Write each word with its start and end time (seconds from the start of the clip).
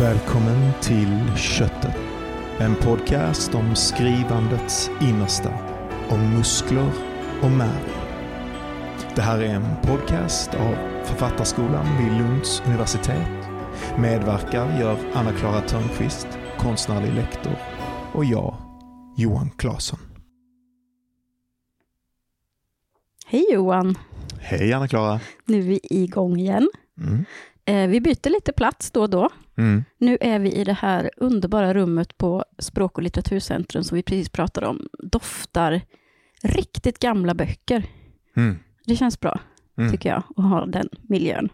Välkommen 0.00 0.72
till 0.82 1.36
Köttet. 1.36 1.96
En 2.58 2.74
podcast 2.74 3.54
om 3.54 3.74
skrivandets 3.74 4.90
innersta. 5.02 5.54
Om 6.08 6.34
muskler 6.36 6.92
och 7.42 7.50
märg. 7.50 7.84
Det 9.14 9.22
här 9.22 9.38
är 9.38 9.54
en 9.54 9.76
podcast 9.82 10.54
av 10.54 10.74
Författarskolan 11.04 11.86
vid 11.98 12.12
Lunds 12.18 12.62
universitet. 12.66 13.48
Medverkar 13.98 14.80
gör 14.80 14.98
Anna-Klara 15.14 15.60
Törnqvist, 15.60 16.28
konstnärlig 16.58 17.14
lektor, 17.14 17.56
och 18.12 18.24
jag, 18.24 18.56
Johan 19.16 19.50
Claesson. 19.50 19.98
Hej 23.26 23.46
Johan! 23.52 23.94
Hej 24.40 24.72
Anna-Klara. 24.72 25.20
Nu 25.44 25.58
är 25.58 25.62
vi 25.62 25.80
igång 25.82 26.36
igen. 26.36 26.70
Mm. 26.98 27.24
Eh, 27.66 27.88
vi 27.88 28.00
byter 28.00 28.30
lite 28.30 28.52
plats 28.52 28.90
då 28.90 29.02
och 29.02 29.10
då. 29.10 29.28
Mm. 29.58 29.84
Nu 29.98 30.18
är 30.20 30.38
vi 30.38 30.52
i 30.52 30.64
det 30.64 30.72
här 30.72 31.10
underbara 31.16 31.74
rummet 31.74 32.18
på 32.18 32.44
Språk 32.58 32.96
och 32.98 33.02
litteraturcentrum 33.02 33.84
som 33.84 33.96
vi 33.96 34.02
precis 34.02 34.28
pratade 34.28 34.66
om. 34.66 34.88
Doftar 34.98 35.80
riktigt 36.42 36.98
gamla 36.98 37.34
böcker. 37.34 37.84
Mm. 38.36 38.58
Det 38.86 38.96
känns 38.96 39.20
bra, 39.20 39.40
Mm. 39.78 39.92
tycker 39.92 40.08
jag, 40.08 40.22
att 40.36 40.44
ha 40.44 40.66
den 40.66 40.88
miljön. 41.02 41.48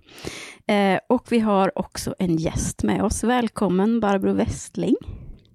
Eh, 0.66 0.98
och 1.09 1.27
vi 1.32 1.38
har 1.38 1.78
också 1.78 2.15
en 2.18 2.37
gäst 2.37 2.82
med 2.82 3.02
oss. 3.02 3.24
Välkommen 3.24 4.01
Barbro 4.01 4.32
Westling. 4.32 4.96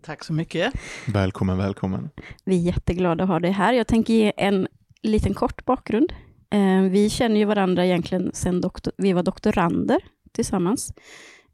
Tack 0.06 0.24
så 0.24 0.34
mycket. 0.34 0.74
Välkommen, 1.08 1.58
välkommen. 1.58 2.10
Vi 2.46 2.56
är 2.56 2.62
jätteglada 2.62 3.24
att 3.24 3.30
ha 3.30 3.40
dig 3.40 3.52
här. 3.52 3.74
Jag 3.74 3.88
tänker 3.88 4.14
ge 4.14 4.34
en 4.38 4.68
liten 5.02 5.34
kort 5.34 5.66
bakgrund. 5.66 6.14
Eh, 6.50 6.82
vi 6.82 7.10
känner 7.10 7.36
ju 7.38 7.46
varandra 7.46 7.86
egentligen 7.86 8.32
sedan 8.34 8.64
vi 8.98 9.14
var 9.14 9.24
doktorander 9.24 10.00
tillsammans. 10.38 10.94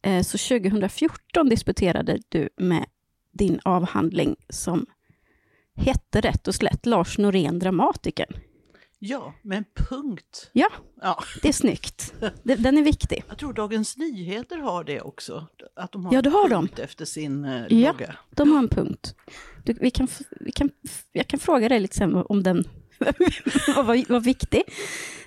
Eh, 0.01 0.21
så 0.23 0.37
2014 0.37 1.49
disputerade 1.49 2.19
du 2.29 2.49
med 2.57 2.85
din 3.31 3.59
avhandling 3.63 4.35
som 4.49 4.85
hette 5.75 6.21
rätt 6.21 6.47
och 6.47 6.55
slätt 6.55 6.85
Lars 6.85 7.17
Norén, 7.17 7.59
dramatikern. 7.59 8.33
Ja, 8.99 9.33
med 9.41 9.57
en 9.57 9.65
punkt. 9.89 10.49
Ja, 10.53 10.67
Ja, 11.01 11.23
det 11.41 11.47
är 11.49 11.53
snyggt. 11.53 12.13
Den 12.43 12.77
är 12.77 12.81
viktig. 12.83 13.23
jag 13.29 13.37
tror 13.37 13.53
Dagens 13.53 13.97
Nyheter 13.97 14.57
har 14.57 14.83
det 14.83 15.01
också. 15.01 15.47
Att 15.75 15.91
de 15.91 16.05
har 16.05 16.13
Ja, 16.13 16.21
det 16.21 16.29
har 16.29 16.43
en 16.43 16.49
de. 16.49 16.55
punkt 16.67 16.79
efter 16.79 17.05
sin 17.05 17.45
eh, 17.45 17.65
Ja. 17.69 17.91
logga. 17.91 18.15
De 18.31 18.51
har 18.51 18.59
en 18.59 18.67
punkt. 18.69 19.15
Du, 19.65 19.73
vi 19.73 19.91
kan, 19.91 20.07
vi 20.39 20.51
kan, 20.51 20.69
jag 21.11 21.27
kan 21.27 21.39
fråga 21.39 21.69
dig 21.69 21.79
lite 21.79 21.97
sen 21.97 22.15
om 22.15 22.43
den 22.43 22.63
var, 23.75 24.11
var 24.11 24.19
viktig. 24.19 24.63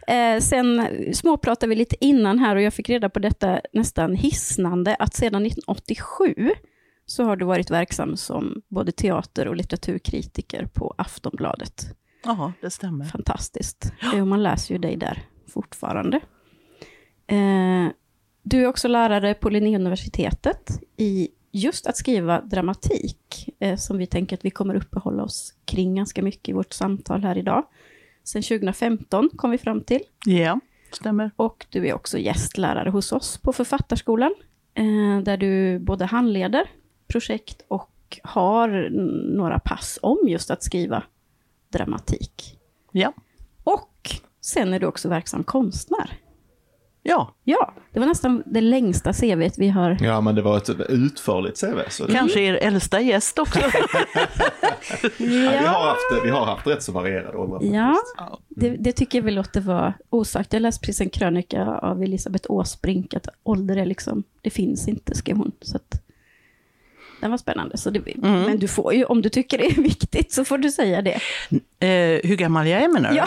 Eh, 0.06 0.40
sen 0.40 0.88
småpratade 1.14 1.70
vi 1.70 1.74
lite 1.74 2.04
innan 2.04 2.38
här 2.38 2.56
och 2.56 2.62
jag 2.62 2.74
fick 2.74 2.88
reda 2.88 3.08
på 3.08 3.18
detta 3.18 3.60
nästan 3.72 4.14
hisnande 4.14 4.94
att 4.94 5.14
sedan 5.14 5.46
1987 5.46 6.50
så 7.06 7.24
har 7.24 7.36
du 7.36 7.44
varit 7.44 7.70
verksam 7.70 8.16
som 8.16 8.62
både 8.68 8.92
teater 8.92 9.48
och 9.48 9.56
litteraturkritiker 9.56 10.66
på 10.66 10.94
Aftonbladet. 10.98 11.86
Ja, 12.24 12.52
det 12.60 12.70
stämmer. 12.70 13.04
Fantastiskt. 13.04 13.92
Och 14.14 14.26
man 14.26 14.42
läser 14.42 14.74
ju 14.74 14.78
dig 14.78 14.96
där 14.96 15.22
fortfarande. 15.48 16.20
Eh, 17.26 17.88
du 18.42 18.62
är 18.62 18.66
också 18.66 18.88
lärare 18.88 19.34
på 19.34 19.50
Linnéuniversitetet 19.50 20.80
i 20.96 21.28
just 21.56 21.86
att 21.86 21.96
skriva 21.96 22.40
dramatik, 22.40 23.48
eh, 23.58 23.76
som 23.76 23.98
vi 23.98 24.06
tänker 24.06 24.36
att 24.36 24.44
vi 24.44 24.50
kommer 24.50 24.74
uppehålla 24.74 25.22
oss 25.22 25.54
kring 25.64 25.94
ganska 25.94 26.22
mycket 26.22 26.48
i 26.48 26.52
vårt 26.52 26.72
samtal 26.72 27.22
här 27.22 27.38
idag. 27.38 27.66
Sen 28.24 28.42
2015 28.42 29.30
kom 29.36 29.50
vi 29.50 29.58
fram 29.58 29.80
till. 29.80 30.00
Ja, 30.26 30.60
stämmer. 30.92 31.30
Och 31.36 31.66
du 31.70 31.88
är 31.88 31.94
också 31.94 32.18
gästlärare 32.18 32.90
hos 32.90 33.12
oss 33.12 33.38
på 33.38 33.52
Författarskolan, 33.52 34.34
eh, 34.74 35.22
där 35.22 35.36
du 35.36 35.78
både 35.78 36.04
handleder 36.04 36.70
projekt 37.06 37.62
och 37.68 38.18
har 38.22 38.88
några 39.36 39.58
pass 39.58 39.98
om 40.02 40.18
just 40.28 40.50
att 40.50 40.62
skriva 40.62 41.02
dramatik. 41.68 42.58
Ja, 42.92 43.12
Och 43.64 44.10
sen 44.40 44.72
är 44.72 44.80
du 44.80 44.86
också 44.86 45.08
verksam 45.08 45.44
konstnär. 45.44 46.18
Ja. 47.06 47.34
Ja, 47.44 47.72
det 47.92 48.00
var 48.00 48.06
nästan 48.06 48.42
det 48.46 48.60
längsta 48.60 49.12
CVt 49.12 49.58
vi 49.58 49.68
har. 49.68 49.96
Ja, 50.00 50.20
men 50.20 50.34
det 50.34 50.42
var 50.42 50.56
ett 50.56 50.68
utförligt 50.88 51.60
CV. 51.60 51.78
Så 51.88 52.06
det, 52.06 52.12
kanske 52.12 52.40
er 52.40 52.54
äldsta 52.54 53.00
gäst 53.00 53.38
också. 53.38 53.58
ja, 53.60 53.70
vi, 55.18 55.46
har 55.66 55.86
haft, 55.88 56.24
vi 56.24 56.30
har 56.30 56.44
haft 56.46 56.66
rätt 56.66 56.82
så 56.82 56.92
varierade 56.92 57.38
åldrar. 57.38 57.60
Ja, 57.62 57.96
Ja. 58.16 58.38
det, 58.48 58.70
det 58.70 58.92
tycker 58.92 59.18
jag 59.18 59.24
vi 59.24 59.30
låter 59.30 59.60
vara 59.60 59.94
osagt. 60.10 60.52
Jag 60.52 60.62
läste 60.62 60.80
precis 60.86 61.00
en 61.00 61.10
krönika 61.10 61.64
av 61.66 62.02
Elisabeth 62.02 62.50
Åsbrink, 62.50 63.14
att 63.14 63.28
ålder 63.42 63.76
är 63.76 63.86
liksom, 63.86 64.22
det 64.42 64.50
finns 64.50 64.88
inte, 64.88 65.14
skrev 65.14 65.36
hon. 65.36 65.52
Så 65.60 65.76
att, 65.76 66.02
den 67.26 67.30
var 67.30 67.38
spännande. 67.38 67.76
Så 67.76 67.90
det, 67.90 68.16
Men 68.16 68.58
du 68.58 68.68
får 68.68 68.94
ju, 68.94 69.04
om 69.04 69.22
du 69.22 69.28
tycker 69.28 69.58
det 69.58 69.66
är 69.66 69.82
viktigt, 69.82 70.32
så 70.32 70.44
får 70.44 70.58
du 70.58 70.70
säga 70.70 71.02
det. 71.02 71.20
Eh, 71.86 72.20
hur 72.28 72.36
gammal 72.36 72.66
jag 72.66 72.82
är 72.82 72.88
menar 72.92 73.10
du? 73.10 73.16
Ja. 73.16 73.26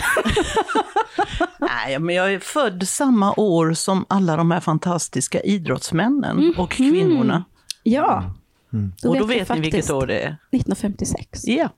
Nej, 1.59 1.99
men 1.99 2.15
jag 2.15 2.33
är 2.33 2.39
född 2.39 2.87
samma 2.87 3.33
år 3.37 3.73
som 3.73 4.05
alla 4.09 4.35
de 4.37 4.51
här 4.51 4.59
fantastiska 4.59 5.39
idrottsmännen 5.41 6.53
och 6.57 6.71
kvinnorna. 6.71 7.43
Ja, 7.83 8.33
och 9.03 9.17
då 9.19 9.25
vi 9.25 9.39
vet 9.39 9.49
ni 9.49 9.59
vilket 9.59 9.89
år 9.89 10.07
det 10.07 10.19
är. 10.19 10.27
1956. 10.51 11.47
Ja, 11.47 11.69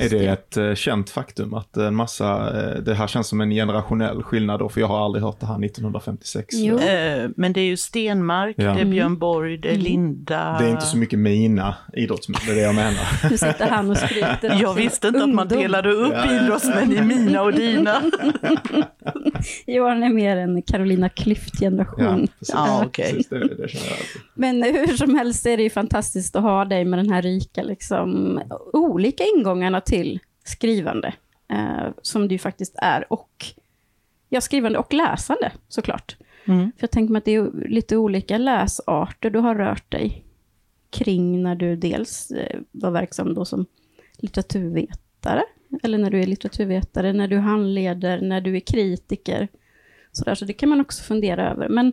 Är 0.00 0.08
det 0.08 0.26
ett 0.26 0.56
eh, 0.56 0.74
känt 0.74 1.10
faktum 1.10 1.54
att 1.54 1.76
en 1.76 1.94
massa, 1.94 2.60
eh, 2.60 2.82
det 2.82 2.94
här 2.94 3.06
känns 3.06 3.28
som 3.28 3.40
en 3.40 3.50
generationell 3.50 4.22
skillnad 4.22 4.58
då, 4.60 4.68
för 4.68 4.80
jag 4.80 4.88
har 4.88 5.04
aldrig 5.04 5.24
hört 5.24 5.40
det 5.40 5.46
här 5.46 5.64
1956. 5.64 6.46
Jo. 6.58 6.78
eh, 6.78 7.30
men 7.36 7.52
det 7.52 7.60
är 7.60 7.64
ju 7.64 7.76
Stenmark, 7.76 8.54
Ja. 8.58 8.72
det 8.74 8.80
är 8.80 8.84
Björn 8.84 9.18
Borg, 9.18 9.58
det 9.58 9.68
är 9.70 9.76
Linda. 9.76 10.56
Det 10.58 10.64
är 10.64 10.70
inte 10.70 10.86
så 10.86 10.96
mycket 10.96 11.18
mina 11.18 11.74
idrottsmän, 11.92 12.40
det 12.46 12.52
är 12.52 12.56
det 12.56 12.62
jag 12.62 12.74
menar. 12.74 13.04
Nu 13.30 13.36
sitter 13.38 13.68
han 13.70 13.90
och 13.90 13.96
skryter 13.96 14.58
Jag 14.60 14.74
sin 14.74 14.82
visste 14.84 15.08
inte 15.08 15.22
att 15.22 15.28
man 15.28 15.42
ungdom. 15.46 15.58
delade 15.62 15.90
upp 15.92 16.12
Ja, 16.12 16.32
ja. 16.32 16.42
idrottsmän 16.44 16.92
i 16.92 17.02
mina 17.02 17.42
och 17.42 17.52
dina. 17.52 18.02
Johan 19.66 20.02
är 20.02 20.08
mer 20.12 20.36
en 20.36 20.62
Carolina 20.62 21.06
Ja, 21.16 21.22
Klüft-generation. 21.22 22.28
Ja, 22.40 22.82
okej. 22.86 23.04
Precis, 23.12 23.28
det, 23.28 23.38
det 23.38 23.68
känner 23.68 23.86
jag 23.86 23.92
alltid. 23.92 24.22
Men 24.34 24.62
hur 24.62 24.96
som 24.96 25.14
helst 25.14 25.46
är 25.46 25.56
det 25.56 25.62
ju 25.62 25.70
fantastiskt 25.70 26.36
att 26.36 26.42
ha 26.42 26.64
dig 26.64 26.84
med 26.84 26.98
den 26.98 27.10
här 27.10 27.22
rika, 27.22 27.62
liksom, 27.62 28.40
olika 28.72 29.24
ingångarna 29.36 29.77
till 29.80 30.20
skrivande, 30.44 31.14
eh, 31.48 31.88
som 32.02 32.28
det 32.28 32.34
ju 32.34 32.38
faktiskt 32.38 32.74
är, 32.76 33.12
och 33.12 33.44
ja, 34.28 34.40
skrivande 34.40 34.78
och 34.78 34.94
läsande 34.94 35.52
såklart. 35.68 36.16
Mm. 36.44 36.72
För 36.76 36.82
jag 36.82 36.90
tänker 36.90 37.12
mig 37.12 37.18
att 37.18 37.24
det 37.24 37.34
är 37.34 37.68
lite 37.68 37.96
olika 37.96 38.38
läsarter 38.38 39.30
du 39.30 39.38
har 39.38 39.54
rört 39.54 39.92
dig 39.92 40.24
kring 40.90 41.42
när 41.42 41.54
du 41.54 41.76
dels 41.76 42.30
eh, 42.30 42.60
var 42.70 42.90
verksam 42.90 43.34
då 43.34 43.44
som 43.44 43.66
litteraturvetare, 44.12 45.42
eller 45.82 45.98
när 45.98 46.10
du 46.10 46.20
är 46.20 46.26
litteraturvetare, 46.26 47.12
när 47.12 47.28
du 47.28 47.38
handleder, 47.38 48.20
när 48.20 48.40
du 48.40 48.56
är 48.56 48.60
kritiker. 48.60 49.48
Så, 50.12 50.24
där, 50.24 50.34
så 50.34 50.44
det 50.44 50.52
kan 50.52 50.68
man 50.68 50.80
också 50.80 51.02
fundera 51.02 51.50
över. 51.50 51.68
Men 51.68 51.92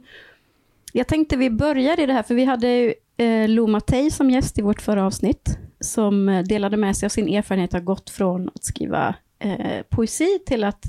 jag 0.91 1.07
tänkte 1.07 1.37
vi 1.37 1.49
börjar 1.49 1.99
i 1.99 2.05
det 2.05 2.13
här, 2.13 2.23
för 2.23 2.35
vi 2.35 2.45
hade 2.45 2.67
ju, 2.67 2.93
eh, 3.17 3.49
Lo 3.49 3.67
Mattei 3.67 4.11
som 4.11 4.29
gäst 4.29 4.59
i 4.59 4.61
vårt 4.61 4.81
förra 4.81 5.05
avsnitt, 5.05 5.57
som 5.85 6.43
delade 6.47 6.77
med 6.77 6.97
sig 6.97 7.07
av 7.07 7.09
sin 7.09 7.29
erfarenhet, 7.29 7.73
har 7.73 7.79
gått 7.79 8.09
från 8.09 8.49
att 8.49 8.63
skriva 8.63 9.15
eh, 9.39 9.81
poesi 9.89 10.39
till 10.45 10.63
att 10.63 10.85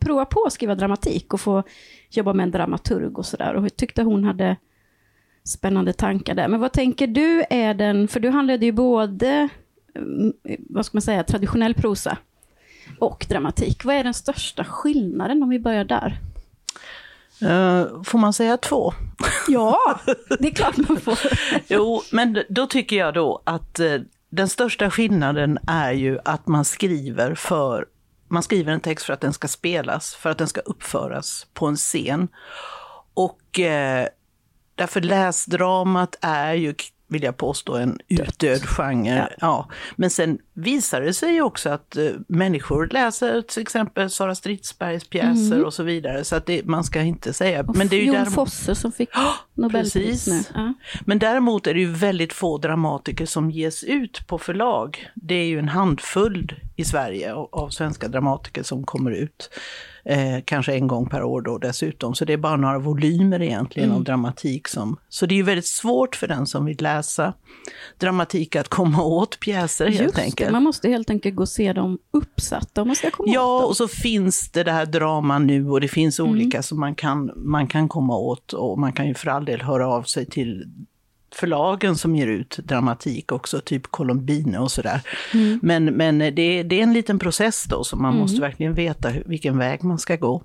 prova 0.00 0.24
på 0.24 0.44
att 0.46 0.52
skriva 0.52 0.74
dramatik 0.74 1.34
och 1.34 1.40
få 1.40 1.62
jobba 2.10 2.32
med 2.32 2.44
en 2.44 2.50
dramaturg 2.50 3.18
och 3.18 3.26
sådär. 3.26 3.54
Och 3.54 3.64
jag 3.64 3.76
tyckte 3.76 4.02
hon 4.02 4.24
hade 4.24 4.56
spännande 5.44 5.92
tankar 5.92 6.34
där. 6.34 6.48
Men 6.48 6.60
vad 6.60 6.72
tänker 6.72 7.06
du 7.06 7.44
är 7.50 7.74
den, 7.74 8.08
för 8.08 8.20
du 8.20 8.30
handlade 8.30 8.66
ju 8.66 8.72
både, 8.72 9.48
mm, 9.94 10.32
vad 10.70 10.86
ska 10.86 10.96
man 10.96 11.02
säga, 11.02 11.24
traditionell 11.24 11.74
prosa 11.74 12.18
och 12.98 13.26
dramatik. 13.28 13.84
Vad 13.84 13.96
är 13.96 14.04
den 14.04 14.14
största 14.14 14.64
skillnaden 14.64 15.42
om 15.42 15.48
vi 15.48 15.58
börjar 15.58 15.84
där? 15.84 16.18
Eh, 17.42 18.02
får 18.02 18.18
man 18.18 18.32
säga 18.32 18.56
två? 18.56 18.92
Ja, 19.48 19.78
det 20.38 20.48
är 20.48 20.54
klart 20.54 20.76
man 20.76 21.00
får. 21.00 21.18
Jo, 21.68 22.02
men 22.12 22.38
då 22.48 22.66
tycker 22.66 22.96
jag 22.96 23.14
då 23.14 23.42
att 23.44 23.80
eh, 23.80 23.94
den 24.30 24.48
största 24.48 24.90
skillnaden 24.90 25.58
är 25.66 25.92
ju 25.92 26.18
att 26.24 26.46
man 26.46 26.64
skriver 26.64 27.34
för 27.34 27.84
man 28.28 28.42
skriver 28.42 28.72
en 28.72 28.80
text 28.80 29.06
för 29.06 29.12
att 29.12 29.20
den 29.20 29.32
ska 29.32 29.48
spelas, 29.48 30.14
för 30.14 30.30
att 30.30 30.38
den 30.38 30.48
ska 30.48 30.60
uppföras 30.60 31.46
på 31.54 31.66
en 31.66 31.76
scen. 31.76 32.28
Och 33.14 33.60
eh, 33.60 34.08
därför 34.74 35.00
läsdramat 35.00 36.16
är 36.20 36.54
ju, 36.54 36.74
vill 37.08 37.22
jag 37.22 37.36
påstå, 37.36 37.76
en 37.76 37.98
utdöd 38.08 38.62
genre. 38.62 39.28
Ja. 39.40 39.68
Men 39.96 40.10
sen 40.10 40.38
visar 40.54 41.00
det 41.00 41.14
sig 41.14 41.42
också 41.42 41.70
att 41.70 41.96
uh, 41.98 42.10
människor 42.28 42.88
läser 42.92 43.42
till 43.42 43.62
exempel 43.62 44.10
Sara 44.10 44.34
Stridsbergs 44.34 45.08
pjäser 45.08 45.54
mm. 45.54 45.64
och 45.64 45.74
så 45.74 45.82
vidare. 45.82 46.24
Så 46.24 46.36
att 46.36 46.46
det, 46.46 46.64
man 46.64 46.84
ska 46.84 47.00
inte 47.00 47.32
säga... 47.32 47.60
Och 47.60 47.76
men 47.76 47.88
det 47.88 47.96
är 47.96 48.00
ju 48.00 48.06
Jon 48.06 48.14
däremot... 48.14 48.34
Fosse 48.34 48.74
som 48.74 48.92
fick 48.92 49.16
oh, 49.16 49.34
Nobelpris 49.54 50.26
nu. 50.26 50.42
Ja. 50.54 50.74
Men 51.04 51.18
däremot 51.18 51.66
är 51.66 51.74
det 51.74 51.80
ju 51.80 51.92
väldigt 51.92 52.32
få 52.32 52.58
dramatiker 52.58 53.26
som 53.26 53.50
ges 53.50 53.84
ut 53.84 54.26
på 54.26 54.38
förlag. 54.38 55.10
Det 55.14 55.34
är 55.34 55.46
ju 55.46 55.58
en 55.58 55.68
handfull 55.68 56.52
i 56.76 56.84
Sverige 56.84 57.34
av 57.34 57.68
svenska 57.68 58.08
dramatiker 58.08 58.62
som 58.62 58.84
kommer 58.84 59.10
ut. 59.10 59.50
Eh, 60.08 60.40
kanske 60.44 60.74
en 60.74 60.86
gång 60.86 61.08
per 61.08 61.22
år 61.22 61.40
då 61.40 61.58
dessutom. 61.58 62.14
Så 62.14 62.24
det 62.24 62.32
är 62.32 62.36
bara 62.36 62.56
några 62.56 62.78
volymer 62.78 63.42
egentligen 63.42 63.88
mm. 63.88 63.98
av 63.98 64.04
dramatik. 64.04 64.68
Som, 64.68 64.96
så 65.08 65.26
det 65.26 65.34
är 65.34 65.36
ju 65.36 65.42
väldigt 65.42 65.66
svårt 65.66 66.16
för 66.16 66.28
den 66.28 66.46
som 66.46 66.64
vill 66.64 66.76
läsa 66.80 67.34
dramatik 67.98 68.56
att 68.56 68.68
komma 68.68 69.02
åt 69.02 69.40
pjäser 69.40 69.86
helt 69.86 70.00
Just 70.00 70.18
enkelt. 70.18 70.48
Det, 70.48 70.52
man 70.52 70.62
måste 70.62 70.88
helt 70.88 71.10
enkelt 71.10 71.36
gå 71.36 71.42
och 71.42 71.48
se 71.48 71.72
dem 71.72 71.98
uppsatta 72.10 72.82
om 72.82 72.88
man 72.88 72.96
ska 72.96 73.10
komma 73.10 73.32
ja, 73.32 73.40
åt 73.40 73.60
dem. 73.60 73.62
Ja, 73.62 73.66
och 73.66 73.76
så 73.76 73.88
finns 73.88 74.50
det 74.50 74.64
det 74.64 74.72
här 74.72 74.86
drama 74.86 75.38
nu 75.38 75.70
och 75.70 75.80
det 75.80 75.88
finns 75.88 76.18
mm. 76.18 76.32
olika 76.32 76.62
som 76.62 76.80
man 76.80 76.94
kan, 76.94 77.30
man 77.36 77.66
kan 77.66 77.88
komma 77.88 78.16
åt. 78.16 78.52
Och 78.52 78.78
man 78.78 78.92
kan 78.92 79.08
ju 79.08 79.14
för 79.14 79.30
all 79.30 79.44
del 79.44 79.62
höra 79.62 79.88
av 79.88 80.02
sig 80.02 80.26
till 80.26 80.64
förlagen 81.36 81.96
som 81.96 82.16
ger 82.16 82.26
ut 82.26 82.58
dramatik 82.64 83.32
också, 83.32 83.60
typ 83.60 83.86
Colombine 83.86 84.58
och 84.58 84.70
sådär. 84.70 85.00
Mm. 85.34 85.60
Men, 85.62 85.84
men 85.84 86.18
det, 86.18 86.62
det, 86.62 86.78
är 86.78 86.82
en 86.82 86.92
liten 86.92 87.18
process 87.18 87.64
då, 87.64 87.84
så 87.84 87.96
man 87.96 88.10
mm. 88.10 88.20
måste 88.20 88.40
verkligen 88.40 88.74
veta 88.74 89.12
vilken 89.26 89.58
väg 89.58 89.84
man 89.84 89.98
ska 89.98 90.16
gå. 90.16 90.42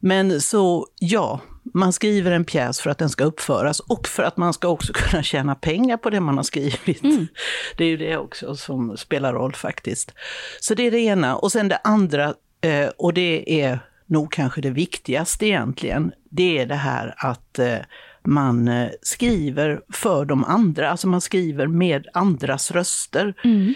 Men 0.00 0.40
så 0.40 0.86
ja, 1.00 1.40
man 1.74 1.92
skriver 1.92 2.30
en 2.30 2.44
pjäs 2.44 2.80
för 2.80 2.90
att 2.90 2.98
den 2.98 3.10
ska 3.10 3.24
uppföras 3.24 3.80
och 3.80 4.08
för 4.08 4.22
att 4.22 4.36
man 4.36 4.52
ska 4.52 4.68
också 4.68 4.92
kunna 4.94 5.22
tjäna 5.22 5.54
pengar 5.54 5.96
på 5.96 6.10
det 6.10 6.20
man 6.20 6.36
har 6.36 6.44
skrivit. 6.44 7.04
Mm. 7.04 7.26
Det 7.76 7.84
är 7.84 7.88
ju 7.88 7.96
det 7.96 8.16
också 8.16 8.56
som 8.56 8.96
spelar 8.96 9.32
roll 9.32 9.54
faktiskt. 9.54 10.14
Så 10.60 10.74
det 10.74 10.86
är 10.86 10.90
det 10.90 11.00
ena. 11.00 11.36
Och 11.36 11.52
sen 11.52 11.68
det 11.68 11.80
andra, 11.84 12.34
eh, 12.60 12.88
och 12.98 13.14
det 13.14 13.62
är 13.62 13.78
nog 14.06 14.32
kanske 14.32 14.60
det 14.60 14.70
viktigaste 14.70 15.46
egentligen, 15.46 16.12
det 16.30 16.58
är 16.58 16.66
det 16.66 16.74
här 16.74 17.14
att 17.16 17.58
eh, 17.58 17.78
man 18.24 18.68
eh, 18.68 18.90
skriver 19.02 19.80
för 19.88 20.24
de 20.24 20.44
andra, 20.44 20.90
alltså 20.90 21.08
man 21.08 21.20
skriver 21.20 21.66
med 21.66 22.06
andras 22.12 22.70
röster. 22.70 23.34
Mm. 23.44 23.74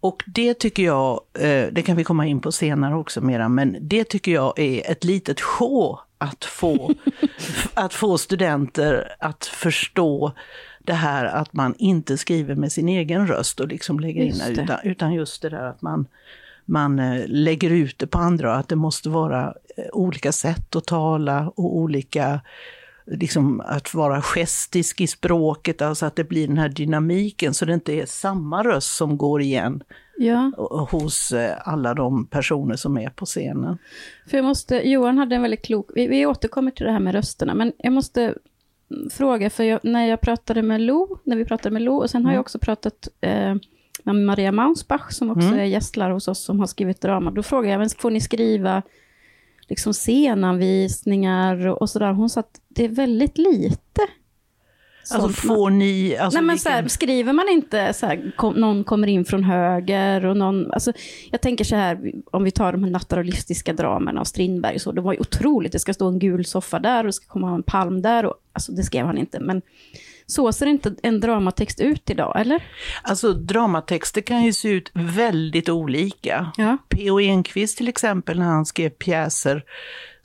Och 0.00 0.22
det 0.26 0.54
tycker 0.54 0.82
jag, 0.82 1.20
eh, 1.38 1.66
det 1.72 1.82
kan 1.82 1.96
vi 1.96 2.04
komma 2.04 2.26
in 2.26 2.40
på 2.40 2.52
senare 2.52 2.94
också 2.94 3.20
mera, 3.20 3.48
men 3.48 3.76
det 3.80 4.04
tycker 4.04 4.32
jag 4.32 4.58
är 4.58 4.90
ett 4.90 5.04
litet 5.04 5.40
sjå 5.40 6.00
att 6.18 6.44
få, 6.44 6.94
att 7.74 7.94
få 7.94 8.18
studenter 8.18 9.14
att 9.18 9.44
förstå 9.44 10.32
det 10.80 10.92
här 10.92 11.24
att 11.24 11.52
man 11.52 11.74
inte 11.78 12.18
skriver 12.18 12.54
med 12.54 12.72
sin 12.72 12.88
egen 12.88 13.26
röst 13.26 13.60
och 13.60 13.68
liksom 13.68 14.00
lägger 14.00 14.22
in 14.22 14.38
det, 14.38 14.62
utan, 14.62 14.78
utan 14.84 15.14
just 15.14 15.42
det 15.42 15.48
där 15.48 15.64
att 15.64 15.82
man, 15.82 16.06
man 16.64 16.98
eh, 16.98 17.22
lägger 17.26 17.70
ut 17.70 17.98
det 17.98 18.06
på 18.06 18.18
andra 18.18 18.52
och 18.52 18.58
att 18.58 18.68
det 18.68 18.76
måste 18.76 19.08
vara 19.08 19.54
olika 19.92 20.32
sätt 20.32 20.76
att 20.76 20.86
tala 20.86 21.48
och 21.48 21.76
olika 21.76 22.40
liksom 23.10 23.60
att 23.60 23.94
vara 23.94 24.22
gestisk 24.22 25.00
i 25.00 25.06
språket, 25.06 25.82
alltså 25.82 26.06
att 26.06 26.16
det 26.16 26.24
blir 26.24 26.48
den 26.48 26.58
här 26.58 26.68
dynamiken 26.68 27.54
så 27.54 27.64
det 27.64 27.74
inte 27.74 27.92
är 27.92 28.06
samma 28.06 28.64
röst 28.64 28.96
som 28.96 29.16
går 29.18 29.42
igen 29.42 29.82
ja. 30.18 30.52
hos 30.90 31.32
eh, 31.32 31.54
alla 31.64 31.94
de 31.94 32.26
personer 32.26 32.76
som 32.76 32.98
är 32.98 33.10
på 33.10 33.26
scenen. 33.26 33.78
För 34.26 34.36
jag 34.36 34.44
måste, 34.44 34.88
Johan 34.88 35.18
hade 35.18 35.34
en 35.34 35.42
väldigt 35.42 35.64
klok, 35.64 35.90
vi, 35.94 36.06
vi 36.06 36.26
återkommer 36.26 36.70
till 36.70 36.86
det 36.86 36.92
här 36.92 37.00
med 37.00 37.14
rösterna, 37.14 37.54
men 37.54 37.72
jag 37.78 37.92
måste 37.92 38.34
fråga, 39.10 39.50
för 39.50 39.64
jag, 39.64 39.80
när 39.82 40.06
jag 40.06 40.20
pratade 40.20 40.62
med 40.62 40.80
Lo, 40.80 41.18
när 41.24 41.36
vi 41.36 41.44
pratade 41.44 41.72
med 41.72 41.82
Lo, 41.82 41.96
och 41.96 42.10
sen 42.10 42.20
mm. 42.20 42.26
har 42.26 42.32
jag 42.32 42.36
mm. 42.36 42.40
också 42.40 42.58
pratat 42.58 43.08
eh, 43.20 43.54
med 44.02 44.16
Maria 44.16 44.52
Mausbach, 44.52 45.10
som 45.10 45.30
också 45.30 45.46
mm. 45.46 45.58
är 45.58 45.64
gästlärare 45.64 46.12
hos 46.12 46.28
oss, 46.28 46.44
som 46.44 46.60
har 46.60 46.66
skrivit 46.66 47.00
drama, 47.00 47.30
då 47.30 47.42
frågade 47.42 47.72
jag, 47.72 47.78
men 47.78 47.88
får 47.88 48.10
ni 48.10 48.20
skriva 48.20 48.82
liksom 49.68 49.94
scenanvisningar 49.94 51.66
och 51.66 51.90
sådär. 51.90 52.12
Hon 52.12 52.30
sa 52.30 52.40
att 52.40 52.60
det 52.68 52.84
är 52.84 52.88
väldigt 52.88 53.38
lite. 53.38 54.00
Alltså 55.14 55.28
får 55.28 55.70
ni... 55.70 56.16
Alltså 56.16 56.38
Nej, 56.38 56.46
men 56.46 56.58
så 56.58 56.68
här, 56.68 56.88
skriver 56.88 57.32
man 57.32 57.48
inte 57.48 57.92
så 57.92 58.06
här, 58.06 58.32
kom, 58.36 58.54
någon 58.54 58.84
kommer 58.84 59.06
in 59.06 59.24
från 59.24 59.44
höger 59.44 60.24
och 60.24 60.36
någon... 60.36 60.72
Alltså, 60.72 60.92
jag 61.30 61.40
tänker 61.40 61.64
så 61.64 61.76
här, 61.76 62.12
om 62.30 62.44
vi 62.44 62.50
tar 62.50 62.72
de 62.72 62.84
här 62.84 62.90
naturalistiska 62.90 63.72
dramerna 63.72 64.20
av 64.20 64.24
Strindberg, 64.24 64.78
så, 64.78 64.92
det 64.92 65.00
var 65.00 65.12
ju 65.12 65.18
otroligt. 65.18 65.72
Det 65.72 65.78
ska 65.78 65.94
stå 65.94 66.08
en 66.08 66.18
gul 66.18 66.44
soffa 66.44 66.78
där 66.78 66.98
och 66.98 67.06
det 67.06 67.12
ska 67.12 67.26
komma 67.26 67.54
en 67.54 67.62
palm 67.62 68.02
där. 68.02 68.24
Och, 68.26 68.34
alltså, 68.52 68.72
det 68.72 68.82
skrev 68.82 69.06
han 69.06 69.18
inte, 69.18 69.40
men 69.40 69.62
så 70.30 70.52
ser 70.52 70.66
inte 70.66 70.94
en 71.02 71.20
dramatext 71.20 71.80
ut 71.80 72.10
idag, 72.10 72.40
eller? 72.40 72.62
Alltså 73.02 73.32
dramatexter 73.32 74.20
kan 74.20 74.44
ju 74.44 74.52
se 74.52 74.68
ut 74.68 74.90
väldigt 74.94 75.68
olika. 75.68 76.52
Ja. 76.56 76.78
P.O. 76.88 77.20
Enquist 77.20 77.78
till 77.78 77.88
exempel, 77.88 78.38
när 78.38 78.46
han 78.46 78.66
skrev 78.66 78.90
pjäser, 78.90 79.64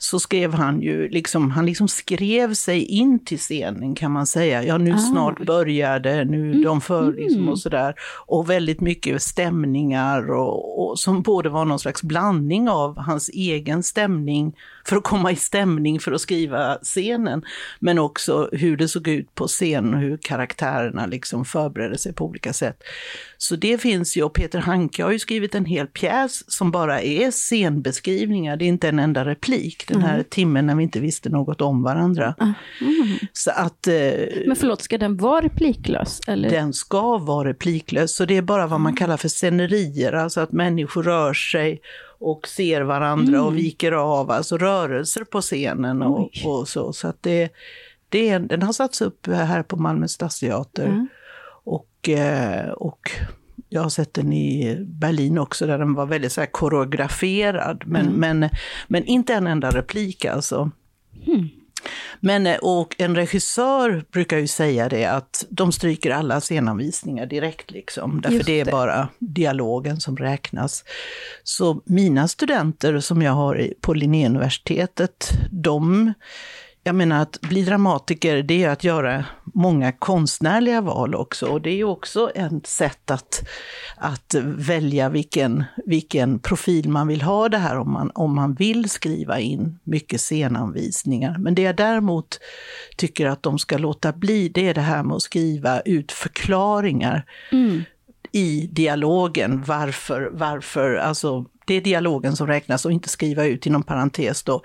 så 0.04 0.20
skrev 0.20 0.54
han 0.54 0.82
ju, 0.82 1.08
liksom, 1.08 1.50
han 1.50 1.66
liksom 1.66 1.88
skrev 1.88 2.54
sig 2.54 2.84
in 2.84 3.24
till 3.24 3.38
scenen 3.38 3.94
kan 3.94 4.12
man 4.12 4.26
säga. 4.26 4.64
Ja, 4.64 4.78
nu 4.78 4.92
ah. 4.94 4.98
snart 4.98 5.46
började, 5.46 6.24
nu 6.24 6.50
mm. 6.50 6.62
de 6.62 6.80
för 6.80 7.12
liksom 7.12 7.40
mm. 7.40 7.48
och 7.48 7.58
sådär. 7.58 7.94
Och 8.26 8.50
väldigt 8.50 8.80
mycket 8.80 9.22
stämningar 9.22 10.30
och, 10.30 10.90
och, 10.90 10.98
som 10.98 11.22
både 11.22 11.48
var 11.48 11.64
någon 11.64 11.78
slags 11.78 12.02
blandning 12.02 12.68
av 12.68 12.98
hans 12.98 13.28
egen 13.28 13.82
stämning 13.82 14.56
för 14.86 14.96
att 14.96 15.04
komma 15.04 15.32
i 15.32 15.36
stämning 15.36 16.00
för 16.00 16.12
att 16.12 16.20
skriva 16.20 16.78
scenen, 16.82 17.44
men 17.78 17.98
också 17.98 18.48
hur 18.52 18.76
det 18.76 18.88
såg 18.88 19.08
ut 19.08 19.34
på 19.34 19.46
scenen 19.46 19.94
och 19.94 20.00
hur 20.00 20.16
karaktärerna 20.16 21.06
liksom 21.06 21.44
förberedde 21.44 21.98
sig 21.98 22.12
på 22.12 22.24
olika 22.24 22.52
sätt. 22.52 22.82
Så 23.44 23.56
det 23.56 23.78
finns 23.78 24.16
ju, 24.16 24.22
och 24.22 24.32
Peter 24.32 24.58
Hanke 24.58 25.04
har 25.04 25.12
ju 25.12 25.18
skrivit 25.18 25.54
en 25.54 25.64
hel 25.64 25.86
pjäs 25.86 26.52
som 26.52 26.70
bara 26.70 27.00
är 27.00 27.30
scenbeskrivningar, 27.30 28.56
det 28.56 28.64
är 28.64 28.66
inte 28.66 28.88
en 28.88 28.98
enda 28.98 29.24
replik, 29.24 29.88
den 29.88 30.02
här 30.02 30.14
mm. 30.14 30.24
timmen 30.30 30.66
när 30.66 30.74
vi 30.74 30.82
inte 30.82 31.00
visste 31.00 31.28
något 31.28 31.60
om 31.60 31.82
varandra. 31.82 32.34
Mm. 32.40 32.54
Så 33.32 33.50
att... 33.50 33.86
Eh, 33.86 33.94
Men 34.46 34.56
förlåt, 34.56 34.82
ska 34.82 34.98
den 34.98 35.16
vara 35.16 35.44
repliklös? 35.44 36.20
Eller? 36.26 36.50
Den 36.50 36.72
ska 36.72 37.18
vara 37.18 37.48
repliklös, 37.48 38.16
så 38.16 38.24
det 38.24 38.36
är 38.36 38.42
bara 38.42 38.66
vad 38.66 38.80
man 38.80 38.90
mm. 38.90 38.96
kallar 38.96 39.16
för 39.16 39.28
scenerier, 39.28 40.12
alltså 40.12 40.40
att 40.40 40.52
människor 40.52 41.02
rör 41.02 41.34
sig 41.34 41.80
och 42.18 42.48
ser 42.48 42.82
varandra 42.82 43.38
mm. 43.38 43.46
och 43.46 43.56
viker 43.56 43.92
av, 43.92 44.30
alltså 44.30 44.58
rörelser 44.58 45.24
på 45.24 45.40
scenen 45.40 46.02
och, 46.02 46.30
och 46.44 46.68
så. 46.68 46.92
Så 46.92 47.08
att 47.08 47.22
det, 47.22 47.52
det 48.08 48.28
är, 48.28 48.38
den 48.38 48.62
har 48.62 48.72
satts 48.72 49.00
upp 49.00 49.26
här 49.26 49.62
på 49.62 49.76
Malmö 49.76 50.08
stadsteater. 50.08 50.86
Mm. 50.86 51.08
Och, 51.64 52.08
eh, 52.08 52.70
och 52.70 53.10
jag 53.68 53.82
har 53.82 53.90
sett 53.90 54.14
den 54.14 54.32
i 54.32 54.76
Berlin 54.80 55.38
också, 55.38 55.66
där 55.66 55.78
den 55.78 55.94
var 55.94 56.06
väldigt 56.06 56.32
så 56.32 56.40
här 56.40 56.48
koreograferad, 56.48 57.82
men, 57.86 58.06
mm. 58.06 58.38
men, 58.38 58.50
men 58.88 59.04
inte 59.04 59.34
en 59.34 59.46
enda 59.46 59.70
replik 59.70 60.24
alltså. 60.24 60.70
Mm. 61.26 61.48
Men, 62.20 62.46
eh, 62.46 62.56
och 62.56 62.94
en 62.98 63.16
regissör 63.16 64.04
brukar 64.12 64.38
ju 64.38 64.46
säga 64.46 64.88
det 64.88 65.04
att 65.04 65.46
de 65.50 65.72
stryker 65.72 66.10
alla 66.10 66.40
scenanvisningar 66.40 67.26
direkt 67.26 67.70
liksom, 67.70 68.20
därför 68.20 68.38
det. 68.38 68.44
det 68.44 68.60
är 68.60 68.70
bara 68.70 69.08
dialogen 69.18 70.00
som 70.00 70.16
räknas. 70.16 70.84
Så 71.42 71.82
mina 71.84 72.28
studenter 72.28 73.00
som 73.00 73.22
jag 73.22 73.32
har 73.32 73.68
på 73.80 73.94
Linnéuniversitetet, 73.94 75.30
de 75.50 76.12
jag 76.84 76.94
menar 76.94 77.22
att 77.22 77.40
bli 77.40 77.62
dramatiker, 77.62 78.42
det 78.42 78.64
är 78.64 78.70
att 78.70 78.84
göra 78.84 79.24
många 79.44 79.92
konstnärliga 79.92 80.80
val 80.80 81.14
också. 81.14 81.46
Och 81.46 81.62
det 81.62 81.70
är 81.70 81.76
ju 81.76 81.84
också 81.84 82.30
ett 82.34 82.66
sätt 82.66 83.10
att, 83.10 83.48
att 83.96 84.34
välja 84.44 85.08
vilken, 85.08 85.64
vilken 85.86 86.38
profil 86.38 86.88
man 86.88 87.08
vill 87.08 87.22
ha 87.22 87.48
det 87.48 87.58
här, 87.58 87.78
om 87.78 87.92
man, 87.92 88.10
om 88.14 88.34
man 88.34 88.54
vill 88.54 88.90
skriva 88.90 89.40
in 89.40 89.78
mycket 89.84 90.20
scenanvisningar. 90.20 91.38
Men 91.38 91.54
det 91.54 91.62
jag 91.62 91.76
däremot 91.76 92.38
tycker 92.96 93.26
att 93.26 93.42
de 93.42 93.58
ska 93.58 93.78
låta 93.78 94.12
bli, 94.12 94.48
det 94.48 94.68
är 94.68 94.74
det 94.74 94.80
här 94.80 95.02
med 95.02 95.16
att 95.16 95.22
skriva 95.22 95.80
ut 95.80 96.12
förklaringar. 96.12 97.24
Mm 97.52 97.82
i 98.34 98.68
dialogen 98.72 99.62
varför, 99.66 100.30
varför, 100.32 100.94
alltså 100.94 101.44
det 101.66 101.74
är 101.74 101.80
dialogen 101.80 102.36
som 102.36 102.46
räknas 102.46 102.84
och 102.84 102.92
inte 102.92 103.08
skriva 103.08 103.44
ut 103.44 103.66
inom 103.66 103.82
parentes 103.82 104.42
då 104.42 104.62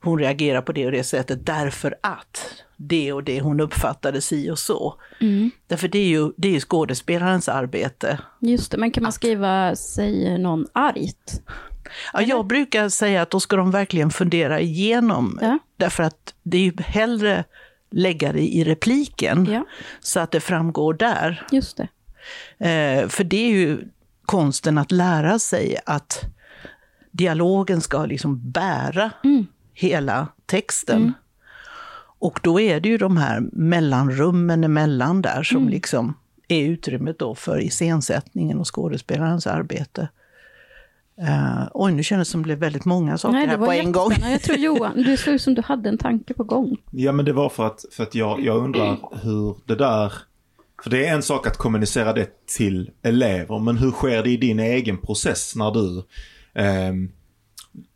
hon 0.00 0.18
reagerar 0.18 0.62
på 0.62 0.72
det 0.72 0.86
och 0.86 0.92
det 0.92 1.04
sättet 1.04 1.46
därför 1.46 1.94
att 2.00 2.64
det 2.76 3.12
och 3.12 3.24
det 3.24 3.40
hon 3.40 3.60
uppfattade 3.60 4.20
si 4.20 4.50
och 4.50 4.58
så. 4.58 4.94
Mm. 5.20 5.50
Därför 5.66 5.88
det 5.88 5.98
är 5.98 6.06
ju 6.06 6.32
det 6.36 6.56
är 6.56 6.60
skådespelarens 6.60 7.48
arbete. 7.48 8.18
Just 8.40 8.72
det, 8.72 8.78
men 8.78 8.90
kan 8.90 9.02
man 9.02 9.12
skriva, 9.12 9.76
säger 9.76 10.38
någon 10.38 10.66
argt? 10.72 11.42
Ja, 12.12 12.22
jag 12.22 12.46
brukar 12.46 12.88
säga 12.88 13.22
att 13.22 13.30
då 13.30 13.40
ska 13.40 13.56
de 13.56 13.70
verkligen 13.70 14.10
fundera 14.10 14.60
igenom, 14.60 15.38
ja. 15.42 15.58
därför 15.76 16.02
att 16.02 16.34
det 16.42 16.56
är 16.56 16.62
ju 16.62 16.72
hellre 16.78 17.44
lägga 17.90 18.32
det 18.32 18.54
i 18.54 18.64
repliken, 18.64 19.46
ja. 19.50 19.64
så 20.00 20.20
att 20.20 20.30
det 20.30 20.40
framgår 20.40 20.94
där. 20.94 21.46
Just 21.52 21.76
det. 21.76 21.88
Eh, 22.58 23.08
för 23.08 23.24
det 23.24 23.36
är 23.36 23.50
ju 23.50 23.78
konsten 24.26 24.78
att 24.78 24.92
lära 24.92 25.38
sig 25.38 25.76
att 25.86 26.24
dialogen 27.10 27.80
ska 27.80 28.06
liksom 28.06 28.50
bära 28.50 29.10
mm 29.24 29.46
hela 29.80 30.28
texten. 30.46 30.96
Mm. 30.96 31.12
Och 32.18 32.40
då 32.42 32.60
är 32.60 32.80
det 32.80 32.88
ju 32.88 32.98
de 32.98 33.16
här 33.16 33.40
mellanrummen 33.52 34.64
emellan 34.64 35.22
där 35.22 35.42
som 35.42 35.56
mm. 35.56 35.68
liksom 35.68 36.14
är 36.48 36.64
utrymmet 36.64 37.18
då 37.18 37.34
för 37.34 37.60
iscensättningen 37.60 38.58
och 38.58 38.74
skådespelarens 38.74 39.46
arbete. 39.46 40.08
Uh, 41.20 41.68
oj, 41.74 41.92
nu 41.92 42.02
kändes 42.02 42.28
det 42.28 42.32
som 42.32 42.42
det 42.42 42.44
blev 42.44 42.58
väldigt 42.58 42.84
många 42.84 43.18
saker 43.18 43.32
Nej, 43.32 43.46
det 43.46 43.50
här 43.50 43.58
var 43.58 43.66
på 43.66 43.72
en 43.72 43.92
gång. 43.92 44.12
Jag 44.22 44.42
tror 44.42 44.58
Johan, 44.58 45.02
du 45.02 45.16
såg 45.16 45.34
ut 45.34 45.42
som 45.42 45.54
du 45.54 45.62
hade 45.62 45.88
en 45.88 45.98
tanke 45.98 46.34
på 46.34 46.44
gång. 46.44 46.76
Ja 46.90 47.12
men 47.12 47.24
det 47.24 47.32
var 47.32 47.48
för 47.48 47.66
att, 47.66 47.84
för 47.92 48.02
att 48.02 48.14
jag, 48.14 48.40
jag 48.40 48.56
undrar 48.56 48.98
hur 49.22 49.56
det 49.66 49.74
där... 49.74 50.12
För 50.82 50.90
det 50.90 51.06
är 51.06 51.14
en 51.14 51.22
sak 51.22 51.46
att 51.46 51.56
kommunicera 51.56 52.12
det 52.12 52.46
till 52.46 52.90
elever, 53.02 53.58
men 53.58 53.76
hur 53.78 53.90
sker 53.90 54.22
det 54.22 54.30
i 54.30 54.36
din 54.36 54.60
egen 54.60 54.98
process 54.98 55.56
när 55.56 55.70
du... 55.70 56.06
ehm, 56.54 57.12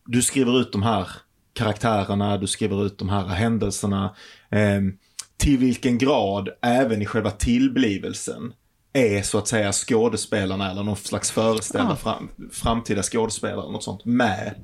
du 0.07 0.23
skriver 0.23 0.61
ut 0.61 0.73
de 0.73 0.83
här 0.83 1.09
karaktärerna, 1.53 2.37
du 2.37 2.47
skriver 2.47 2.87
ut 2.87 2.99
de 2.99 3.09
här 3.09 3.27
händelserna. 3.27 4.17
ehm, 4.51 4.93
till 5.37 5.59
vilken 5.59 5.99
grad, 5.99 6.49
även 6.63 7.03
i 7.03 7.07
själva 7.07 7.31
tillblivelsen, 7.31 8.53
är 8.93 9.23
så 9.23 9.39
att 9.39 9.49
säga 9.49 9.73
skådespelarna 9.73 10.71
eller 10.71 10.83
någon 10.83 10.97
slags 10.97 11.31
föreställda 11.31 11.91
Ja. 11.91 11.97
fram, 11.97 12.29
framtida 12.53 13.03
skådespelare 13.03 13.73
något 13.73 13.85
sånt 13.85 14.05
med 14.05 14.55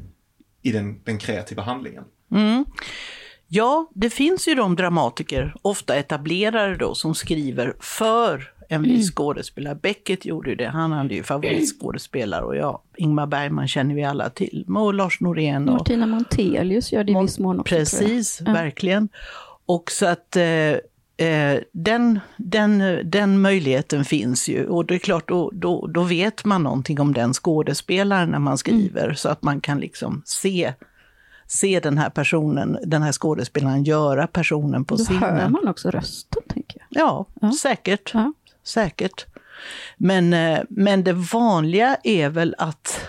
i 0.63 0.73
den, 0.73 1.03
den 1.05 1.19
kreativa 1.19 1.63
handlingen. 1.63 2.05
Mm. 2.33 2.65
Ja, 3.53 3.91
det 3.95 4.11
finns 4.11 4.49
ju 4.49 4.55
de 4.55 4.77
dramatiker, 4.77 5.55
ofta 5.63 5.95
etablerade 5.95 6.77
då, 6.77 6.95
som 6.95 7.15
skriver 7.15 7.75
för 7.81 8.53
en 8.69 8.83
viss 8.83 9.11
skådespelare. 9.15 9.75
Beckett 9.75 10.25
gjorde 10.25 10.51
ju 10.51 10.57
det, 10.57 10.69
han 10.69 10.93
hade 10.93 11.15
ju 11.15 11.23
favoritskådespelare 11.23 12.45
och 12.45 12.57
ja, 12.57 12.83
Ingmar 12.97 13.27
Bergman 13.27 13.69
känner 13.69 13.95
vi 13.95 14.05
alla 14.05 14.31
till. 14.31 14.65
Och 14.69 14.95
Lars 14.95 15.21
Norén 15.21 15.69
och 15.69 15.75
Martina 15.75 16.07
Montelius 16.07 16.93
gör 16.93 17.05
det 17.05 17.13
i 17.13 17.21
viss 17.21 17.39
mån 17.39 17.61
också. 17.61 17.75
Precis, 17.75 18.43
Ja. 18.47 18.53
verkligen. 18.53 19.09
Och 19.67 19.91
så 19.91 20.07
att 20.07 20.37
eh, 20.37 20.45
eh, 21.27 21.61
den, 21.73 22.21
den, 22.37 22.83
den 23.11 23.41
möjligheten 23.41 24.05
finns 24.05 24.49
ju. 24.49 24.67
Och 24.67 24.87
det 24.87 24.95
är 24.95 24.99
klart, 24.99 25.29
då, 25.29 25.51
då, 25.55 25.87
då 25.87 26.03
vet 26.03 26.45
man 26.45 26.63
någonting 26.63 27.01
om 27.01 27.13
den 27.15 27.33
skådespelaren 27.33 28.29
när 28.29 28.39
man 28.39 28.59
skriver. 28.59 29.05
Mm. 29.05 29.17
Så 29.17 29.29
att 29.29 29.43
man 29.43 29.61
kan 29.61 29.81
liksom 29.81 30.23
se, 30.25 30.73
se 31.51 31.81
den 31.81 31.99
här 31.99 32.11
personen, 32.11 32.79
den 32.85 33.03
här 33.03 33.13
skådespelaren 33.13 33.85
göra 33.85 34.27
personen 34.27 34.85
på 34.85 34.97
Då 34.97 35.05
hör 35.05 35.21
scenen. 35.21 35.53
man 35.53 35.69
också 35.69 35.91
rösten, 35.91 36.43
tänker 36.49 36.79
jag. 36.89 37.03
Ja, 37.03 37.27
Ja. 37.41 37.53
säkert. 37.53 38.11
Ja. 38.15 38.33
Säkert. 38.65 39.27
Men, 39.97 40.33
eh, 40.33 40.59
men 40.69 41.05
det 41.05 41.13
vanliga 41.13 41.97
är 42.05 42.29
väl 42.29 42.55
att 42.59 43.01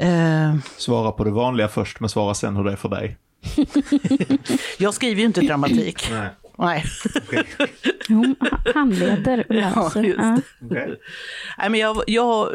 eh, 0.00 0.54
Svara 0.76 1.12
på 1.12 1.24
det 1.24 1.30
vanliga 1.30 1.68
först, 1.68 2.00
men 2.00 2.08
svara 2.08 2.34
sen 2.34 2.56
hur 2.56 2.64
det 2.64 2.72
är 2.72 2.76
för 2.76 2.88
dig. 2.88 3.16
jag 4.78 4.94
skriver 4.94 5.20
ju 5.20 5.26
inte 5.26 5.40
dramatik. 5.40 6.08
Nej. 6.10 6.28
Nej. 6.58 6.84
Jo, 8.08 8.34
han- 8.40 8.60
han 8.74 8.90
leder 8.90 9.44
och 9.48 9.54
Ja, 9.54 9.90
just 10.02 10.18
Ja, 10.18 10.40
Okej. 10.64 10.96
Nej, 11.58 11.70
men 11.70 11.80
jag, 11.80 12.02
jag, 12.06 12.54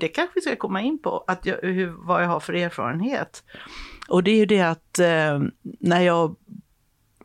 det 0.00 0.08
kanske 0.08 0.32
vi 0.34 0.40
ska 0.40 0.56
komma 0.56 0.80
in 0.82 0.98
på, 1.02 1.24
att 1.26 1.46
jag, 1.46 1.56
hur, 1.62 1.94
vad 2.06 2.22
jag 2.22 2.28
har 2.28 2.40
för 2.40 2.52
erfarenhet. 2.52 3.42
Och 4.08 4.22
det 4.22 4.30
är 4.30 4.36
ju 4.36 4.46
det 4.46 4.60
att 4.60 4.98
eh, 4.98 5.40
när, 5.80 6.00
jag, 6.00 6.36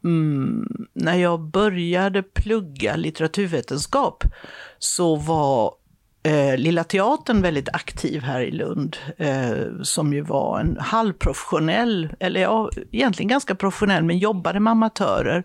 mm, 0.04 0.68
när 0.94 1.16
jag 1.16 1.40
började 1.40 2.24
plugga 2.24 2.96
litteraturvetenskap 2.96 4.24
så 4.80 5.16
var 5.16 5.74
eh, 6.24 6.58
Lilla 6.58 6.84
Teatern 6.84 7.42
väldigt 7.42 7.70
aktiv 7.70 8.22
här 8.22 8.42
i 8.42 8.52
Lund, 8.52 8.98
eh, 9.18 9.82
som 9.84 10.14
ju 10.14 10.22
var 10.22 10.60
en 10.60 10.78
halvprofessionell, 10.80 12.10
eller 12.20 12.42
ja, 12.42 12.70
egentligen 12.92 13.30
ganska 13.30 13.56
professionell, 13.56 14.04
men 14.04 14.18
jobbade 14.18 14.60
med 14.60 14.72
amatörer. 14.72 15.44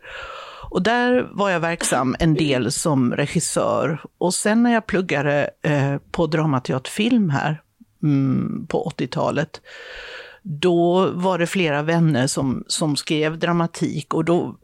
Och 0.70 0.82
där 0.82 1.28
var 1.32 1.50
jag 1.50 1.60
verksam 1.60 2.16
en 2.18 2.34
del 2.34 2.72
som 2.72 3.12
regissör. 3.12 4.00
Och 4.18 4.34
sen 4.34 4.62
när 4.62 4.72
jag 4.72 4.86
pluggade 4.86 5.50
eh, 5.62 5.96
på 6.10 6.26
Dramateaterfilm 6.26 7.30
här 7.30 7.62
mm, 8.02 8.66
på 8.68 8.92
80-talet, 8.96 9.60
då 10.42 11.10
var 11.10 11.38
det 11.38 11.46
flera 11.46 11.82
vänner 11.82 12.26
som, 12.26 12.64
som 12.66 12.96
skrev 12.96 13.38
dramatik 13.38 14.14
och 14.14 14.24
då 14.24 14.56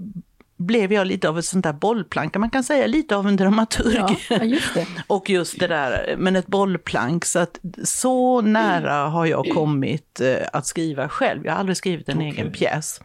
blev 0.56 0.92
jag 0.92 1.06
lite 1.06 1.28
av 1.28 1.38
ett 1.38 1.44
sånt 1.44 1.64
där 1.64 1.72
bollplank, 1.72 2.36
man 2.36 2.50
kan 2.50 2.64
säga 2.64 2.86
lite 2.86 3.16
av 3.16 3.26
en 3.26 3.36
dramaturg. 3.36 4.26
ja, 4.30 4.44
just. 4.44 4.76
Och 5.06 5.30
just 5.30 5.58
det 5.58 5.66
där, 5.66 6.16
men 6.18 6.36
ett 6.36 6.46
bollplank. 6.46 7.24
Så 7.24 7.38
att 7.38 7.58
så 7.84 8.40
nära 8.40 8.94
har 8.94 9.26
jag 9.26 9.46
kommit 9.54 10.20
eh, 10.20 10.46
att 10.52 10.66
skriva 10.66 11.08
själv. 11.08 11.46
Jag 11.46 11.52
har 11.52 11.58
aldrig 11.58 11.76
skrivit 11.76 12.08
en 12.08 12.16
Okej. 12.16 12.30
egen 12.30 12.52
pjäs. 12.52 13.00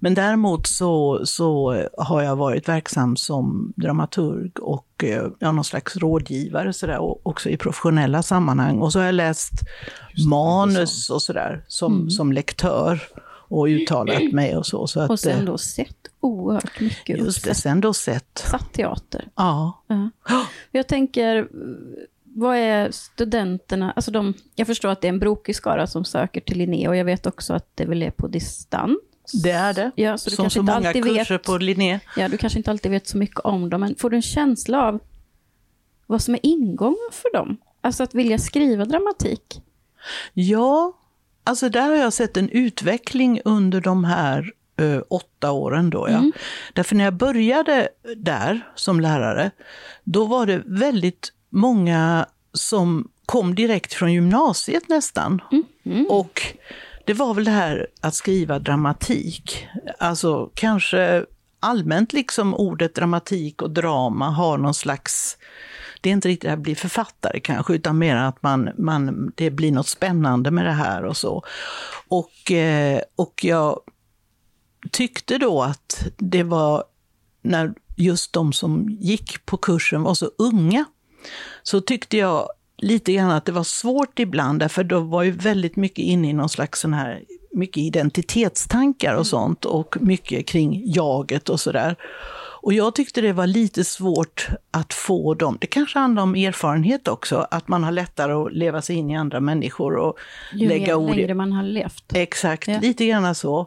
Men 0.00 0.14
däremot 0.14 0.66
så, 0.66 1.20
så 1.26 1.82
har 1.98 2.22
jag 2.22 2.36
varit 2.36 2.68
verksam 2.68 3.16
som 3.16 3.72
dramaturg 3.76 4.58
och 4.58 5.04
eh, 5.04 5.26
ja, 5.38 5.52
någon 5.52 5.64
slags 5.64 5.96
rådgivare 5.96 6.72
sådär, 6.72 7.26
också 7.28 7.48
i 7.48 7.56
professionella 7.56 8.22
sammanhang. 8.22 8.78
Och 8.78 8.92
så 8.92 8.98
har 8.98 9.06
jag 9.06 9.14
läst 9.14 9.52
manus 10.28 11.10
och 11.10 11.22
sådär 11.22 11.64
som, 11.68 12.10
som 12.10 12.32
lektör 12.32 13.00
och 13.48 13.64
uttalat 13.64 14.22
mig 14.32 14.56
och 14.56 14.66
så. 14.66 14.86
så 14.86 15.00
att, 15.00 15.10
Och 15.10 15.20
sen 15.20 15.38
eh, 15.38 15.44
då 15.44 15.58
sett 15.58 15.96
oerhört 16.24 16.80
mycket 16.80 17.18
Just 17.18 17.44
det, 17.44 17.54
sen 17.54 17.80
då 17.80 17.94
sett. 17.94 18.44
teater. 18.72 19.28
Ja. 19.34 19.82
Ja. 19.86 20.46
Jag 20.70 20.86
tänker, 20.86 21.48
vad 22.24 22.56
är 22.56 22.90
studenterna, 22.90 23.92
alltså 23.92 24.10
de, 24.10 24.34
jag 24.54 24.66
förstår 24.66 24.88
att 24.88 25.00
det 25.00 25.06
är 25.06 25.12
en 25.12 25.18
brokig 25.18 25.56
skara 25.56 25.86
som 25.86 26.04
söker 26.04 26.40
till 26.40 26.58
Linné 26.58 26.88
och 26.88 26.96
jag 26.96 27.04
vet 27.04 27.26
också 27.26 27.54
att 27.54 27.70
det 27.74 27.84
väl 27.84 28.02
är 28.02 28.10
på 28.10 28.28
distans. 28.28 28.98
Det 29.44 29.50
är 29.50 29.74
det. 29.74 29.90
Ja, 29.94 30.18
så 30.18 30.30
du 30.30 30.36
som 30.36 30.42
kanske 30.42 30.56
så 30.56 30.60
inte 30.60 30.72
många 30.72 30.88
alltid 30.88 31.04
kurser 31.04 31.34
vet, 31.34 31.42
på 31.44 31.58
Linné. 31.58 32.00
ja, 32.16 32.28
du 32.28 32.36
kanske 32.36 32.58
inte 32.58 32.70
alltid 32.70 32.90
vet 32.90 33.06
så 33.06 33.18
mycket 33.18 33.40
om 33.40 33.70
dem, 33.70 33.80
men 33.80 33.94
får 33.96 34.10
du 34.10 34.16
en 34.16 34.22
känsla 34.22 34.88
av 34.88 35.00
vad 36.06 36.22
som 36.22 36.34
är 36.34 36.40
ingången 36.42 37.10
för 37.12 37.32
dem? 37.32 37.56
Alltså 37.80 38.02
att 38.02 38.14
vilja 38.14 38.38
skriva 38.38 38.84
dramatik. 38.84 39.62
Ja, 40.32 40.92
alltså 41.44 41.68
där 41.68 41.88
har 41.88 41.96
jag 41.96 42.12
sett 42.12 42.36
en 42.36 42.48
utveckling 42.48 43.40
under 43.44 43.80
de 43.80 44.04
här 44.04 44.52
eh, 44.76 45.00
åtta 45.08 45.52
åren 45.52 45.90
då. 45.90 46.08
Ja. 46.10 46.30
Därför 46.72 46.96
när 46.96 47.04
jag 47.04 47.14
började 47.14 47.88
där 48.16 48.68
som 48.74 49.00
lärare, 49.00 49.50
då 50.04 50.24
var 50.24 50.46
det 50.46 50.62
väldigt 50.66 51.32
många 51.50 52.26
som 52.52 53.08
kom 53.26 53.54
direkt 53.54 53.92
från 53.92 54.12
gymnasiet 54.12 54.88
nästan. 54.88 55.40
Och 56.08 56.42
det 57.04 57.12
var 57.12 57.34
väl 57.34 57.44
det 57.44 57.50
här 57.50 57.86
att 58.00 58.14
skriva 58.14 58.58
dramatik. 58.58 59.68
Alltså 59.98 60.50
kanske 60.54 61.24
allmänt 61.60 62.12
liksom 62.12 62.54
ordet 62.54 62.94
dramatik 62.94 63.62
och 63.62 63.70
drama 63.70 64.30
har 64.30 64.58
någon 64.58 64.74
slags 64.74 65.36
det 66.00 66.10
är 66.10 66.12
inte 66.12 66.28
riktigt 66.28 66.50
att 66.50 66.58
bli 66.58 66.74
författare 66.74 67.40
kanske, 67.40 67.74
utan 67.74 67.98
mer 67.98 68.16
att 68.16 68.42
man, 68.42 68.70
man, 68.78 69.32
det 69.34 69.50
blir 69.50 69.72
något 69.72 69.88
spännande 69.88 70.50
med 70.50 70.64
det 70.64 70.72
här 70.72 71.04
och 71.04 71.16
så. 71.16 71.42
Och, 72.08 72.52
eh, 72.52 73.00
och 73.16 73.44
jag 73.44 73.80
tyckte 74.90 75.38
då 75.38 75.62
att 75.62 76.06
det 76.16 76.42
var, 76.42 76.84
när 77.42 77.74
just 77.96 78.32
de 78.32 78.52
som 78.52 78.88
gick 79.00 79.46
på 79.46 79.56
kursen 79.56 80.02
var 80.02 80.14
så 80.14 80.30
unga, 80.38 80.84
så 81.62 81.80
tyckte 81.80 82.16
jag 82.16 82.48
lite 82.76 83.12
grann 83.12 83.30
att 83.30 83.44
det 83.44 83.52
var 83.52 83.64
svårt 83.64 84.18
ibland, 84.18 84.58
därför 84.58 84.84
då 84.84 85.00
var 85.00 85.22
ju 85.22 85.30
väldigt 85.30 85.76
mycket 85.76 86.04
inne 86.04 86.30
i 86.30 86.32
någon 86.32 86.48
slags 86.48 86.80
sån 86.80 86.94
här, 86.94 87.22
mycket 87.52 87.76
identitetstankar 87.82 89.14
och 89.14 89.26
sånt, 89.26 89.64
och 89.64 89.96
mycket 90.00 90.46
kring 90.46 90.82
jaget 90.92 91.48
och 91.48 91.60
sådär. 91.60 91.96
Och 92.62 92.72
jag 92.72 92.94
tyckte 92.94 93.20
det 93.20 93.32
var 93.32 93.46
lite 93.46 93.84
svårt 93.84 94.48
att 94.70 94.94
få 94.94 95.34
dem, 95.34 95.58
det 95.60 95.66
kanske 95.66 95.98
handlar 95.98 96.22
om 96.22 96.34
erfarenhet 96.34 97.08
också, 97.08 97.46
att 97.50 97.68
man 97.68 97.84
har 97.84 97.92
lättare 97.92 98.32
att 98.32 98.52
leva 98.52 98.82
sig 98.82 98.96
in 98.96 99.10
i 99.10 99.16
andra 99.16 99.40
människor 99.40 99.96
och 99.96 100.18
Ju 100.52 100.68
lägga 100.68 100.96
ord 100.96 101.10
i 101.10 101.16
längre 101.16 101.34
man 101.34 101.52
har 101.52 101.62
levt. 101.62 102.04
Exakt, 102.14 102.68
Ja. 102.68 102.80
lite 102.80 103.06
grann 103.06 103.34
så. 103.34 103.66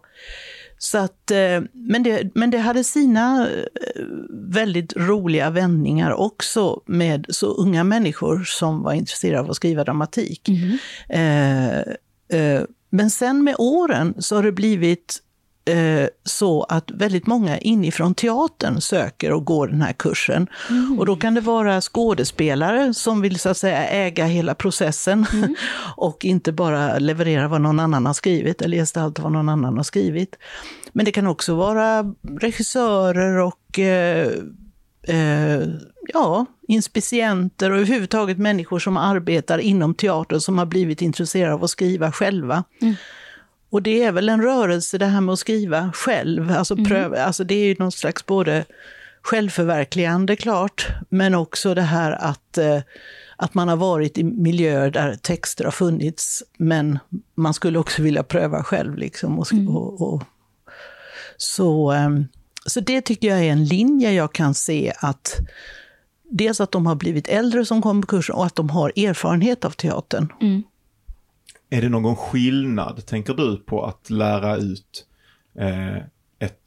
Så 0.77 0.97
att, 0.97 1.31
eh, 1.31 1.61
men, 1.73 2.03
det, 2.03 2.35
men 2.35 2.49
det 2.49 2.57
hade 2.57 2.83
sina 2.83 3.49
eh, 3.49 4.03
väldigt 4.29 4.93
roliga 4.97 5.49
vändningar 5.49 6.11
också 6.11 6.81
med 6.85 7.25
så 7.29 7.47
unga 7.47 7.83
människor 7.83 8.43
som 8.43 8.83
var 8.83 8.93
intresserade 8.93 9.39
av 9.39 9.49
att 9.49 9.55
skriva 9.55 9.83
dramatik. 9.83 10.49
Eh, 11.09 11.77
eh, 11.77 12.63
men 12.89 13.09
sen 13.09 13.43
med 13.43 13.55
åren 13.57 14.13
så 14.17 14.35
har 14.35 14.43
det 14.43 14.51
blivit 14.51 15.19
eh, 15.67 16.07
så 16.23 16.63
att 16.63 16.91
väldigt 16.91 17.27
många 17.27 17.57
inifrån 17.57 18.15
teatern 18.15 18.81
söker 18.81 19.31
och 19.31 19.45
går 19.45 19.67
den 19.67 19.81
här 19.81 19.93
kursen. 19.93 20.47
Och 20.99 21.05
då 21.05 21.15
kan 21.15 21.33
det 21.33 21.41
vara 21.41 21.81
skådespelare 21.81 22.93
som 22.93 23.21
vill 23.21 23.39
så 23.39 23.49
att 23.49 23.57
säga 23.57 23.87
äga 23.87 24.25
hela 24.25 24.55
processen 24.55 25.25
och 25.95 26.25
inte 26.25 26.51
bara 26.51 26.99
leverera 26.99 27.47
vad 27.47 27.61
någon 27.61 27.79
annan 27.79 28.05
har 28.05 28.13
skrivit 28.13 28.61
eller 28.61 28.77
gestalta 28.77 29.21
vad 29.21 29.31
någon 29.31 29.49
annan 29.49 29.77
har 29.77 29.83
skrivit. 29.83 30.35
Men 30.93 31.05
det 31.05 31.11
kan 31.11 31.27
också 31.27 31.55
vara 31.55 32.13
regissörer 32.39 33.37
och 33.37 33.79
eh, 33.79 34.31
eh, 35.07 35.67
ja, 36.13 36.45
inspicienter 36.67 37.71
och 37.71 37.77
överhuvudtaget 37.77 38.37
människor 38.37 38.79
som 38.79 38.97
arbetar 38.97 39.59
inom 39.59 39.93
teatern 39.93 40.39
som 40.39 40.57
har 40.57 40.65
blivit 40.65 41.01
intresserade 41.01 41.53
av 41.53 41.63
att 41.63 41.69
skriva 41.69 42.11
själva. 42.11 42.63
Och 43.69 43.81
det 43.81 44.03
är 44.03 44.11
väl 44.11 44.29
en 44.29 44.41
rörelse 44.41 44.97
det 44.97 45.05
här 45.05 45.21
med 45.21 45.33
att 45.33 45.39
skriva 45.39 45.91
själv, 45.93 46.51
alltså, 46.51 46.75
pröva, 46.75 47.23
alltså 47.23 47.43
det 47.43 47.55
är 47.55 47.65
ju 47.65 47.75
någon 47.79 47.91
slags 47.91 48.25
både 48.25 48.65
självförverkligande 49.21 50.35
klart, 50.35 50.87
men 51.09 51.35
också 51.35 51.73
det 51.73 51.81
här 51.81 52.11
att, 52.11 52.57
eh, 52.57 52.79
att 53.35 53.53
man 53.53 53.67
har 53.67 53.75
varit 53.75 54.17
i 54.17 54.23
miljöer 54.23 54.91
där 54.91 55.15
texter 55.15 55.63
har 55.63 55.71
funnits, 55.71 56.43
men 56.57 56.99
man 57.35 57.53
skulle 57.53 57.79
också 57.79 58.01
vilja 58.01 58.23
pröva 58.23 58.63
själv. 58.63 58.97
Liksom, 58.97 59.39
och, 59.39 59.53
Mm. 59.53 59.67
och, 59.75 60.13
och, 60.13 60.23
så, 61.37 61.91
ehm, 61.91 62.25
så 62.65 62.79
det 62.79 63.01
tycker 63.01 63.27
jag 63.27 63.39
är 63.39 63.51
en 63.51 63.65
linje 63.65 64.11
jag 64.11 64.33
kan 64.33 64.53
se 64.53 64.93
att 64.99 65.37
dels 66.29 66.61
att 66.61 66.71
de 66.71 66.85
har 66.85 66.95
blivit 66.95 67.27
äldre 67.27 67.65
som 67.65 67.81
kommer 67.81 68.01
på 68.01 68.07
kursen 68.07 68.35
och 68.35 68.45
att 68.45 68.55
de 68.55 68.69
har 68.69 68.89
erfarenhet 68.95 69.65
av 69.65 69.71
teatern. 69.71 70.33
Mm. 70.41 70.63
Är 71.69 71.81
det 71.81 71.89
någon 71.89 72.15
skillnad, 72.15 73.05
tänker 73.05 73.33
du, 73.33 73.57
på 73.57 73.85
att 73.85 74.09
lära 74.09 74.55
ut 74.55 75.05
eh, 75.55 75.97
ett 76.39 76.61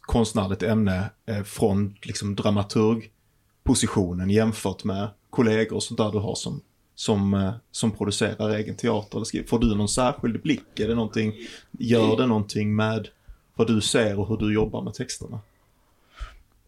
konstnärligt 0.00 0.62
ämne 0.62 1.10
eh, 1.26 1.42
från 1.42 1.96
liksom, 2.02 2.34
dramaturgpositionen 2.34 4.30
jämfört 4.30 4.84
med 4.84 5.08
kollegor 5.30 5.76
och 5.76 5.82
sånt 5.82 5.98
där 5.98 6.12
du 6.12 6.18
har 6.18 6.34
som, 6.34 6.60
som, 6.94 7.34
eh, 7.34 7.54
som 7.70 7.90
producerar 7.90 8.50
egen 8.50 8.76
teater? 8.76 9.16
Eller 9.18 9.24
skriver? 9.24 9.46
Får 9.46 9.58
du 9.58 9.74
någon 9.74 9.88
särskild 9.88 10.42
blick? 10.42 10.80
Är 10.80 10.88
det 10.88 10.94
någonting, 10.94 11.32
gör 11.70 12.16
det 12.16 12.26
någonting 12.26 12.76
med 12.76 13.08
vad 13.54 13.66
du 13.66 13.80
ser 13.80 14.18
och 14.18 14.28
hur 14.28 14.36
du 14.36 14.54
jobbar 14.54 14.82
med 14.82 14.94
texterna? 14.94 15.40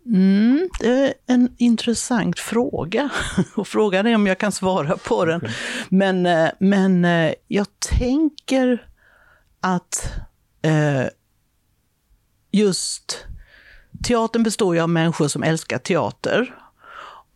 Mm, 0.06 0.68
det 0.80 0.88
är 0.88 1.14
en 1.26 1.54
intressant 1.58 2.38
fråga. 2.38 3.10
Och 3.54 3.68
frågan 3.68 4.06
är 4.06 4.14
om 4.14 4.26
jag 4.26 4.38
kan 4.38 4.52
svara 4.52 4.96
på 4.96 5.24
den. 5.24 5.36
Okej. 5.36 5.54
Men, 5.88 6.26
eh, 6.26 6.50
men 6.58 7.04
eh, 7.04 7.32
jag 7.48 7.66
tänker 7.78 8.86
att 9.60 10.12
eh, 10.62 11.06
just 12.50 13.26
teatern 14.04 14.42
består 14.42 14.74
ju 14.74 14.80
av 14.80 14.88
människor 14.88 15.28
som 15.28 15.42
älskar 15.42 15.78
teater. 15.78 16.54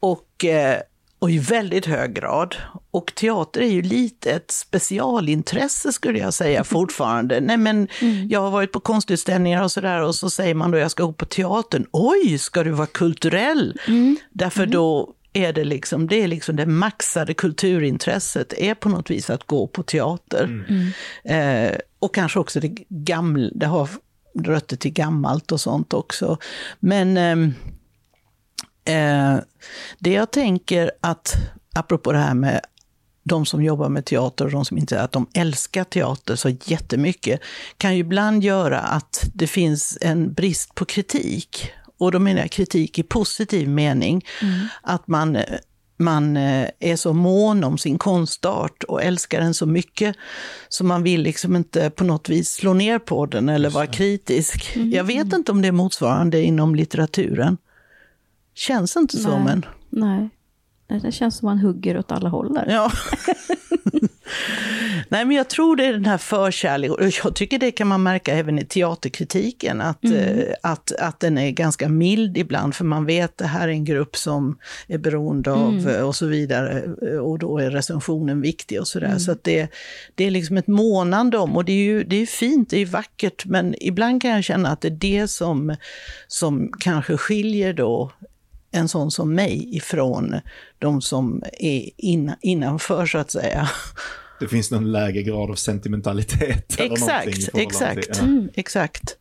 Och, 0.01 0.45
eh, 0.45 0.81
och 1.19 1.31
i 1.31 1.39
väldigt 1.39 1.87
hög 1.87 2.15
grad. 2.15 2.57
Och 2.91 3.15
teater 3.15 3.61
är 3.61 3.71
ju 3.71 3.83
lite 3.83 4.33
ett 4.33 4.51
specialintresse 4.51 5.93
skulle 5.93 6.19
jag 6.19 6.35
säga 6.35 6.65
fortfarande. 6.65 7.41
Nej 7.41 7.57
men 7.57 7.89
jag 8.29 8.41
har 8.41 8.51
varit 8.51 8.73
på 8.73 8.81
konstutställningar 8.81 9.63
och 9.63 9.73
sådär 9.73 10.03
och 10.03 10.15
så 10.15 10.31
säger 10.31 10.55
man 10.55 10.71
då 10.71 10.79
jag 10.79 10.91
ska 10.91 11.05
gå 11.05 11.13
på 11.13 11.27
teatern. 11.27 11.87
Oj, 11.93 12.39
ska 12.39 12.65
du 12.65 12.71
vara 12.71 12.87
kulturell? 12.87 13.79
Därför 14.31 14.67
då 14.67 15.15
är 15.33 15.53
det 15.53 15.65
liksom 15.65 16.07
det, 16.07 16.23
är 16.23 16.29
liksom 16.29 16.57
det 16.57 16.67
maxade 16.67 17.35
kulturintresset 17.35 18.53
är 18.53 18.75
på 18.75 18.89
något 18.89 19.11
vis 19.11 19.31
att 19.31 19.47
gå 19.47 19.67
på 19.67 19.83
teater. 19.83 20.65
Eh, 21.25 21.79
och 21.99 22.15
kanske 22.15 22.39
också 22.39 22.61
det 22.61 22.75
gamla, 22.89 23.51
det 23.55 23.67
har 23.67 23.89
rötter 24.39 24.77
till 24.77 24.93
gammalt 24.93 25.53
och 25.53 25.61
sånt 25.61 25.95
också. 25.95 26.39
Men 26.81 27.17
ehm, 27.17 27.55
Eh, 28.85 29.39
det 29.99 30.13
jag 30.13 30.31
tänker 30.31 30.91
att, 31.01 31.35
apropå 31.75 32.13
det 32.13 32.19
här 32.19 32.35
med 32.35 32.61
de 33.23 33.47
som 33.47 33.63
jobbar 33.63 33.89
med 33.89 34.05
teater 34.05 34.45
och 34.45 34.51
de 34.51 34.65
som 34.65 34.79
inte, 34.79 35.03
att 35.03 35.13
de 35.13 35.27
älskar 35.35 35.85
teater 35.85 36.37
så 36.37 36.49
jättemycket, 36.65 37.41
kan 37.77 37.95
ju 37.95 38.01
ibland 38.01 38.45
göra 38.45 38.79
att 38.79 39.31
det 39.35 39.47
finns 39.47 39.99
en 40.01 40.33
brist 40.33 40.75
på 40.75 40.85
kritik. 40.85 41.71
Och 41.99 42.13
då 42.13 42.19
menar 42.19 42.41
jag 42.41 42.51
kritik 42.51 42.99
i 42.99 43.03
positiv 43.03 43.69
mening. 43.69 44.25
Att 44.83 45.09
man, 45.09 45.39
man 45.97 46.37
eh, 46.37 46.69
är 46.79 46.97
så 46.97 47.13
mån 47.13 47.65
om 47.65 47.79
sin 47.79 47.99
konstart 47.99 48.83
och 48.83 49.03
älskar 49.03 49.41
den 49.41 49.55
så 49.55 49.67
mycket 49.67 50.17
så 50.69 50.85
man 50.85 51.03
vill 51.03 51.23
liksom 51.23 51.57
inte 51.57 51.91
på 51.91 52.05
något 52.05 52.29
vis 52.29 52.51
slå 52.51 52.73
ner 52.73 52.99
på 52.99 53.27
den 53.27 53.49
eller 53.49 53.71
vara 53.71 53.87
kritisk. 53.87 54.77
Jag 54.77 55.05
vet 55.05 55.33
inte 55.33 55.53
om 55.53 55.63
det 55.63 55.69
är 55.69 55.73
motsvarande 55.73 56.43
inom 56.43 56.75
litteraturen. 56.75 57.57
Känns 58.55 58.97
inte 58.97 59.17
så, 59.17 59.31
Nej. 59.31 59.45
men... 59.45 59.67
Nej. 59.91 60.29
Det 60.99 61.13
känns 61.13 61.37
som 61.37 61.47
man 61.47 61.59
hugger 61.59 61.99
åt 61.99 62.13
alla 62.13 62.29
håll 62.29 62.55
där. 62.55 62.67
Ja. 62.69 62.93
Nej, 65.09 65.25
men 65.25 65.37
jag 65.37 65.49
tror 65.49 65.77
det 65.77 65.85
är 65.85 65.93
den 65.93 66.05
här 66.05 66.19
förkärleken, 66.19 66.95
och 66.95 67.13
jag 67.25 67.35
tycker 67.35 67.59
det 67.59 67.71
kan 67.71 67.87
man 67.87 68.03
märka 68.03 68.35
även 68.35 68.59
i 68.59 68.65
teaterkritiken, 68.65 69.81
att, 69.81 70.05
eh, 70.05 70.55
att, 70.63 70.93
att 70.93 71.21
den 71.21 71.39
är 71.39 71.51
ganska 71.51 71.89
mild 71.89 72.39
ibland, 72.39 72.75
för 72.75 72.85
man 72.85 73.07
vet 73.07 73.31
att 73.31 73.39
det 73.39 73.47
här 73.47 73.69
är 73.69 73.73
en 73.73 73.85
grupp 73.85 74.17
som 74.17 74.59
är 74.87 74.99
beroende 74.99 75.53
av 75.53 75.89
eh, 75.89 76.07
och 76.07 76.17
så 76.17 76.27
vidare, 76.27 76.83
eh, 77.03 77.19
och 77.19 77.39
då 77.39 77.59
är 77.59 77.71
recensionen 77.71 78.41
viktig 78.41 78.81
och 78.81 78.89
sådär. 78.89 79.19
Så 79.19 79.33
att 79.33 79.45
det, 79.45 79.69
det 80.15 80.25
är 80.25 80.31
liksom 80.31 80.57
ett 80.57 80.67
månande 80.67 81.39
om, 81.39 81.57
och 81.57 81.65
det 81.65 81.73
är 81.73 81.85
ju 81.85 82.05
det 82.05 82.17
är 82.17 82.27
fint, 82.27 82.71
det 82.71 82.79
är 82.79 82.87
vackert, 82.87 83.45
men 83.47 83.75
ibland 83.81 84.23
kan 84.23 84.31
jag 84.31 84.45
känna 84.45 84.69
att 84.69 84.81
det 84.81 84.89
är 84.89 84.91
det 84.91 85.29
som, 85.29 85.77
som 86.29 86.73
kanske 86.79 87.17
skiljer 87.17 87.73
då 87.73 88.11
en 88.71 88.89
sån 88.89 89.11
som 89.11 89.35
mig 89.35 89.77
ifrån 89.77 90.41
de 90.79 91.03
som 91.03 91.43
är 91.59 91.91
in, 91.97 92.33
innanför 92.41 93.07
så 93.07 93.19
att 93.19 93.31
säga. 93.31 93.71
Det 94.41 94.49
finns 94.49 94.71
någon 94.71 94.93
lägre 94.93 95.23
grad 95.23 95.51
av 95.51 95.55
sentimentalitet 95.55 96.81
Exakt, 96.81 97.29
exakt, 97.55 98.13
till- 98.13 98.39
ja. 98.47 98.53
exakt. 98.55 99.17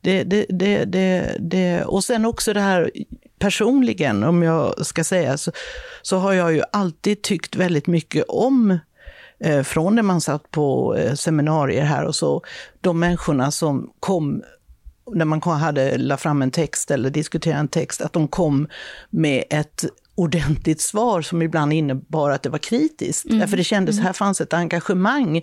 Det, 0.00 0.22
det, 0.24 0.46
det, 0.48 0.84
det, 0.84 1.36
det, 1.40 1.84
och 1.84 2.04
sen 2.04 2.24
också 2.24 2.52
det 2.52 2.60
här 2.60 2.90
personligen, 3.38 4.24
om 4.24 4.42
jag 4.42 4.86
ska 4.86 5.04
säga, 5.04 5.38
så, 5.38 5.52
så 6.02 6.16
har 6.16 6.32
jag 6.32 6.52
ju 6.52 6.62
alltid 6.72 7.22
tyckt 7.22 7.56
väldigt 7.56 7.86
mycket 7.86 8.24
om 8.28 8.78
eh, 9.40 9.62
från 9.62 9.94
när 9.94 10.02
man 10.02 10.20
satt 10.20 10.50
på 10.50 10.96
eh, 10.96 11.14
seminarier 11.14 11.84
här 11.84 12.04
och 12.04 12.14
så, 12.14 12.42
de 12.80 12.98
människorna 12.98 13.50
som 13.50 13.90
kom 14.00 14.42
när 15.14 15.24
man 15.24 15.42
hade 15.42 15.98
la 15.98 16.16
fram 16.16 16.42
en 16.42 16.50
text 16.50 16.90
eller 16.90 17.10
diskuterade 17.10 17.60
en 17.60 17.68
text, 17.68 18.00
att 18.00 18.12
de 18.12 18.28
kom 18.28 18.68
med 19.10 19.44
ett 19.50 19.84
ordentligt 20.14 20.80
svar 20.80 21.22
som 21.22 21.42
ibland 21.42 21.72
innebar 21.72 22.30
att 22.30 22.42
det 22.42 22.48
var 22.48 22.58
kritiskt. 22.58 23.26
Därför 23.28 23.56
det 23.56 23.64
kändes, 23.64 24.00
här 24.00 24.12
fanns 24.12 24.40
ett 24.40 24.52
engagemang, 24.52 25.42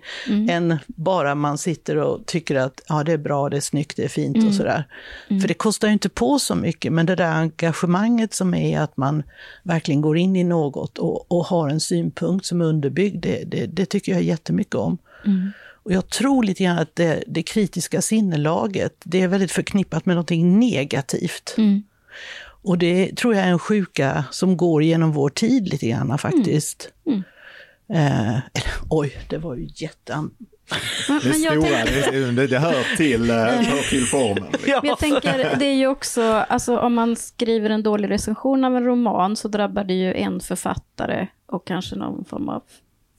än 0.49 0.77
bara 0.87 1.35
man 1.35 1.57
sitter 1.57 1.97
och 1.97 2.25
tycker 2.25 2.55
att 2.55 2.81
ja, 2.87 3.03
det 3.03 3.11
är 3.11 3.17
bra, 3.17 3.49
det 3.49 3.57
är 3.57 3.61
snyggt, 3.61 3.97
det 3.97 4.03
är 4.03 4.07
fint 4.07 4.45
och 4.47 4.53
sådär. 4.53 4.87
För 5.27 5.47
det 5.47 5.53
kostar 5.53 5.87
ju 5.87 5.93
inte 5.93 6.09
på 6.09 6.39
så 6.39 6.55
mycket, 6.55 6.93
men 6.93 7.05
det 7.05 7.15
där 7.15 7.31
engagemanget 7.31 8.33
som 8.33 8.53
är 8.53 8.79
att 8.79 8.97
man 8.97 9.23
verkligen 9.63 10.01
går 10.01 10.17
in 10.17 10.35
i 10.35 10.43
något 10.43 10.97
och, 10.97 11.31
och 11.31 11.45
har 11.45 11.69
en 11.69 11.79
synpunkt 11.79 12.45
som 12.45 12.61
är 12.61 12.65
underbyggd, 12.65 13.23
det, 13.23 13.43
det, 13.43 13.65
det 13.65 13.85
tycker 13.85 14.11
jag 14.11 14.21
jättemycket 14.21 14.75
om. 14.75 14.97
Och 15.87 15.93
jag 15.93 16.09
tror 16.09 16.43
lite 16.43 16.63
grann 16.63 16.77
att 16.77 16.95
det, 16.95 17.23
det 17.27 17.43
kritiska 17.43 18.01
sinnelaget, 18.01 18.95
det 19.03 19.21
är 19.21 19.27
väldigt 19.27 19.51
förknippat 19.51 20.05
med 20.05 20.15
någonting 20.15 20.59
negativt. 20.59 21.55
Mm. 21.57 21.83
Och 22.39 22.77
det 22.77 23.15
tror 23.15 23.35
jag 23.35 23.45
är 23.45 23.49
en 23.49 23.59
sjuka 23.59 24.23
som 24.31 24.57
går 24.57 24.83
genom 24.83 25.11
vår 25.11 25.29
tid 25.29 25.69
lite 25.69 25.87
grann 25.87 26.17
faktiskt. 26.17 26.89
Mm. 27.05 27.23
Eh, 27.89 28.29
eller, 28.29 28.73
oj, 28.89 29.17
det 29.29 29.37
var 29.37 29.55
ju 29.55 29.67
jätte... 29.75 30.15
Men, 30.15 30.29
Det, 31.23 31.29
men 31.29 31.41
jag 31.41 31.53
stora, 31.53 31.77
tänker, 31.85 32.31
det, 32.31 32.47
det 32.47 32.59
hör 32.59 32.95
till, 32.97 33.29
eh, 33.29 33.35
hör 33.45 33.89
till 33.89 34.05
formen. 34.05 34.53
Ja. 34.67 34.79
men 34.81 34.89
jag 34.89 34.99
tänker, 34.99 35.55
det 35.59 35.65
är 35.65 35.75
ju 35.75 35.87
också, 35.87 36.21
alltså 36.21 36.79
om 36.79 36.93
man 36.93 37.15
skriver 37.15 37.69
en 37.69 37.83
dålig 37.83 38.09
recension 38.09 38.63
av 38.63 38.75
en 38.75 38.83
roman 38.83 39.35
så 39.35 39.47
drabbar 39.47 39.83
det 39.83 39.93
ju 39.93 40.13
en 40.13 40.39
författare 40.39 41.27
och 41.45 41.67
kanske 41.67 41.95
någon 41.95 42.25
form 42.25 42.49
av 42.49 42.63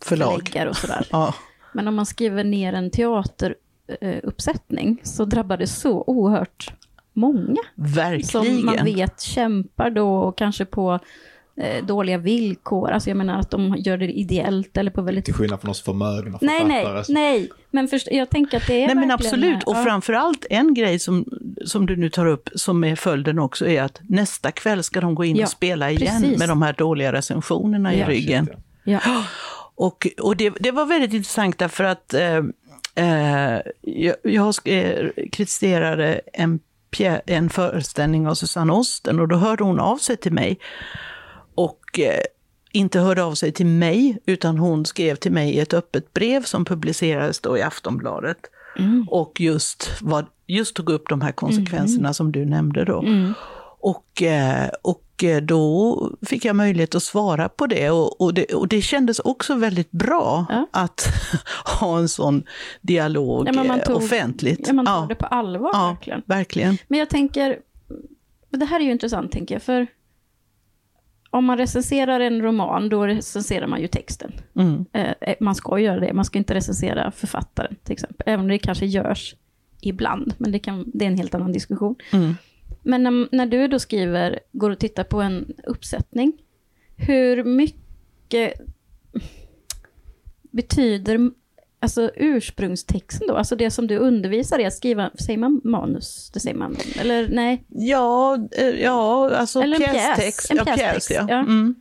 Förlag. 0.04 0.32
förläggare 0.32 0.70
och 0.70 0.76
sådär. 0.76 1.06
Ja, 1.10 1.34
Men 1.72 1.88
om 1.88 1.94
man 1.94 2.06
skriver 2.06 2.44
ner 2.44 2.72
en 2.72 2.90
teateruppsättning 2.90 5.00
så 5.02 5.24
drabbar 5.24 5.56
det 5.56 5.66
så 5.66 6.04
oerhört 6.06 6.72
många. 7.12 7.56
verkligen. 7.74 8.26
Som 8.28 8.64
man 8.66 8.84
vet 8.84 9.20
kämpar 9.20 9.90
då 9.90 10.16
och 10.18 10.38
kanske 10.38 10.64
på 10.64 10.98
eh, 11.56 11.84
dåliga 11.86 12.18
villkor. 12.18 12.90
Alltså 12.90 13.10
jag 13.10 13.16
menar 13.16 13.38
att 13.40 13.50
de 13.50 13.74
gör 13.78 13.96
det 13.96 14.12
ideellt 14.12 14.76
eller 14.76 14.90
på 14.90 15.02
väldigt... 15.02 15.24
Till 15.24 15.34
skillnad 15.34 15.60
från 15.60 15.70
oss 15.70 15.82
förmögna 15.82 16.38
Nej, 16.42 16.60
författare. 16.60 16.94
nej, 16.94 17.04
så- 17.04 17.12
nej. 17.12 17.50
Men 17.70 17.88
först, 17.88 18.08
jag 18.10 18.30
tänker 18.30 18.56
att 18.56 18.66
det 18.66 18.82
är 18.82 18.86
Nej 18.86 18.96
men 18.96 19.10
absolut, 19.10 19.64
och 19.64 19.76
ja. 19.76 19.84
framförallt 19.84 20.46
en 20.50 20.74
grej 20.74 20.98
som, 20.98 21.24
som 21.64 21.86
du 21.86 21.96
nu 21.96 22.10
tar 22.10 22.26
upp 22.26 22.48
som 22.54 22.84
är 22.84 22.96
följden 22.96 23.38
också 23.38 23.66
är 23.66 23.82
att 23.82 24.00
nästa 24.08 24.50
kväll 24.50 24.82
ska 24.82 25.00
de 25.00 25.14
gå 25.14 25.24
in 25.24 25.36
Ja, 25.36 25.42
och 25.44 25.48
spela 25.50 25.90
igen 25.90 26.22
precis. 26.22 26.38
med 26.38 26.48
de 26.48 26.62
här 26.62 26.72
dåliga 26.72 27.12
recensionerna 27.12 27.94
i 27.94 28.00
Ja. 28.00 28.08
ryggen. 28.08 28.46
Shit, 28.46 28.56
ja. 28.84 29.00
Och, 29.78 30.06
och 30.20 30.36
det, 30.36 30.50
det 30.60 30.70
var 30.70 30.86
väldigt 30.86 31.12
intressant 31.12 31.58
därför 31.58 31.84
att 31.84 32.14
eh, 32.14 32.36
eh, 32.94 33.60
jag, 33.80 34.16
jag 34.22 34.54
eh, 34.64 35.08
kritiserade 35.32 36.20
en, 36.32 36.60
pjä, 36.90 37.20
en 37.26 37.50
föreställning 37.50 38.28
av 38.28 38.34
Susanne 38.34 38.72
Osten 38.72 39.20
och 39.20 39.28
då 39.28 39.36
hörde 39.36 39.64
hon 39.64 39.80
av 39.80 39.96
sig 39.96 40.16
till 40.16 40.32
mig. 40.32 40.58
Och 41.54 41.98
eh, 41.98 42.22
inte 42.72 43.00
hörde 43.00 43.22
av 43.24 43.34
sig 43.34 43.52
till 43.52 43.66
mig, 43.66 44.18
utan 44.26 44.58
hon 44.58 44.86
skrev 44.86 45.14
till 45.16 45.32
mig 45.32 45.50
i 45.50 45.60
ett 45.60 45.74
öppet 45.74 46.12
brev 46.12 46.42
som 46.42 46.64
publicerades 46.64 47.40
då 47.40 47.58
i 47.58 47.62
Aftonbladet. 47.62 48.38
Och 49.10 49.40
just, 49.40 49.90
vad, 50.00 50.26
just 50.46 50.76
tog 50.76 50.90
upp 50.90 51.08
de 51.08 51.20
här 51.20 51.32
konsekvenserna 51.32 52.14
som 52.14 52.32
du 52.32 52.44
nämnde 52.44 52.84
då. 52.84 53.02
Och, 53.80 54.22
eh, 54.22 54.68
och 54.82 55.24
eh, 55.24 55.42
då 55.42 56.12
fick 56.26 56.44
jag 56.44 56.56
möjlighet 56.56 56.94
att 56.94 57.02
svara 57.02 57.48
på 57.48 57.66
det 57.66 57.90
och, 57.90 58.20
och, 58.20 58.34
det, 58.34 58.44
och 58.54 58.68
det 58.68 58.82
kändes 58.82 59.18
också 59.18 59.54
väldigt 59.54 59.90
bra 59.90 60.46
Ja. 60.48 60.66
att 60.70 61.06
ha 61.80 61.98
en 61.98 62.08
sån 62.08 62.42
dialog 62.80 63.48
Ja, 63.54 63.78
tog- 63.78 63.96
offentligt. 63.96 64.64
Ja, 64.66 64.72
man 64.72 64.86
tar 64.86 64.92
ja, 65.00 65.06
det 65.08 65.14
på 65.14 65.26
allvar 65.26 65.70
ja, 65.72 65.88
verkligen. 65.88 66.22
verkligen. 66.26 66.78
Men 66.88 66.98
jag 66.98 67.08
tänker, 67.10 67.58
det 68.50 68.64
här 68.64 68.80
är 68.80 68.84
ju 68.84 68.90
intressant, 68.92 69.32
tänker 69.32 69.54
jag, 69.54 69.62
för 69.62 69.86
om 71.30 71.44
man 71.44 71.58
recenserar 71.58 72.20
en 72.20 72.42
roman, 72.42 72.88
då 72.88 73.06
recenserar 73.06 73.66
man 73.66 73.80
ju 73.80 73.86
texten. 73.88 74.32
Mm. 74.56 74.84
Eh, 74.92 75.34
man 75.40 75.54
ska 75.54 75.78
göra 75.78 76.00
det, 76.00 76.12
man 76.12 76.24
ska 76.24 76.38
inte 76.38 76.54
recensera 76.54 77.10
författaren, 77.10 77.76
till 77.84 77.92
exempel. 77.92 78.22
Även 78.26 78.40
om 78.40 78.48
det 78.48 78.58
kanske 78.58 78.86
görs 78.86 79.34
ibland, 79.80 80.34
men 80.38 80.52
det, 80.52 80.58
kan, 80.58 80.84
det 80.94 81.04
är 81.04 81.08
en 81.08 81.18
helt 81.18 81.34
annan 81.34 81.52
diskussion. 81.52 81.94
Mm. 82.12 82.34
Men 82.88 83.02
när, 83.02 83.28
när 83.36 83.46
du 83.46 83.68
då 83.68 83.78
skriver, 83.78 84.40
går 84.52 84.70
och 84.70 84.78
tittar 84.78 85.04
på 85.04 85.20
en 85.20 85.54
uppsättning, 85.66 86.32
hur 86.96 87.44
mycket 87.44 88.52
betyder 90.42 91.30
alltså 91.80 92.10
ursprungstexten 92.16 93.28
då? 93.28 93.36
Alltså 93.36 93.56
det 93.56 93.70
som 93.70 93.86
du 93.86 93.96
undervisar 93.98 94.58
i 94.58 94.64
att 94.64 94.74
skriva, 94.74 95.10
säger 95.18 95.38
man 95.38 95.60
manus? 95.64 96.30
Det 96.34 96.40
säger 96.40 96.56
man, 96.56 96.76
eller 97.00 97.28
nej? 97.28 97.64
Ja, 97.68 98.38
eh, 98.52 98.64
ja 98.66 99.30
alltså 99.36 99.62
Eller 99.62 99.76
en 99.76 99.82
pjäs. 99.82 99.92
pjästext. 99.92 100.50
En 100.50 100.56
ja, 100.56 100.64
pjästext, 100.64 101.08
pjäs, 101.08 101.18
ja. 101.18 101.26
ja. 101.28 101.38
Mm. 101.38 101.74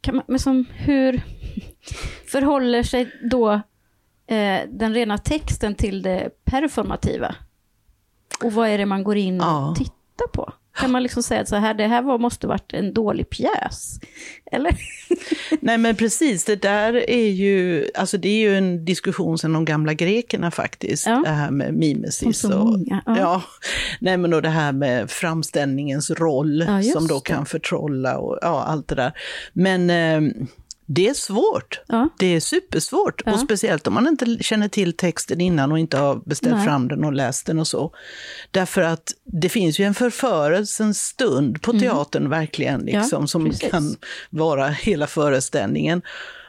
Kan 0.00 0.16
man, 0.16 0.24
men 0.28 0.38
som, 0.38 0.64
hur 0.70 1.22
förhåller 2.26 2.82
sig 2.82 3.10
då 3.30 3.52
eh, 4.26 4.60
den 4.68 4.94
rena 4.94 5.18
texten 5.18 5.74
till 5.74 6.02
det 6.02 6.30
performativa? 6.44 7.34
Och 8.44 8.52
vad 8.52 8.68
är 8.68 8.78
det 8.78 8.86
man 8.86 9.04
går 9.04 9.16
in 9.16 9.36
Ja. 9.36 9.70
och 9.70 9.76
tittar 10.16 10.28
på? 10.32 10.52
Kan 10.76 10.90
man 10.90 11.02
liksom 11.02 11.22
säga 11.22 11.40
att 11.40 11.48
så 11.48 11.56
här, 11.56 11.74
det 11.74 11.86
här 11.86 12.02
var, 12.02 12.18
måste 12.18 12.46
varit 12.46 12.72
en 12.72 12.94
dålig 12.94 13.30
pjäs? 13.30 13.98
Eller? 14.52 14.76
Nej 15.60 15.78
men 15.78 15.96
precis, 15.96 16.44
det 16.44 16.56
där 16.62 17.10
är 17.10 17.28
ju, 17.30 17.86
alltså 17.94 18.18
det 18.18 18.28
är 18.28 18.38
ju 18.50 18.56
en 18.58 18.84
diskussion 18.84 19.38
sedan 19.38 19.52
de 19.52 19.64
gamla 19.64 19.94
grekerna 19.94 20.50
faktiskt, 20.50 21.06
Ja. 21.06 21.22
det 21.24 21.30
här 21.30 21.50
med 21.50 21.74
mimesis. 21.74 22.44
och, 22.44 22.66
många. 22.66 23.02
Ja. 23.06 23.18
Ja, 23.18 23.42
nej 24.00 24.16
men 24.16 24.34
och 24.34 24.42
det 24.42 24.48
här 24.48 24.72
med 24.72 25.10
framställningens 25.10 26.10
roll 26.10 26.64
Ja, 26.68 26.82
som 26.82 27.06
då 27.06 27.14
det. 27.14 27.28
kan 27.30 27.46
förtrolla 27.46 28.18
och 28.18 28.38
ja, 28.42 28.62
allt 28.64 28.88
det 28.88 28.94
där. 28.94 29.12
Men 29.52 29.90
eh, 29.90 30.32
det 30.86 31.08
är 31.08 31.14
svårt. 31.14 31.80
Ja. 31.88 32.08
Det 32.18 32.26
är 32.26 32.40
supersvårt. 32.40 33.22
Ja. 33.26 33.32
Och 33.32 33.40
speciellt 33.40 33.86
om 33.86 33.94
man 33.94 34.06
inte 34.06 34.36
känner 34.40 34.68
till 34.68 34.92
texten 34.96 35.40
innan 35.40 35.72
och 35.72 35.78
inte 35.78 35.96
har 35.96 36.16
beställt 36.26 36.54
Nej. 36.56 36.64
fram 36.64 36.88
den 36.88 37.04
och 37.04 37.12
läst 37.12 37.46
den 37.46 37.58
och 37.58 37.66
så. 37.66 37.92
Därför 38.50 38.80
att 38.82 39.12
det 39.24 39.48
finns 39.48 39.78
ju 39.80 39.84
en 39.84 39.94
förförelsens 39.94 41.02
stund 41.06 41.62
på 41.62 41.72
teatern 41.72 42.28
verkligen, 42.30 42.74
Mm. 42.80 42.94
Ja, 42.94 43.00
liksom, 43.00 43.28
som 43.28 43.44
precis. 43.44 43.70
kan 43.70 43.96
vara 44.30 44.68
hela 44.68 45.06
föreställningen. 45.06 46.02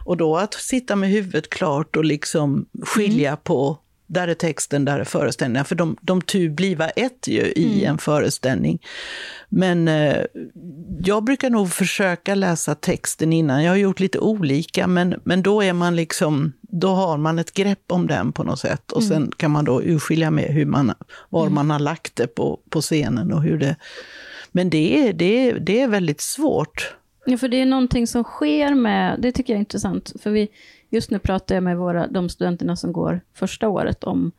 Och 0.05 0.17
då 0.17 0.37
att 0.37 0.53
sitta 0.53 0.95
med 0.95 1.09
huvudet 1.09 1.49
klart 1.49 1.95
och 1.95 2.05
liksom 2.05 2.65
skilja 2.83 3.29
Mm. 3.29 3.39
på 3.43 3.77
där 4.07 4.27
är 4.27 4.33
texten, 4.33 4.85
där 4.85 4.99
är 4.99 5.03
föreställningen. 5.03 5.65
För 5.65 5.75
de, 5.75 5.97
de 6.01 6.21
tu 6.21 6.49
bliva 6.49 6.89
ett 6.89 7.27
ju 7.27 7.41
i 7.41 7.79
Mm. 7.79 7.91
en 7.91 7.97
föreställning. 7.97 8.79
Men 9.49 9.87
eh, 9.87 10.21
jag 11.03 11.23
brukar 11.23 11.49
nog 11.49 11.71
försöka 11.71 12.35
läsa 12.35 12.75
texten 12.75 13.33
innan. 13.33 13.63
Jag 13.63 13.71
har 13.71 13.77
gjort 13.77 13.99
lite 13.99 14.19
olika, 14.19 14.87
men, 14.87 15.15
men 15.23 15.43
då 15.43 15.61
är 15.61 15.73
man 15.73 15.95
liksom, 15.95 16.53
då 16.61 16.87
har 16.87 17.17
man 17.17 17.39
ett 17.39 17.53
grepp 17.53 17.83
om 17.87 18.07
den 18.07 18.31
på 18.31 18.43
något 18.43 18.59
sätt. 18.59 18.91
Och 18.91 19.03
sen 19.03 19.31
kan 19.37 19.51
man 19.51 19.65
då 19.65 19.81
urskilja 19.83 20.31
med 20.31 20.45
hur 20.45 20.65
man, 20.65 20.93
var 21.29 21.49
man 21.49 21.69
har 21.69 21.79
lagt 21.79 22.15
det 22.15 22.27
på, 22.27 22.59
på 22.69 22.81
scenen 22.81 23.33
och 23.33 23.43
hur 23.43 23.57
det... 23.57 23.75
Men 24.51 24.69
det 24.69 25.07
är, 25.07 25.13
det, 25.13 25.49
är, 25.49 25.59
det 25.59 25.81
är 25.81 25.87
väldigt 25.87 26.21
svårt. 26.21 26.95
Ja, 27.25 27.37
för 27.37 27.47
det 27.47 27.61
är 27.61 27.65
någonting 27.65 28.07
som 28.07 28.23
sker 28.23 28.73
med, 28.73 29.19
det 29.21 29.31
tycker 29.31 29.53
jag 29.53 29.57
är 29.57 29.59
intressant, 29.59 30.13
för 30.23 30.31
vi, 30.31 30.49
just 30.89 31.11
nu 31.11 31.19
pratar 31.19 31.55
jag 31.55 31.63
med 31.63 31.77
våra, 31.77 32.07
de 32.07 32.29
studenterna 32.29 32.75
som 32.75 32.93
går 32.93 33.21
första 33.33 33.69
året 33.69 34.03
om 34.03 34.31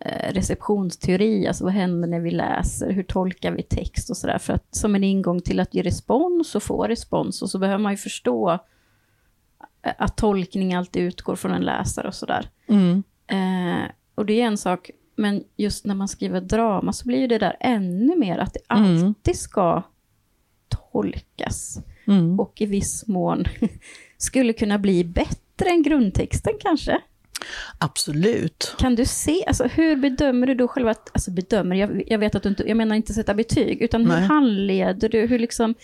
eh, 0.00 0.32
receptionsteori, 0.34 1.46
alltså 1.46 1.64
vad 1.64 1.72
händer 1.72 2.08
när 2.08 2.20
vi 2.20 2.30
läser, 2.30 2.90
hur 2.90 3.02
tolkar 3.02 3.52
vi 3.52 3.62
text 3.62 4.10
och 4.10 4.16
sådär, 4.16 4.38
för 4.38 4.52
att 4.52 4.74
som 4.74 4.94
en 4.94 5.04
ingång 5.04 5.40
till 5.40 5.60
att 5.60 5.74
ge 5.74 5.82
respons 5.82 6.54
och 6.54 6.62
få 6.62 6.86
respons, 6.86 7.42
och 7.42 7.50
så 7.50 7.58
behöver 7.58 7.82
man 7.82 7.92
ju 7.92 7.96
förstå 7.96 8.50
eh, 9.82 9.92
att 9.98 10.16
tolkning 10.16 10.74
alltid 10.74 11.02
utgår 11.02 11.36
från 11.36 11.52
en 11.52 11.62
läsare 11.62 12.08
och 12.08 12.14
sådär. 12.14 12.48
Mm. 12.68 13.02
Eh, 13.26 13.90
och 14.14 14.26
det 14.26 14.40
är 14.40 14.46
en 14.46 14.58
sak, 14.58 14.90
men 15.16 15.44
just 15.56 15.86
när 15.86 15.94
man 15.94 16.08
skriver 16.08 16.40
drama 16.40 16.92
så 16.92 17.06
blir 17.06 17.28
det 17.28 17.38
där 17.38 17.56
ännu 17.60 18.16
mer 18.16 18.38
att 18.38 18.54
det 18.54 18.60
Mm. 18.74 19.04
alltid 19.06 19.36
ska 19.38 19.82
tolkas 20.68 21.78
Mm. 22.06 22.40
och 22.40 22.60
i 22.60 22.66
viss 22.66 23.06
mån 23.06 23.44
skulle 24.16 24.52
kunna 24.52 24.78
bli 24.78 25.04
bättre 25.04 25.41
än 25.60 25.82
grundtexten 25.82 26.52
kanske. 26.60 26.98
Absolut. 27.78 28.74
Kan 28.78 28.94
du 28.94 29.04
se, 29.06 29.44
alltså 29.46 29.64
hur 29.64 29.96
bedömer 29.96 30.46
du 30.46 30.54
då 30.54 30.68
själva, 30.68 30.90
att- 30.90 31.10
alltså 31.12 31.30
bedömer, 31.30 31.76
jag, 31.76 32.02
jag 32.06 32.18
vet 32.18 32.34
att 32.34 32.42
du 32.42 32.48
inte, 32.48 32.68
jag 32.68 32.76
menar 32.76 32.96
inte 32.96 33.14
sätta 33.14 33.34
betyg, 33.34 33.82
utan 33.82 34.00
hur 34.00 34.08
Nej. 34.08 34.22
handleder 34.22 35.08
du, 35.08 35.26
hur 35.26 35.38
liksom 35.38 35.74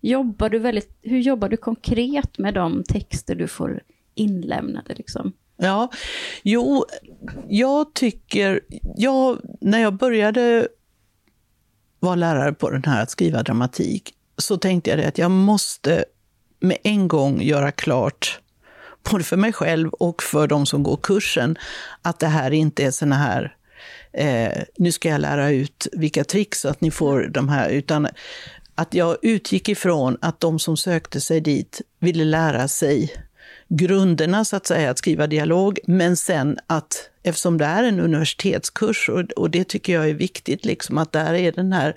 jobbar 0.00 0.48
du 0.48 0.58
väldigt, 0.58 0.98
hur 1.02 1.18
jobbar 1.18 1.48
du 1.48 1.56
konkret 1.56 2.38
med 2.38 2.54
de 2.54 2.84
texter 2.84 3.34
du 3.34 3.48
får 3.48 3.82
inlämnade 4.14 4.94
liksom? 4.94 5.32
Ja, 5.56 5.90
jo, 6.42 6.84
jag 7.48 7.94
tycker, 7.94 8.60
jag, 8.96 9.38
när 9.60 9.78
jag 9.78 9.94
började 9.96 10.68
vara 12.00 12.14
lärare 12.14 12.52
på 12.52 12.70
den 12.70 12.84
här 12.84 13.02
att 13.02 13.10
skriva 13.10 13.42
dramatik, 13.42 14.14
så 14.36 14.56
tänkte 14.56 14.90
jag 14.90 15.00
att 15.00 15.18
jag 15.18 15.30
måste 15.30 16.04
med 16.60 16.76
en 16.84 17.08
gång 17.08 17.42
göra 17.42 17.72
klart, 17.72 18.40
både 19.10 19.24
för 19.24 19.36
mig 19.36 19.52
själv 19.52 19.88
och 19.88 20.22
för 20.22 20.46
de 20.46 20.66
som 20.66 20.82
går 20.82 20.96
kursen, 21.02 21.58
att 22.02 22.18
det 22.18 22.26
här 22.26 22.50
inte 22.50 22.84
är 22.84 22.90
såna 22.90 23.16
här 23.16 23.56
eh, 24.12 24.62
nu 24.76 24.92
ska 24.92 25.08
jag 25.08 25.20
lära 25.20 25.50
ut 25.50 25.86
vilka 25.92 26.24
tricks 26.24 26.60
så 26.60 26.68
att 26.68 26.80
ni 26.80 26.90
får 26.90 27.20
de 27.22 27.48
här, 27.48 27.68
utan 27.70 28.08
att 28.74 28.94
jag 28.94 29.16
utgick 29.22 29.68
ifrån 29.68 30.16
att 30.20 30.40
de 30.40 30.58
som 30.58 30.76
sökte 30.76 31.20
sig 31.20 31.40
dit 31.40 31.80
ville 31.98 32.24
lära 32.24 32.68
sig 32.68 33.14
grunderna 33.68 34.44
så 34.44 34.56
att 34.56 34.66
säga, 34.66 34.90
att 34.90 34.98
skriva 34.98 35.26
dialog, 35.26 35.78
men 35.86 36.16
sen 36.16 36.58
att 36.66 37.10
eftersom 37.22 37.58
det 37.58 37.64
är 37.64 37.84
en 37.84 38.00
universitetskurs 38.00 39.08
och, 39.08 39.20
och 39.20 39.50
det 39.50 39.64
tycker 39.64 39.92
jag 39.92 40.08
är 40.08 40.14
viktigt, 40.14 40.64
liksom 40.64 40.98
att 40.98 41.12
där 41.12 41.34
är 41.34 41.52
den 41.52 41.72
här 41.72 41.94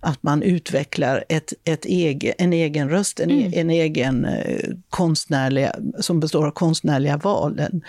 att 0.00 0.22
man 0.22 0.42
utvecklar 0.42 1.24
ett, 1.28 1.52
ett 1.64 1.86
ege, 1.86 2.34
en 2.38 2.52
egen 2.52 2.90
röst, 2.90 3.20
en, 3.20 3.30
Mm. 3.30 3.52
en 3.54 3.70
egen 3.70 4.24
eh, 4.24 4.68
konstnärliga, 4.90 5.74
som 6.00 6.20
består 6.20 6.46
av 6.46 6.50
konstnärliga 6.50 7.16
valen. 7.16 7.82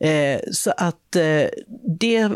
Eh, 0.00 0.40
så 0.52 0.70
att 0.76 1.16
eh, 1.16 1.48
det 2.00 2.30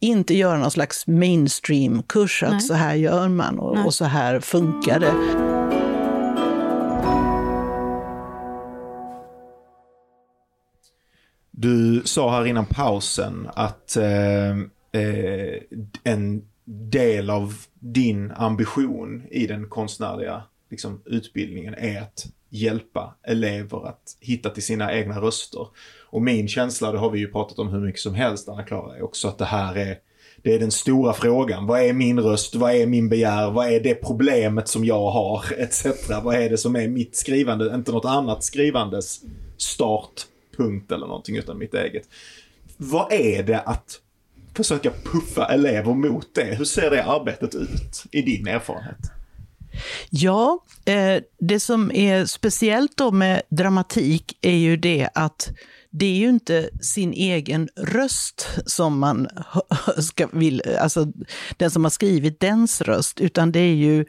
inte 0.00 0.34
göra 0.34 0.58
någon 0.58 0.70
slags 0.70 1.06
mainstream-kurs, 1.06 2.42
Nej. 2.42 2.56
att 2.56 2.62
så 2.62 2.74
här 2.74 2.94
gör 2.94 3.28
man 3.28 3.58
och, 3.58 3.76
Nej. 3.76 3.84
och 3.84 3.94
så 3.94 4.04
här 4.04 4.40
funkar 4.40 5.00
det. 5.00 5.51
Du 11.54 12.02
sa 12.04 12.30
här 12.30 12.46
innan 12.46 12.66
pausen 12.66 13.48
att 13.54 13.96
eh, 13.96 14.50
eh, 15.02 15.62
en 16.04 16.44
del 16.64 17.30
av 17.30 17.54
din 17.78 18.30
ambition 18.30 19.22
i 19.30 19.46
den 19.46 19.68
konstnärliga 19.68 20.42
liksom, 20.70 21.02
utbildningen 21.04 21.74
är 21.74 22.00
att 22.00 22.26
hjälpa 22.50 23.14
elever 23.22 23.88
att 23.88 24.16
hitta 24.20 24.50
till 24.50 24.62
sina 24.62 24.92
egna 24.92 25.20
röster. 25.20 25.66
Och 26.10 26.22
min 26.22 26.48
känsla, 26.48 26.92
det 26.92 26.98
har 26.98 27.10
vi 27.10 27.18
ju 27.18 27.32
pratat 27.32 27.58
om 27.58 27.68
hur 27.68 27.80
mycket 27.80 28.00
som 28.00 28.14
helst 28.14 28.48
Anna-Klara, 28.48 28.96
är 28.96 29.02
också 29.02 29.28
att 29.28 29.38
det 29.38 29.44
här 29.44 29.76
är 29.76 29.98
det 30.42 30.54
är 30.54 30.58
den 30.58 30.70
stora 30.70 31.12
frågan. 31.12 31.66
Vad 31.66 31.80
är 31.80 31.92
min 31.92 32.20
röst? 32.20 32.54
Vad 32.54 32.74
är 32.74 32.86
min 32.86 33.08
begär? 33.08 33.50
Vad 33.50 33.72
är 33.72 33.80
det 33.80 33.94
problemet 33.94 34.68
som 34.68 34.84
jag 34.84 35.10
har? 35.10 35.44
Etc. 35.58 35.86
Vad 36.22 36.34
är 36.34 36.50
det 36.50 36.58
som 36.58 36.76
är 36.76 36.88
mitt 36.88 37.16
skrivande? 37.16 37.74
Inte 37.74 37.92
något 37.92 38.04
annat 38.04 38.44
skrivandes 38.44 39.20
start? 39.56 40.26
Punkt 40.56 40.92
eller 40.92 41.06
någonting 41.06 41.36
utan 41.36 41.58
mitt 41.58 41.74
eget. 41.74 42.08
Vad 42.76 43.12
är 43.12 43.42
det 43.42 43.60
att 43.60 44.00
försöka 44.54 44.90
puffa 44.90 45.46
elever 45.46 45.94
mot 45.94 46.34
det? 46.34 46.54
Hur 46.54 46.64
ser 46.64 46.90
det 46.90 47.04
arbetet 47.04 47.54
ut 47.54 48.04
i 48.10 48.22
din 48.22 48.46
erfarenhet? 48.46 48.98
Ja, 50.10 50.64
eh, 50.84 51.22
det 51.38 51.60
som 51.60 51.90
är 51.92 52.26
speciellt 52.26 52.96
då 52.96 53.10
med 53.10 53.42
dramatik 53.50 54.38
är 54.40 54.56
ju 54.56 54.76
det 54.76 55.08
att 55.14 55.52
det 55.90 56.06
är 56.06 56.14
ju 56.14 56.28
inte 56.28 56.70
sin 56.80 57.12
egen 57.12 57.68
röst 57.76 58.48
som 58.66 58.98
man 58.98 59.28
ska 59.98 60.26
vill, 60.32 60.62
alltså 60.80 61.06
den 61.56 61.70
som 61.70 61.84
har 61.84 61.90
skrivit 61.90 62.40
dens 62.40 62.80
röst, 62.80 63.20
utan 63.20 63.52
det 63.52 63.60
är 63.60 63.74
ju 63.74 64.04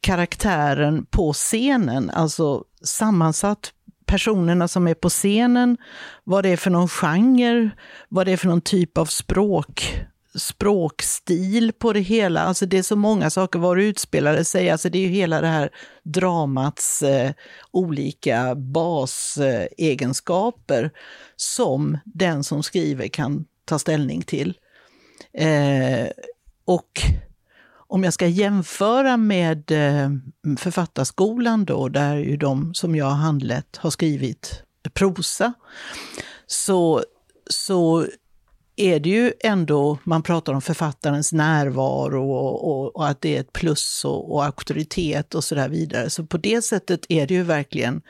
karaktären 0.00 1.06
på 1.06 1.32
scenen, 1.32 2.10
alltså 2.10 2.64
sammansatt 2.82 3.72
personerna 4.08 4.68
som 4.68 4.88
är 4.88 4.94
på 4.94 5.08
scenen, 5.08 5.76
vad 6.24 6.44
det 6.44 6.48
är 6.48 6.56
för 6.56 6.70
någon 6.70 6.88
genre, 6.88 7.70
vad 8.08 8.26
det 8.26 8.32
är 8.32 8.36
för 8.36 8.48
någon 8.48 8.60
typ 8.60 8.98
av 8.98 9.06
språk, 9.06 9.98
språkstil 10.34 11.72
på 11.72 11.92
det 11.92 12.00
hela. 12.00 12.40
Alltså 12.40 12.66
det 12.66 12.78
är 12.78 12.82
så 12.82 12.96
många 12.96 13.30
saker, 13.30 13.58
vad 13.58 13.76
det 13.76 13.84
utspelade 13.84 14.44
sig, 14.44 14.70
alltså 14.70 14.88
det 14.88 14.98
är 14.98 15.02
ju 15.02 15.08
hela 15.08 15.40
det 15.40 15.46
här 15.46 15.70
dramats 16.02 17.02
eh, 17.02 17.32
olika 17.70 18.54
basegenskaper 18.54 20.90
som 21.36 21.98
den 22.04 22.44
som 22.44 22.62
skriver 22.62 23.08
kan 23.08 23.44
ta 23.64 23.78
ställning 23.78 24.22
till. 24.22 24.58
Eh, 25.32 26.08
och 26.64 27.00
om 27.88 28.04
jag 28.04 28.12
ska 28.12 28.26
jämföra 28.26 29.16
med 29.16 29.70
eh, 29.70 30.10
Författarskolan 30.58 31.64
då, 31.64 31.88
där 31.88 32.16
ju 32.16 32.36
de 32.36 32.74
som 32.74 32.96
jag 32.96 33.04
har 33.04 33.16
handlett 33.16 33.76
har 33.76 33.90
skrivit 33.90 34.62
prosa, 34.94 35.52
så, 36.46 37.02
så 37.50 38.06
är 38.76 39.00
det 39.00 39.08
ju 39.08 39.32
ändå, 39.40 39.98
man 40.04 40.22
pratar 40.22 40.52
om 40.52 40.62
författarens 40.62 41.32
närvaro 41.32 42.32
och, 42.32 42.70
och, 42.70 42.96
och 42.96 43.08
att 43.08 43.20
det 43.20 43.36
är 43.36 43.40
ett 43.40 43.52
plus 43.52 44.04
och, 44.04 44.34
och 44.34 44.44
auktoritet 44.44 45.34
och 45.34 45.44
så 45.44 45.54
där 45.54 45.68
vidare. 45.68 46.10
Så 46.10 46.26
på 46.26 46.36
det 46.36 46.62
sättet 46.62 47.06
är 47.08 47.26
det 47.26 47.34
ju 47.34 47.42
verkligen 47.42 48.02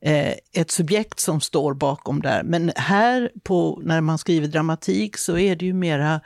eh, 0.00 0.34
ett 0.52 0.70
subjekt 0.70 1.20
som 1.20 1.40
står 1.40 1.74
bakom 1.74 2.22
där. 2.22 2.42
Men 2.42 2.72
här 2.76 3.30
på, 3.42 3.80
när 3.84 4.00
man 4.00 4.18
skriver 4.18 4.48
dramatik 4.48 5.16
så 5.16 5.38
är 5.38 5.56
det 5.56 5.66
ju 5.66 5.72
mera 5.72 6.20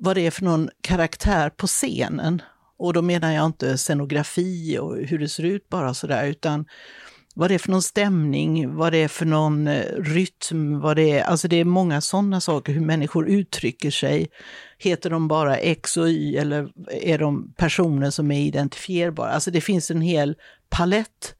vad 0.00 0.16
det 0.16 0.26
är 0.26 0.30
för 0.30 0.44
någon 0.44 0.70
karaktär 0.80 1.50
på 1.50 1.66
scenen. 1.66 2.42
Och 2.78 2.92
då 2.92 3.02
menar 3.02 3.32
jag 3.32 3.46
inte 3.46 3.78
scenografi 3.78 4.78
och 4.78 4.96
hur 4.96 5.18
det 5.18 5.28
ser 5.28 5.42
ut 5.42 5.68
bara 5.68 5.94
sådär, 5.94 6.26
utan 6.26 6.66
vad 7.34 7.50
det 7.50 7.54
är 7.54 7.58
för 7.58 7.70
någon 7.70 7.82
stämning, 7.82 8.76
vad 8.76 8.92
det 8.92 8.98
är 8.98 9.08
för 9.08 9.26
någon 9.26 9.68
eh, 9.68 9.84
rytm, 9.98 10.80
vad 10.80 10.96
det 10.96 11.10
är, 11.10 11.22
alltså 11.22 11.48
det 11.48 11.56
är 11.56 11.64
många 11.64 12.00
sådana 12.00 12.40
saker, 12.40 12.72
hur 12.72 12.80
människor 12.80 13.28
uttrycker 13.28 13.90
sig. 13.90 14.28
Heter 14.78 15.10
de 15.10 15.28
bara 15.28 15.56
X 15.56 15.96
och 15.96 16.08
Y 16.08 16.36
eller 16.36 16.68
är 16.90 17.18
de 17.18 17.52
personer 17.52 18.10
som 18.10 18.30
är 18.30 18.40
identifierbara? 18.40 19.30
Alltså 19.30 19.50
det 19.50 19.60
finns 19.60 19.90
en 19.90 20.00
hel 20.00 20.36
palett 20.68 21.34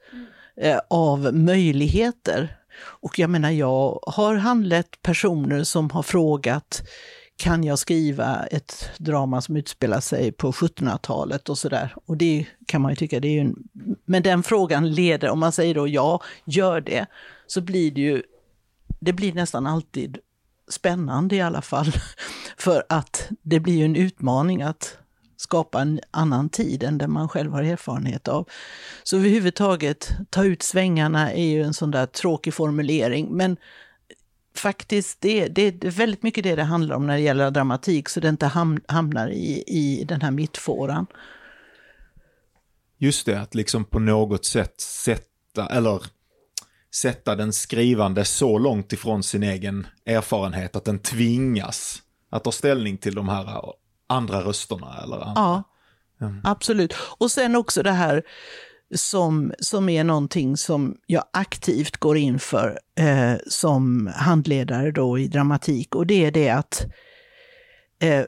eh, 0.60 0.78
av 0.90 1.34
möjligheter. 1.34 2.56
Och 2.82 3.18
jag 3.18 3.30
menar, 3.30 3.50
jag 3.50 4.00
har 4.06 4.34
handlett 4.34 5.02
personer 5.02 5.64
som 5.64 5.90
har 5.90 6.02
frågat 6.02 6.82
kan 7.40 7.64
jag 7.64 7.78
skriva 7.78 8.46
ett 8.46 8.90
drama 8.98 9.40
som 9.40 9.56
utspelar 9.56 10.00
sig 10.00 10.32
på 10.32 10.52
1700-talet 10.52 11.48
och 11.48 11.58
sådär. 11.58 11.94
Och 12.06 12.16
det 12.16 12.46
kan 12.66 12.82
man 12.82 12.92
ju 12.92 12.96
tycka, 12.96 13.20
det 13.20 13.28
är 13.28 13.32
ju 13.32 13.40
en... 13.40 13.56
men 14.04 14.22
den 14.22 14.42
frågan 14.42 14.94
leder, 14.94 15.30
om 15.30 15.38
man 15.38 15.52
säger 15.52 15.74
då 15.74 15.88
ja, 15.88 16.22
gör 16.44 16.80
det, 16.80 17.06
så 17.46 17.60
blir 17.60 17.90
det 17.90 18.00
ju, 18.00 18.22
det 19.00 19.12
blir 19.12 19.32
nästan 19.32 19.66
alltid 19.66 20.18
spännande 20.68 21.36
i 21.36 21.40
alla 21.40 21.62
fall. 21.62 21.92
För 22.56 22.84
att 22.88 23.28
det 23.42 23.60
blir 23.60 23.74
ju 23.74 23.84
en 23.84 23.96
utmaning 23.96 24.62
att 24.62 24.98
skapa 25.36 25.80
en 25.80 26.00
annan 26.10 26.48
tid 26.48 26.82
än 26.82 26.98
den 26.98 27.12
man 27.12 27.28
själv 27.28 27.52
har 27.52 27.62
erfarenhet 27.62 28.28
av. 28.28 28.48
Så 29.02 29.16
överhuvudtaget, 29.16 30.12
ta 30.30 30.44
ut 30.44 30.62
svängarna 30.62 31.32
är 31.32 31.46
ju 31.46 31.62
en 31.62 31.74
sån 31.74 31.90
där 31.90 32.06
tråkig 32.06 32.54
formulering, 32.54 33.28
men 33.30 33.56
faktiskt, 34.54 35.20
det, 35.20 35.48
det, 35.48 35.84
är 35.84 35.90
väldigt 35.90 36.22
mycket 36.22 36.44
det 36.44 36.56
det 36.56 36.62
handlar 36.62 36.96
om 36.96 37.06
när 37.06 37.14
det 37.14 37.20
gäller 37.20 37.50
dramatik, 37.50 38.08
så 38.08 38.20
det 38.20 38.28
inte 38.28 38.46
ham, 38.46 38.80
hamnar 38.88 39.28
i, 39.28 39.64
i 39.66 40.04
den 40.04 40.20
här 40.20 40.30
mittfåran. 40.30 41.06
Just 42.98 43.26
det, 43.26 43.40
att 43.40 43.54
liksom 43.54 43.84
på 43.84 43.98
något 43.98 44.44
sätt 44.44 44.80
sätta, 44.80 45.66
eller 45.66 46.02
sätta 46.94 47.36
den 47.36 47.52
skrivande 47.52 48.24
så 48.24 48.58
långt 48.58 48.92
ifrån 48.92 49.22
sin 49.22 49.42
egen 49.42 49.86
erfarenhet 50.04 50.76
att 50.76 50.84
den 50.84 50.98
tvingas 50.98 52.02
att 52.30 52.44
ta 52.44 52.52
ställning 52.52 52.98
till 52.98 53.14
de 53.14 53.28
här 53.28 53.62
andra 54.06 54.40
rösterna. 54.40 55.00
Eller 55.02 55.16
andra. 55.16 55.32
Ja, 55.36 55.62
mm. 56.20 56.40
absolut. 56.44 56.94
Och 57.18 57.30
sen 57.30 57.56
också 57.56 57.82
det 57.82 57.92
här 57.92 58.22
som, 58.94 59.52
som 59.58 59.88
är 59.88 60.04
någonting 60.04 60.56
som 60.56 60.96
jag 61.06 61.24
aktivt 61.32 61.96
går 61.96 62.16
in 62.16 62.38
för 62.38 62.78
eh, 62.98 63.34
som 63.46 64.10
handledare 64.14 64.90
då 64.90 65.18
i 65.18 65.28
dramatik. 65.28 65.94
Och 65.94 66.06
det 66.06 66.24
är 66.24 66.30
det 66.30 66.50
att 66.50 66.86
eh, 68.02 68.24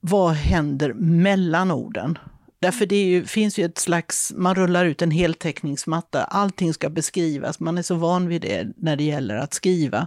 vad 0.00 0.32
händer 0.32 0.92
mellan 0.94 1.70
orden? 1.70 2.18
Därför 2.58 2.86
det 2.86 3.02
ju, 3.02 3.24
finns 3.24 3.58
ju 3.58 3.64
ett 3.64 3.78
slags, 3.78 4.32
man 4.36 4.54
rullar 4.54 4.84
ut 4.84 5.02
en 5.02 5.10
heltäckningsmatta, 5.10 6.24
allting 6.24 6.74
ska 6.74 6.90
beskrivas, 6.90 7.60
man 7.60 7.78
är 7.78 7.82
så 7.82 7.94
van 7.94 8.28
vid 8.28 8.42
det 8.42 8.66
när 8.76 8.96
det 8.96 9.04
gäller 9.04 9.36
att 9.36 9.54
skriva. 9.54 10.06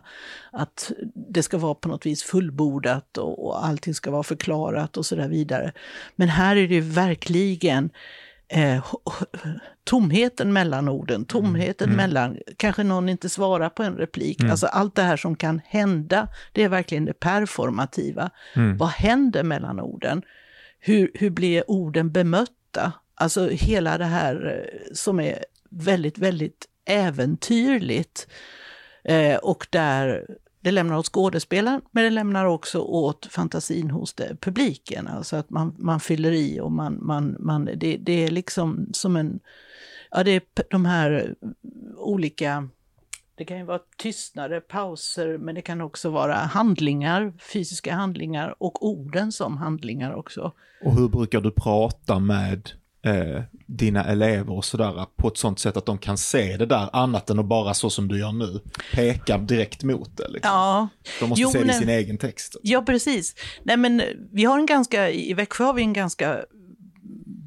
Att 0.51 0.91
det 1.13 1.43
ska 1.43 1.57
vara 1.57 1.75
på 1.75 1.87
något 1.87 2.05
vis 2.05 2.23
fullbordat 2.23 3.17
och, 3.17 3.45
och 3.45 3.65
allting 3.65 3.93
ska 3.93 4.11
vara 4.11 4.23
förklarat 4.23 4.97
och 4.97 5.05
så 5.05 5.15
där 5.15 5.27
vidare. 5.27 5.71
Men 6.15 6.29
här 6.29 6.55
är 6.55 6.67
det 6.67 6.75
ju 6.75 6.81
verkligen 6.81 7.89
eh, 8.49 8.85
tomheten 9.83 10.53
mellan 10.53 10.89
orden, 10.89 11.25
tomheten 11.25 11.87
mm. 11.87 11.97
mellan, 11.97 12.37
kanske 12.57 12.83
någon 12.83 13.09
inte 13.09 13.29
svarar 13.29 13.69
på 13.69 13.83
en 13.83 13.95
replik. 13.95 14.39
Mm. 14.39 14.51
Alltså 14.51 14.67
allt 14.67 14.95
det 14.95 15.01
här 15.01 15.17
som 15.17 15.35
kan 15.35 15.61
hända, 15.65 16.27
det 16.51 16.63
är 16.63 16.69
verkligen 16.69 17.05
det 17.05 17.13
performativa. 17.13 18.29
Mm. 18.53 18.77
Vad 18.77 18.89
händer 18.89 19.43
mellan 19.43 19.79
orden? 19.79 20.21
Hur, 20.79 21.11
hur 21.13 21.29
blir 21.29 21.71
orden 21.71 22.11
bemötta? 22.11 22.93
Alltså 23.15 23.49
hela 23.49 23.97
det 23.97 24.05
här 24.05 24.65
eh, 24.65 24.93
som 24.93 25.19
är 25.19 25.45
väldigt, 25.69 26.17
väldigt 26.17 26.65
äventyrligt. 26.85 28.27
Eh, 29.03 29.35
och 29.35 29.67
där 29.69 30.25
det 30.61 30.71
lämnar 30.71 30.97
åt 30.97 31.05
skådespelaren, 31.05 31.81
men 31.91 32.03
det 32.03 32.09
lämnar 32.09 32.45
också 32.45 32.79
åt 32.79 33.25
fantasin 33.31 33.91
hos 33.91 34.13
det, 34.13 34.37
publiken. 34.41 35.07
Alltså 35.07 35.35
att 35.35 35.49
man, 35.49 35.75
man 35.77 35.99
fyller 35.99 36.31
i 36.31 36.59
och 36.59 36.71
man, 36.71 36.97
man, 37.01 37.35
man, 37.39 37.65
det, 37.65 37.97
det 37.97 38.25
är 38.25 38.31
liksom 38.31 38.89
som 38.93 39.15
en... 39.15 39.39
Ja, 40.11 40.23
det 40.23 40.31
är 40.31 40.41
de 40.69 40.85
här 40.85 41.11
eh, 41.11 41.49
olika... 41.97 42.69
Det 43.35 43.45
kan 43.45 43.57
ju 43.57 43.63
vara 43.63 43.79
tystnader, 43.97 44.59
pauser, 44.59 45.37
men 45.37 45.55
det 45.55 45.61
kan 45.61 45.81
också 45.81 46.09
vara 46.09 46.35
handlingar, 46.35 47.33
fysiska 47.53 47.93
handlingar 47.93 48.55
och 48.57 48.85
orden 48.85 49.31
som 49.31 49.57
handlingar 49.57 50.13
också. 50.13 50.51
Och 50.83 50.95
hur 50.95 51.09
brukar 51.09 51.41
du 51.41 51.51
prata 51.51 52.19
med 52.19 52.71
eh, 53.01 53.43
dina 53.65 54.03
elever 54.05 54.53
och 54.53 54.65
sådär 54.65 55.05
på 55.15 55.27
ett 55.27 55.37
sånt 55.37 55.59
sätt 55.59 55.77
att 55.77 55.85
de 55.85 55.97
kan 55.97 56.17
se 56.17 56.57
det 56.57 56.65
där 56.65 56.89
annat 56.93 57.29
än 57.29 57.39
att 57.39 57.45
bara 57.45 57.73
så 57.73 57.89
som 57.89 58.07
du 58.07 58.19
gör 58.19 58.31
nu, 58.31 58.59
peka 58.93 59.37
direkt 59.37 59.83
mot 59.83 60.17
det. 60.17 60.27
Liksom. 60.27 60.51
Ja. 60.51 60.87
De 61.19 61.29
måste 61.29 61.41
jo, 61.41 61.49
se 61.49 61.63
det 61.63 61.71
i 61.71 61.73
sin 61.73 61.89
egen 61.89 62.17
text. 62.17 62.57
Ja, 62.63 62.81
precis. 62.81 63.35
Nej, 63.63 63.77
men 63.77 64.01
vi 64.31 64.45
har 64.45 64.59
en 64.59 64.65
ganska, 64.65 65.09
i 65.09 65.33
Växjö 65.33 65.63
har 65.63 65.73
vi 65.73 65.81
en 65.81 65.93
ganska 65.93 66.45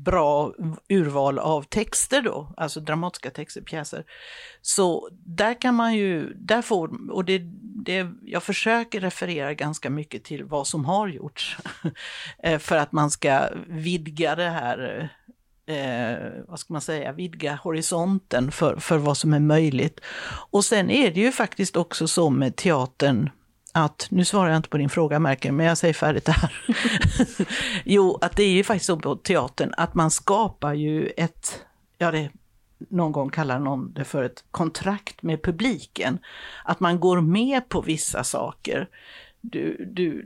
bra 0.05 0.53
urval 0.89 1.39
av 1.39 1.63
texter 1.63 2.23
då, 2.23 2.55
alltså 2.57 2.81
dramatiska 2.81 3.31
texter, 3.31 3.61
pjäser. 3.61 4.05
Så 4.63 5.09
där 5.13 5.61
kan 5.61 5.75
man 5.75 5.95
ju, 5.95 6.35
där 6.35 6.63
får, 6.63 7.11
och 7.13 7.25
det, 7.25 7.39
det, 7.85 8.09
jag 8.23 8.43
försöker 8.43 9.01
referera 9.01 9.55
ganska 9.55 9.91
mycket 9.91 10.25
till 10.25 10.45
vad 10.45 10.67
som 10.67 10.85
har 10.85 11.09
gjorts. 11.09 11.57
Eh, 12.43 12.59
för 12.59 12.77
att 12.77 12.93
man 12.93 13.11
ska 13.11 13.49
vidga 13.69 14.35
det 14.35 14.49
här 14.49 15.09
eh, 15.73 16.17
vad 16.49 16.59
ska 16.59 16.73
man 16.73 16.81
säga, 16.81 17.13
vidga 17.13 17.59
horisonten 17.63 18.53
för, 18.53 18.77
för 18.77 18.99
vad 18.99 19.17
som 19.17 19.35
är 19.35 19.41
möjligt. 19.41 20.01
Och 20.51 20.65
sen 20.65 20.91
är 20.91 21.11
det 21.11 21.21
ju 21.21 21.33
faktiskt 21.33 21.77
också 21.77 22.09
så 22.09 22.31
med 22.31 22.57
teatern, 22.57 23.31
att, 23.73 24.07
nu 24.11 24.25
svarar 24.25 24.49
jag 24.49 24.57
inte 24.57 24.69
på 24.69 24.79
din 24.79 24.91
fråga 24.91 25.19
märker 25.19 25.53
men 25.53 25.67
jag 25.67 25.79
säger 25.79 25.95
färdigt 25.95 26.25
det 26.25 26.33
här. 26.33 26.53
jo, 27.85 28.19
att 28.21 28.37
det 28.37 28.43
är 28.43 28.53
ju 28.53 28.65
faktiskt 28.65 28.87
så 28.87 28.97
på 28.97 29.17
teatern 29.17 29.75
att 29.77 29.95
man 29.95 30.11
skapar 30.11 30.75
ju 30.75 31.07
ett, 31.17 31.65
ja 31.99 32.11
det 32.11 32.31
någon 32.91 33.13
gång 33.13 33.31
kallar 33.31 33.59
någon 33.59 33.93
det 33.93 34.05
för 34.05 34.23
ett 34.23 34.45
kontrakt 34.51 35.23
med 35.23 35.43
publiken. 35.43 36.19
Att 36.65 36.81
man 36.81 37.01
går 37.01 37.21
med 37.21 37.69
på 37.69 37.81
vissa 37.81 38.25
saker 38.25 38.89
du, 39.43 39.85
du, 39.93 40.25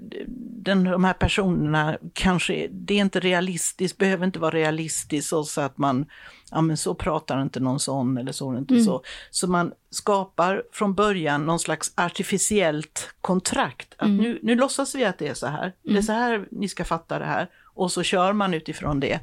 den, 0.62 0.84
de 0.84 1.04
här 1.04 1.12
personerna 1.12 1.98
kanske, 2.12 2.68
det 2.70 2.94
är 2.94 2.98
inte 2.98 3.20
realistiskt, 3.20 3.98
behöver 3.98 4.26
inte 4.26 4.38
vara 4.38 4.54
realistiskt 4.54 5.28
så 5.28 5.60
att 5.60 5.78
man, 5.78 6.06
ja 6.50 6.60
men 6.60 6.76
så 6.76 6.94
pratar 6.94 7.42
inte 7.42 7.60
någon 7.60 7.80
sån 7.80 8.18
eller 8.18 8.32
så 8.32 8.56
inte 8.56 8.74
mm. 8.74 8.84
så. 8.84 9.02
Så 9.30 9.46
man 9.46 9.72
skapar 9.90 10.62
från 10.72 10.94
början 10.94 11.46
någon 11.46 11.58
slags 11.58 11.92
artificiellt 11.94 13.14
kontrakt. 13.20 13.94
Att 13.96 14.06
mm. 14.06 14.16
nu, 14.16 14.38
nu 14.42 14.54
låtsas 14.54 14.94
vi 14.94 15.04
att 15.04 15.18
det 15.18 15.28
är 15.28 15.34
så 15.34 15.46
här, 15.46 15.62
mm. 15.62 15.72
det 15.82 15.88
är 15.88 15.92
mm. 15.92 16.02
så 16.02 16.12
här 16.12 16.48
ni 16.50 16.68
ska 16.68 16.84
fatta 16.84 17.18
det 17.18 17.24
här. 17.24 17.48
Och 17.74 17.92
så 17.92 18.02
kör 18.02 18.32
man 18.32 18.54
utifrån 18.54 19.00
det. 19.00 19.20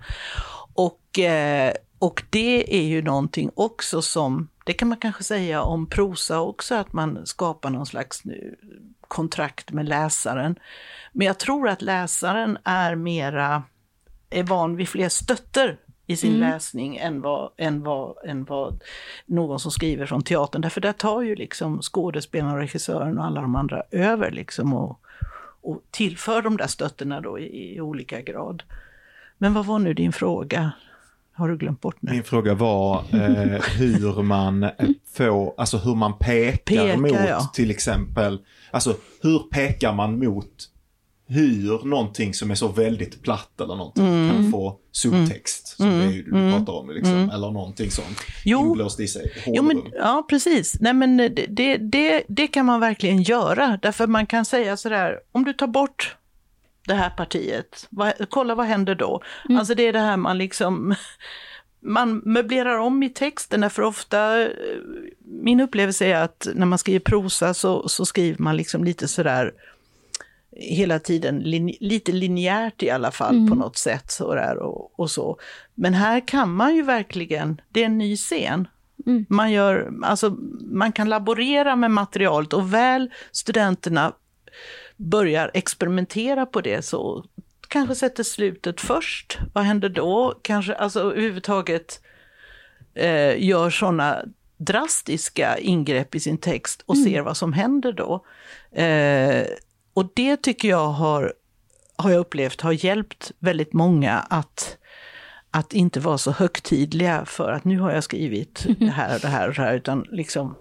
Och, 0.73 1.19
eh, 1.19 1.73
och 1.99 2.23
det 2.29 2.75
är 2.77 2.83
ju 2.83 3.01
någonting 3.01 3.51
också 3.55 4.01
som, 4.01 4.49
det 4.65 4.73
kan 4.73 4.87
man 4.87 4.97
kanske 4.97 5.23
säga 5.23 5.61
om 5.61 5.85
prosa 5.89 6.39
också, 6.39 6.75
att 6.75 6.93
man 6.93 7.25
skapar 7.25 7.69
någon 7.69 7.85
slags 7.85 8.25
nu, 8.25 8.55
kontrakt 9.13 9.71
med 9.71 9.89
läsaren. 9.89 10.55
Men 11.11 11.27
jag 11.27 11.37
tror 11.37 11.69
att 11.69 11.81
läsaren 11.81 12.57
är 12.63 12.95
mera, 12.95 13.63
är 14.29 14.43
van 14.43 14.75
vid 14.75 14.89
fler 14.89 15.09
stötter 15.09 15.77
i 16.07 16.15
sin 16.15 16.35
mm. 16.35 16.49
läsning 16.49 16.97
än 16.97 17.21
vad, 17.21 17.51
än, 17.57 17.83
vad, 17.83 18.17
än 18.25 18.43
vad 18.43 18.83
någon 19.25 19.59
som 19.59 19.71
skriver 19.71 20.05
från 20.05 20.23
teatern. 20.23 20.61
Därför 20.61 20.81
där 20.81 20.93
tar 20.93 21.21
ju 21.21 21.35
liksom 21.35 21.81
skådespelaren, 21.81 22.57
regissören 22.57 23.17
och 23.17 23.25
alla 23.25 23.41
de 23.41 23.55
andra 23.55 23.83
över 23.91 24.31
liksom 24.31 24.73
och, 24.73 24.99
och 25.61 25.81
tillför 25.91 26.41
de 26.41 26.57
där 26.57 26.67
stötterna 26.67 27.21
då 27.21 27.39
i, 27.39 27.75
i 27.75 27.81
olika 27.81 28.21
grad. 28.21 28.63
Men 29.37 29.53
vad 29.53 29.65
var 29.65 29.79
nu 29.79 29.93
din 29.93 30.13
fråga? 30.13 30.71
Har 31.35 31.47
du 31.49 31.57
glömt 31.57 31.81
bort 31.81 31.97
nu? 31.99 32.11
Min 32.11 32.23
fråga 32.23 32.53
var 32.53 33.03
eh, 33.11 33.61
hur 33.77 34.23
man 34.23 34.69
får, 35.13 35.53
alltså 35.57 35.77
hur 35.77 35.95
man 35.95 36.17
pekar, 36.17 36.57
pekar 36.57 36.97
mot 36.97 37.11
ja. 37.11 37.51
till 37.53 37.71
exempel, 37.71 38.39
alltså 38.71 38.95
hur 39.21 39.39
pekar 39.39 39.93
man 39.93 40.19
mot 40.19 40.69
hur 41.27 41.83
någonting 41.85 42.33
som 42.33 42.51
är 42.51 42.55
så 42.55 42.67
väldigt 42.67 43.21
platt 43.21 43.61
eller 43.61 43.75
någonting 43.75 44.07
Mm. 44.07 44.29
kan 44.29 44.51
få 44.51 44.77
subtext, 44.91 45.67
som 45.67 45.85
det 45.89 46.05
är 46.05 46.23
du 46.23 46.31
pratar 46.51 46.73
om, 46.73 46.89
liksom, 46.89 47.29
eller 47.29 47.51
någonting 47.51 47.91
sånt, 47.91 48.07
Mm. 48.07 48.17
Jo. 48.45 48.59
inblåst 48.67 48.99
i 48.99 49.07
sig. 49.07 49.31
Jo, 49.47 49.63
men, 49.63 49.81
ja, 49.93 50.25
precis. 50.29 50.77
Nej, 50.79 50.93
men 50.93 51.17
det, 51.17 51.29
det, 51.29 51.77
det, 51.77 52.23
det 52.27 52.47
kan 52.47 52.65
man 52.65 52.79
verkligen 52.79 53.21
göra. 53.23 53.79
Därför 53.81 54.07
man 54.07 54.25
kan 54.25 54.45
säga 54.45 54.77
sådär, 54.77 55.19
om 55.31 55.43
du 55.43 55.53
tar 55.53 55.67
bort 55.67 56.15
det 56.87 56.93
här 56.93 57.09
partiet, 57.09 57.87
vad, 57.89 58.13
kolla 58.29 58.55
vad 58.55 58.65
händer 58.65 58.95
då? 58.95 59.21
Alltså 59.49 59.75
det 59.75 59.87
är 59.87 59.93
det 59.93 59.99
här 59.99 60.17
man 60.17 60.37
liksom, 60.37 60.95
man 61.81 62.21
möblerar 62.25 62.77
om 62.77 63.03
i 63.03 63.09
texten, 63.09 63.61
därför 63.61 63.81
ofta, 63.81 64.47
min 65.19 65.59
upplevelse 65.59 66.05
är 66.05 66.15
att 66.15 66.47
när 66.55 66.65
man 66.65 66.77
skriver 66.77 66.99
prosa 66.99 67.53
så, 67.53 67.89
så 67.89 68.05
skriver 68.05 68.43
man 68.43 68.57
liksom 68.57 68.83
lite 68.83 69.07
sådär, 69.07 69.53
hela 70.55 70.99
tiden 70.99 71.39
lin, 71.39 71.75
lite 71.79 72.11
linjärt 72.11 72.83
i 72.83 72.89
alla 72.89 73.11
fall 73.11 73.47
på 73.49 73.55
något 73.55 73.77
sätt. 73.77 74.11
Så 74.11 74.35
där 74.35 74.57
och, 74.57 74.99
och 74.99 75.11
så. 75.11 75.37
Men 75.75 75.93
här 75.93 76.27
kan 76.27 76.53
man 76.53 76.75
ju 76.75 76.81
verkligen, 76.81 77.61
det 77.69 77.81
är 77.81 77.85
en 77.85 77.97
ny 77.97 78.17
scen. 78.17 78.67
Man, 79.29 79.51
gör, 79.51 79.93
alltså, 80.03 80.29
man 80.71 80.91
kan 80.91 81.09
laborera 81.09 81.75
med 81.75 81.91
materialet 81.91 82.53
och 82.53 82.73
väl 82.73 83.11
studenterna 83.31 84.13
börjar 85.03 85.51
experimentera 85.53 86.45
på 86.45 86.61
det 86.61 86.81
så 86.81 87.25
kanske 87.67 87.95
sätter 87.95 88.23
slutet 88.23 88.81
först. 88.81 89.37
Vad 89.53 89.63
händer 89.63 89.89
då? 89.89 90.39
Kanske 90.41 90.75
alltså 90.75 90.99
överhuvudtaget 90.99 92.01
eh, 92.93 93.43
gör 93.43 93.69
sådana 93.69 94.25
drastiska 94.57 95.57
ingrepp 95.57 96.15
i 96.15 96.19
sin 96.19 96.37
text 96.37 96.83
och 96.85 96.97
ser 96.97 97.21
vad 97.21 97.37
som 97.37 97.53
händer 97.53 97.91
då. 97.91 98.25
Eh, 98.81 99.45
och 99.93 100.11
det 100.13 100.37
tycker 100.37 100.69
jag 100.69 100.87
har, 100.87 101.33
har 101.95 102.11
jag 102.11 102.19
upplevt 102.19 102.61
har 102.61 102.85
hjälpt 102.85 103.31
väldigt 103.39 103.73
många 103.73 104.19
att, 104.19 104.77
att 105.51 105.73
inte 105.73 105.99
vara 105.99 106.17
så 106.17 106.31
högtidliga 106.31 107.25
för 107.25 107.51
att 107.51 107.63
nu 107.63 107.79
har 107.79 107.91
jag 107.91 108.03
skrivit 108.03 108.65
det 108.79 108.89
här 108.89 109.15
och 109.15 109.21
det 109.21 109.27
här 109.27 109.47
och 109.47 109.53
det 109.53 109.61
här, 109.61 109.73
utan 109.73 110.07
liksom 110.11 110.55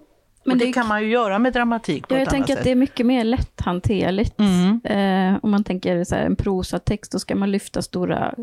Men 0.44 0.52
och 0.52 0.58
det, 0.58 0.64
det- 0.66 0.72
kan 0.72 0.88
man 0.88 1.02
ju 1.02 1.08
göra 1.10 1.38
med 1.38 1.52
dramatik 1.52 2.08
på 2.08 2.14
Ja, 2.14 2.18
ett 2.18 2.20
jag 2.20 2.28
annat 2.28 2.30
tänker 2.46 2.52
att 2.52 2.58
sätt. 2.58 2.64
det 2.64 2.70
är 2.70 2.74
mycket 2.76 3.06
mer 3.06 3.24
lätthanterligt. 3.24 4.40
Mm. 4.40 4.80
Eh, 5.34 5.38
om 5.42 5.50
man 5.50 5.64
tänker 5.64 6.04
så 6.04 6.14
här, 6.14 6.22
en 6.22 6.36
prosatext, 6.36 7.12
då 7.12 7.18
ska 7.18 7.34
man 7.34 7.50
lyfta 7.50 7.82
stora, 7.82 8.34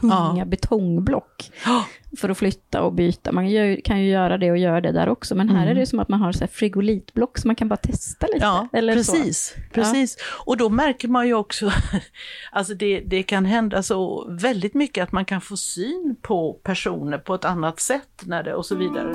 tunga 0.00 0.34
Ja. 0.38 0.44
betongblock 0.44 1.50
Ja. 1.66 1.84
för 2.18 2.28
att 2.28 2.38
flytta 2.38 2.82
och 2.82 2.92
byta. 2.92 3.32
Man 3.32 3.48
gör, 3.48 3.80
kan 3.84 4.00
ju 4.02 4.10
göra 4.10 4.38
det 4.38 4.50
och 4.50 4.56
göra 4.58 4.80
det 4.80 4.92
där 4.92 5.08
också, 5.08 5.34
men 5.34 5.48
här 5.48 5.66
är 5.66 5.74
det 5.74 5.86
som 5.86 6.00
att 6.00 6.08
man 6.08 6.20
har 6.20 6.32
så 6.32 6.46
frigolitblock 6.46 7.38
som 7.38 7.48
man 7.48 7.56
kan 7.56 7.68
bara 7.68 7.76
testa 7.76 8.26
lite. 8.26 8.38
Ja, 8.44 8.68
eller 8.72 8.94
precis. 8.94 9.54
precis. 9.72 10.16
Och 10.46 10.56
då 10.56 10.68
märker 10.68 11.08
man 11.08 11.26
ju 11.26 11.34
också, 11.34 11.70
alltså 12.52 12.74
det, 12.74 13.00
det 13.00 13.22
kan 13.22 13.44
hända 13.44 13.82
så 13.82 14.26
väldigt 14.30 14.74
mycket 14.74 15.02
att 15.02 15.12
man 15.12 15.24
kan 15.24 15.40
få 15.40 15.56
syn 15.56 16.16
på 16.22 16.52
personer 16.52 17.18
på 17.18 17.34
ett 17.34 17.44
annat 17.44 17.80
sätt 17.80 18.22
när 18.22 18.42
det, 18.42 18.54
och 18.54 18.66
så 18.66 18.74
vidare. 18.74 19.14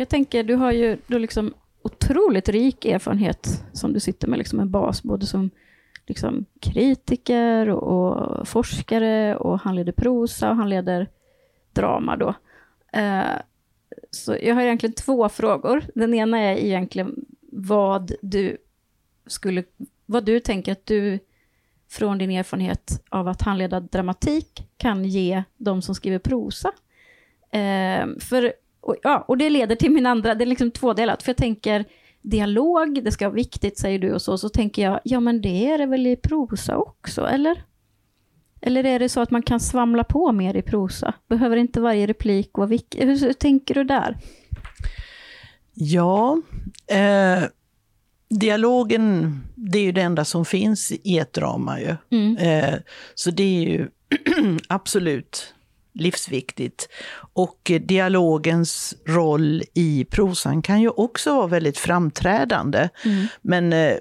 Jag 0.00 0.08
tänker, 0.08 0.44
du 0.44 0.54
har 0.54 0.72
ju 0.72 0.98
du 1.06 1.14
har 1.14 1.20
liksom 1.20 1.54
otroligt 1.82 2.48
rik 2.48 2.84
erfarenhet 2.84 3.64
som 3.72 3.92
du 3.92 4.00
sitter 4.00 4.28
med, 4.28 4.38
liksom 4.38 4.60
en 4.60 4.70
bas, 4.70 5.02
både 5.02 5.26
som 5.26 5.50
liksom 6.06 6.44
kritiker 6.60 7.68
och, 7.68 8.16
och 8.16 8.48
forskare 8.48 9.36
och 9.36 9.60
han 9.60 9.76
leder 9.76 9.92
prosa 9.92 10.50
och 10.50 10.56
han 10.56 10.68
leder 10.68 11.08
drama 11.72 12.16
då. 12.16 12.34
Eh, 12.92 13.36
så 14.10 14.36
jag 14.42 14.54
har 14.54 14.62
egentligen 14.62 14.92
två 14.92 15.28
frågor. 15.28 15.84
Den 15.94 16.14
ena 16.14 16.38
är 16.38 16.56
egentligen 16.56 17.24
vad 17.52 18.12
du 18.22 18.56
skulle, 19.26 19.64
vad 20.06 20.24
du 20.24 20.40
tänker 20.40 20.72
att 20.72 20.86
du 20.86 21.18
från 21.88 22.18
din 22.18 22.30
erfarenhet 22.30 23.04
av 23.08 23.28
att 23.28 23.42
handleda 23.42 23.80
dramatik 23.80 24.68
kan 24.76 25.04
ge 25.04 25.42
de 25.56 25.82
som 25.82 25.94
skriver 25.94 26.18
prosa. 26.18 26.72
Eh, 27.50 28.06
för, 28.20 28.52
och, 28.90 28.96
ja, 29.02 29.24
och 29.28 29.38
det 29.38 29.50
leder 29.50 29.76
till 29.76 29.90
min 29.90 30.06
andra, 30.06 30.34
det 30.34 30.44
är 30.44 30.46
liksom 30.46 30.70
tvådelat, 30.70 31.22
för 31.22 31.30
jag 31.30 31.36
tänker 31.36 31.84
dialog, 32.22 33.04
det 33.04 33.12
ska 33.12 33.28
vara 33.28 33.34
viktigt 33.34 33.78
säger 33.78 33.98
du 33.98 34.12
och 34.12 34.22
så, 34.22 34.38
så 34.38 34.48
tänker 34.48 34.82
jag, 34.82 35.00
ja 35.04 35.20
men 35.20 35.40
det 35.40 35.66
är 35.66 35.78
det 35.78 35.86
väl 35.86 36.06
i 36.06 36.16
prosa 36.16 36.76
också, 36.76 37.26
eller? 37.26 37.64
Eller 38.60 38.84
är 38.84 38.98
det 38.98 39.08
så 39.08 39.20
att 39.20 39.30
man 39.30 39.42
kan 39.42 39.60
svamla 39.60 40.04
på 40.04 40.32
mer 40.32 40.56
i 40.56 40.62
prosa? 40.62 41.14
Behöver 41.28 41.56
inte 41.56 41.80
varje 41.80 42.06
replik 42.06 42.50
vara 42.52 42.66
viktig? 42.66 42.98
Hur, 43.02 43.18
hur 43.18 43.32
tänker 43.32 43.74
du 43.74 43.84
där? 43.84 44.16
Ja, 45.74 46.42
eh, 46.86 47.42
dialogen, 48.28 49.40
det 49.54 49.78
är 49.78 49.82
ju 49.82 49.92
det 49.92 50.02
enda 50.02 50.24
som 50.24 50.44
finns 50.44 50.92
i 50.92 51.18
ett 51.18 51.32
drama 51.32 51.80
ju. 51.80 51.96
Mm. 52.10 52.36
Eh, 52.36 52.74
så 53.14 53.30
det 53.30 53.42
är 53.42 53.62
ju 53.62 53.88
absolut 54.68 55.54
livsviktigt. 56.00 56.88
Och 57.32 57.72
dialogens 57.80 58.94
roll 59.06 59.62
i 59.74 60.04
prosan 60.10 60.62
kan 60.62 60.80
ju 60.80 60.88
också 60.88 61.34
vara 61.36 61.46
väldigt 61.46 61.78
framträdande. 61.78 62.88
Men 63.42 63.72
eh, 63.72 63.96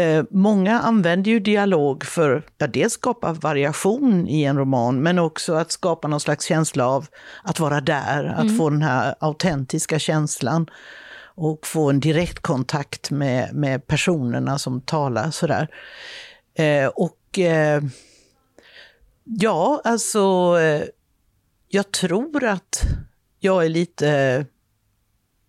eh, 0.00 0.24
många 0.30 0.80
använder 0.80 1.30
ju 1.30 1.40
dialog 1.40 2.04
för 2.04 2.42
att 2.60 2.72
dels 2.72 2.92
skapa 2.92 3.32
variation 3.32 4.28
i 4.28 4.44
en 4.44 4.58
roman, 4.58 5.02
men 5.02 5.18
också 5.18 5.54
att 5.54 5.72
skapa 5.72 6.08
någon 6.08 6.20
slags 6.20 6.44
känsla 6.44 6.86
av 6.86 7.06
att 7.42 7.60
vara 7.60 7.80
där, 7.80 8.24
att 8.24 8.56
få 8.58 8.70
den 8.70 8.82
här 8.82 9.14
autentiska 9.20 9.98
känslan 9.98 10.66
och 11.34 11.66
få 11.66 11.90
en 11.90 12.00
direktkontakt 12.00 13.10
med, 13.10 13.54
med 13.54 13.86
personerna 13.86 14.58
som 14.58 14.80
talar 14.80 15.30
sådär. 15.30 15.68
Eh, 16.54 16.86
och 16.86 17.38
eh, 17.38 17.82
ja, 19.38 19.80
alltså 19.84 20.20
eh, 20.60 20.82
jag 21.68 21.92
tror 21.92 22.44
att 22.44 22.82
jag 23.40 23.64
är 23.64 23.68
lite 23.68 24.46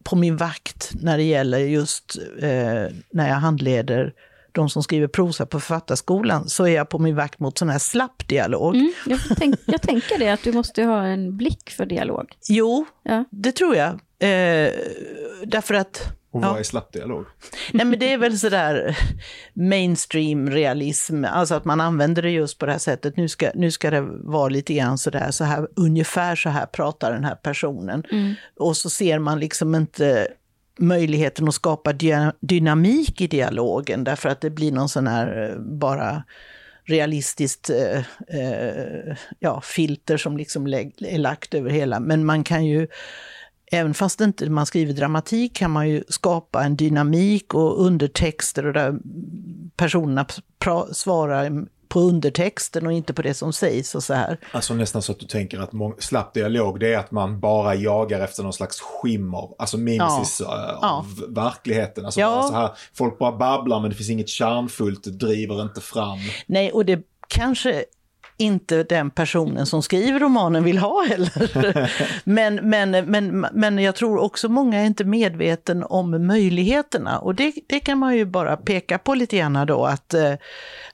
på 0.03 0.15
min 0.15 0.37
vakt 0.37 0.91
när 1.01 1.17
det 1.17 1.23
gäller 1.23 1.57
just 1.59 2.17
eh, 2.41 2.95
när 3.11 3.27
jag 3.29 3.35
handleder 3.35 4.13
de 4.51 4.69
som 4.69 4.83
skriver 4.83 5.07
prosa 5.07 5.45
på 5.45 5.59
Författarskolan, 5.59 6.49
så 6.49 6.63
är 6.67 6.75
jag 6.75 6.89
på 6.89 6.99
min 6.99 7.15
vakt 7.15 7.39
mot 7.39 7.57
sån 7.57 7.69
här 7.69 7.79
slapp 7.79 8.27
dialog. 8.27 8.75
Mm, 8.75 8.93
jag, 9.05 9.19
tänk, 9.37 9.55
jag 9.65 9.81
tänker 9.81 10.19
det, 10.19 10.29
att 10.29 10.43
du 10.43 10.51
måste 10.53 10.83
ha 10.83 11.03
en 11.05 11.37
blick 11.37 11.69
för 11.69 11.85
dialog. 11.85 12.31
Jo, 12.49 12.85
Ja. 13.03 13.25
det 13.31 13.51
tror 13.51 13.75
jag. 13.75 13.89
Eh, 14.19 14.71
därför 15.45 15.73
att 15.73 16.03
Och 16.33 16.43
Ja. 16.43 16.49
vad 16.51 16.59
är 16.59 16.63
slappdialog? 16.63 17.25
Nej 17.73 17.85
men 17.85 17.99
det 17.99 18.13
är 18.13 18.17
väl 18.17 18.39
sådär 18.39 18.97
mainstream 19.53 20.49
realism, 20.49 21.25
alltså 21.25 21.55
att 21.55 21.65
man 21.65 21.81
använder 21.81 22.21
det 22.21 22.29
just 22.31 22.57
på 22.57 22.65
det 22.65 22.71
här 22.71 22.79
sättet. 22.79 23.17
Nu 23.17 23.27
ska, 23.29 23.51
nu 23.55 23.71
ska 23.71 23.89
det 23.89 24.01
vara 24.11 24.49
lite 24.49 24.73
grann 24.73 24.97
sådär, 24.97 25.31
så 25.31 25.43
här, 25.43 25.67
ungefär 25.75 26.35
så 26.35 26.49
här 26.49 26.65
pratar 26.65 27.13
den 27.13 27.23
här 27.23 27.35
personen. 27.35 28.03
Och 28.59 28.77
så 28.77 28.89
ser 28.89 29.19
man 29.19 29.39
liksom 29.39 29.75
inte 29.75 30.27
möjligheten 30.79 31.47
att 31.47 31.53
skapa 31.55 31.91
dy- 31.93 32.31
dynamik 32.39 33.21
i 33.21 33.27
dialogen 33.27 34.03
därför 34.03 34.29
att 34.29 34.41
det 34.41 34.49
blir 34.49 34.71
någon 34.71 34.89
sån 34.89 35.07
här 35.07 35.49
eh, 35.49 35.59
bara 35.59 36.23
realistiskt 36.85 37.69
eh, 37.69 37.97
eh, 38.39 39.15
ja, 39.39 39.61
filter 39.63 40.17
som 40.17 40.37
liksom 40.37 40.67
är 40.67 41.17
lagt 41.17 41.53
över 41.53 41.69
hela. 41.69 41.99
Men 41.99 42.25
man 42.25 42.43
kan 42.43 42.65
ju 42.65 42.87
Även 43.73 43.93
fast 43.93 44.21
inte 44.21 44.49
man 44.49 44.65
skriver 44.65 44.93
dramatik 44.93 45.55
kan 45.55 45.71
man 45.71 45.89
ju 45.89 46.03
skapa 46.09 46.63
en 46.63 46.75
dynamik 46.75 47.53
och 47.53 47.85
undertexter 47.85 48.65
och 48.65 48.73
där 48.73 48.95
personerna 49.75 50.25
svarar 50.93 51.65
på 51.89 51.99
undertexten 51.99 52.87
och 52.87 52.93
inte 52.93 53.13
på 53.13 53.21
det 53.21 53.33
som 53.33 53.53
sägs 53.53 53.95
och 53.95 54.03
så 54.03 54.13
här. 54.13 54.37
Alltså 54.51 54.73
nästan 54.73 55.01
så 55.01 55.11
att 55.11 55.19
du 55.19 55.25
tänker 55.25 55.59
att 55.59 55.71
slapp 56.03 56.33
dialog, 56.33 56.79
det 56.79 56.93
är 56.93 56.97
att 56.97 57.11
man 57.11 57.39
bara 57.39 57.75
jagar 57.75 58.19
efter 58.19 58.43
någon 58.43 58.53
slags 58.53 58.81
skimmer, 58.81 59.49
alltså 59.57 59.77
mimesis 59.77 60.41
eh, 60.41 60.47
av 60.49 60.75
Ja. 60.81 61.05
verkligheten. 61.27 62.05
Alltså 62.05 62.19
Ja. 62.19 62.43
så 62.43 62.53
här, 62.53 62.69
folk 62.93 63.19
bara 63.19 63.31
babblar 63.37 63.79
men 63.79 63.89
det 63.89 63.95
finns 63.95 64.09
inget 64.09 64.29
kärnfullt, 64.29 65.03
det 65.03 65.11
driver 65.11 65.61
inte 65.61 65.81
fram. 65.81 66.17
Nej, 66.45 66.71
och 66.71 66.85
det 66.85 66.99
kanske 67.27 67.85
inte 68.41 68.83
den 68.83 69.09
personen 69.09 69.65
som 69.65 69.81
skriver 69.81 70.19
romanen 70.19 70.63
vill 70.63 70.77
ha 70.77 71.05
heller. 71.09 71.91
men, 72.29 72.55
men, 72.69 72.91
men, 72.91 73.47
men 73.53 73.77
jag 73.77 73.95
tror 73.95 74.17
också 74.17 74.49
många 74.49 74.79
är 74.79 74.85
inte 74.85 75.03
medveten 75.03 75.83
om 75.83 76.27
möjligheterna. 76.27 77.19
Och 77.19 77.35
det, 77.35 77.53
det 77.67 77.79
kan 77.79 77.97
man 77.97 78.15
ju 78.15 78.25
bara 78.25 78.57
peka 78.57 78.97
på 78.97 79.15
lite 79.15 79.37
grann 79.37 79.67
då, 79.67 79.85
att, 79.85 80.13
eh, 80.13 80.33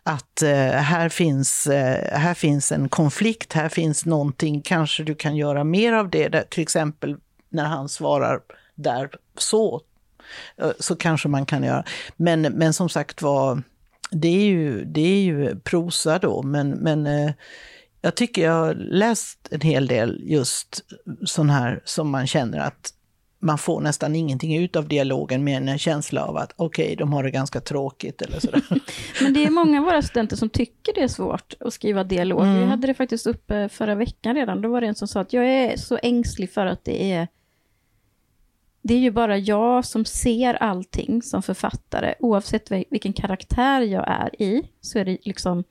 att 0.03 0.41
eh, 0.41 0.69
här, 0.69 1.09
finns, 1.09 1.67
eh, 1.67 2.19
här 2.19 2.33
finns 2.33 2.71
en 2.71 2.89
konflikt, 2.89 3.53
här 3.53 3.69
finns 3.69 4.05
någonting, 4.05 4.61
kanske 4.61 5.03
du 5.03 5.15
kan 5.15 5.35
göra 5.35 5.63
mer 5.63 5.93
av 5.93 6.09
det, 6.09 6.27
där, 6.27 6.43
till 6.49 6.63
exempel 6.63 7.15
när 7.49 7.65
han 7.65 7.89
svarar 7.89 8.39
där 8.75 9.09
så, 9.37 9.81
så 10.79 10.95
kanske 10.95 11.27
man 11.27 11.45
kan 11.45 11.63
göra. 11.63 11.83
Men, 12.15 12.41
men 12.41 12.73
som 12.73 12.89
sagt 12.89 13.21
var, 13.21 13.61
det 14.11 14.27
är 14.27 14.45
ju, 14.45 14.85
det 14.85 15.01
är 15.01 15.21
ju 15.21 15.59
prosa 15.59 16.19
då, 16.19 16.43
men, 16.43 16.69
men 16.69 17.07
eh, 17.07 17.31
jag 18.01 18.15
tycker 18.15 18.43
jag 18.43 18.53
har 18.53 18.73
läst 18.73 19.47
en 19.51 19.61
hel 19.61 19.87
del 19.87 20.21
just 20.23 20.81
sån 21.25 21.49
här 21.49 21.81
som 21.85 22.09
man 22.09 22.27
känner 22.27 22.59
att 22.59 22.93
man 23.39 23.57
får 23.57 23.81
nästan 23.81 24.15
ingenting 24.15 24.57
ut 24.57 24.75
av 24.75 24.87
dialogen 24.87 25.43
mer 25.43 25.57
än 25.57 25.69
en 25.69 25.77
känsla 25.77 26.25
av 26.25 26.37
att 26.37 26.53
okej, 26.55 26.85
okay, 26.85 26.95
de 26.95 27.13
har 27.13 27.23
det 27.23 27.31
ganska 27.31 27.61
tråkigt 27.61 28.21
eller 28.21 28.39
sådär. 28.39 28.61
Men 29.21 29.33
det 29.33 29.45
är 29.45 29.49
många 29.49 29.79
av 29.79 29.85
våra 29.85 30.01
studenter 30.01 30.35
som 30.35 30.49
tycker 30.49 30.93
det 30.93 31.01
är 31.01 31.07
svårt 31.07 31.53
att 31.59 31.73
skriva 31.73 32.03
dialog. 32.03 32.41
Mm. 32.41 32.59
Vi 32.59 32.65
hade 32.65 32.87
det 32.87 32.93
faktiskt 32.93 33.27
uppe 33.27 33.69
förra 33.69 33.95
veckan 33.95 34.35
redan. 34.35 34.61
Då 34.61 34.69
var 34.69 34.81
det 34.81 34.87
en 34.87 34.95
som 34.95 35.07
sa 35.07 35.21
att 35.21 35.33
jag 35.33 35.45
är 35.45 35.77
så 35.77 35.99
ängslig 36.03 36.51
för 36.51 36.65
att 36.65 36.85
det 36.85 37.11
är 37.11 37.27
det 38.87 38.93
är 38.93 38.99
ju 38.99 39.11
bara 39.11 39.37
jag 39.37 39.85
som 39.85 40.05
ser 40.05 40.53
allting 40.53 41.21
som 41.21 41.43
författare, 41.43 42.13
oavsett 42.19 42.71
vilken 42.71 43.13
karaktär 43.13 43.81
jag 43.81 44.07
är 44.07 44.41
i, 44.41 44.69
så 44.81 44.99
är 44.99 45.05
det 45.05 45.17
liksom, 45.21 45.63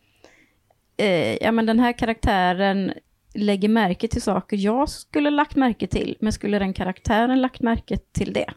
eh, 0.97 1.37
ja 1.43 1.53
men 1.53 1.67
den 1.67 1.79
här 1.79 1.93
karaktären 1.93 2.93
lägger 3.35 3.69
märke 3.69 4.09
till 4.09 4.23
saker 4.23 4.57
jag 4.57 4.89
skulle 4.89 5.31
lagt 5.31 5.57
märke 5.57 5.87
till, 5.87 6.17
men 6.21 6.33
skulle 6.33 6.59
den 6.59 6.73
karaktären 6.73 7.41
lagt 7.41 7.63
märke 7.63 7.97
till 7.97 8.33
det? 8.33 8.51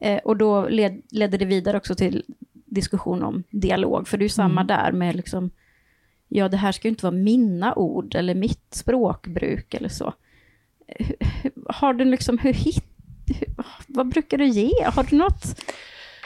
Eh, 0.00 0.18
och 0.18 0.36
då 0.36 0.68
led, 0.68 1.02
ledde 1.10 1.36
det 1.36 1.44
vidare 1.44 1.76
också 1.76 1.94
till 1.94 2.24
diskussion 2.52 3.22
om 3.22 3.44
dialog, 3.50 4.08
för 4.08 4.18
det 4.18 4.22
är 4.22 4.26
ju 4.26 4.28
samma 4.28 4.60
mm. 4.60 4.66
där 4.66 4.92
med 4.92 5.16
liksom, 5.16 5.50
ja 6.28 6.48
det 6.48 6.56
här 6.56 6.72
ska 6.72 6.88
ju 6.88 6.92
inte 6.92 7.04
vara 7.04 7.16
mina 7.16 7.74
ord 7.74 8.14
eller 8.14 8.34
mitt 8.34 8.74
språkbruk 8.74 9.74
eller 9.74 9.88
så. 9.88 10.14
Har 11.66 11.94
du 11.94 12.04
liksom, 12.04 12.38
hur 12.38 12.52
hittar 12.52 12.91
vad 13.86 14.08
brukar 14.08 14.38
du 14.38 14.46
ge? 14.46 14.84
Har 14.84 15.02
du 15.02 15.16
något 15.16 15.60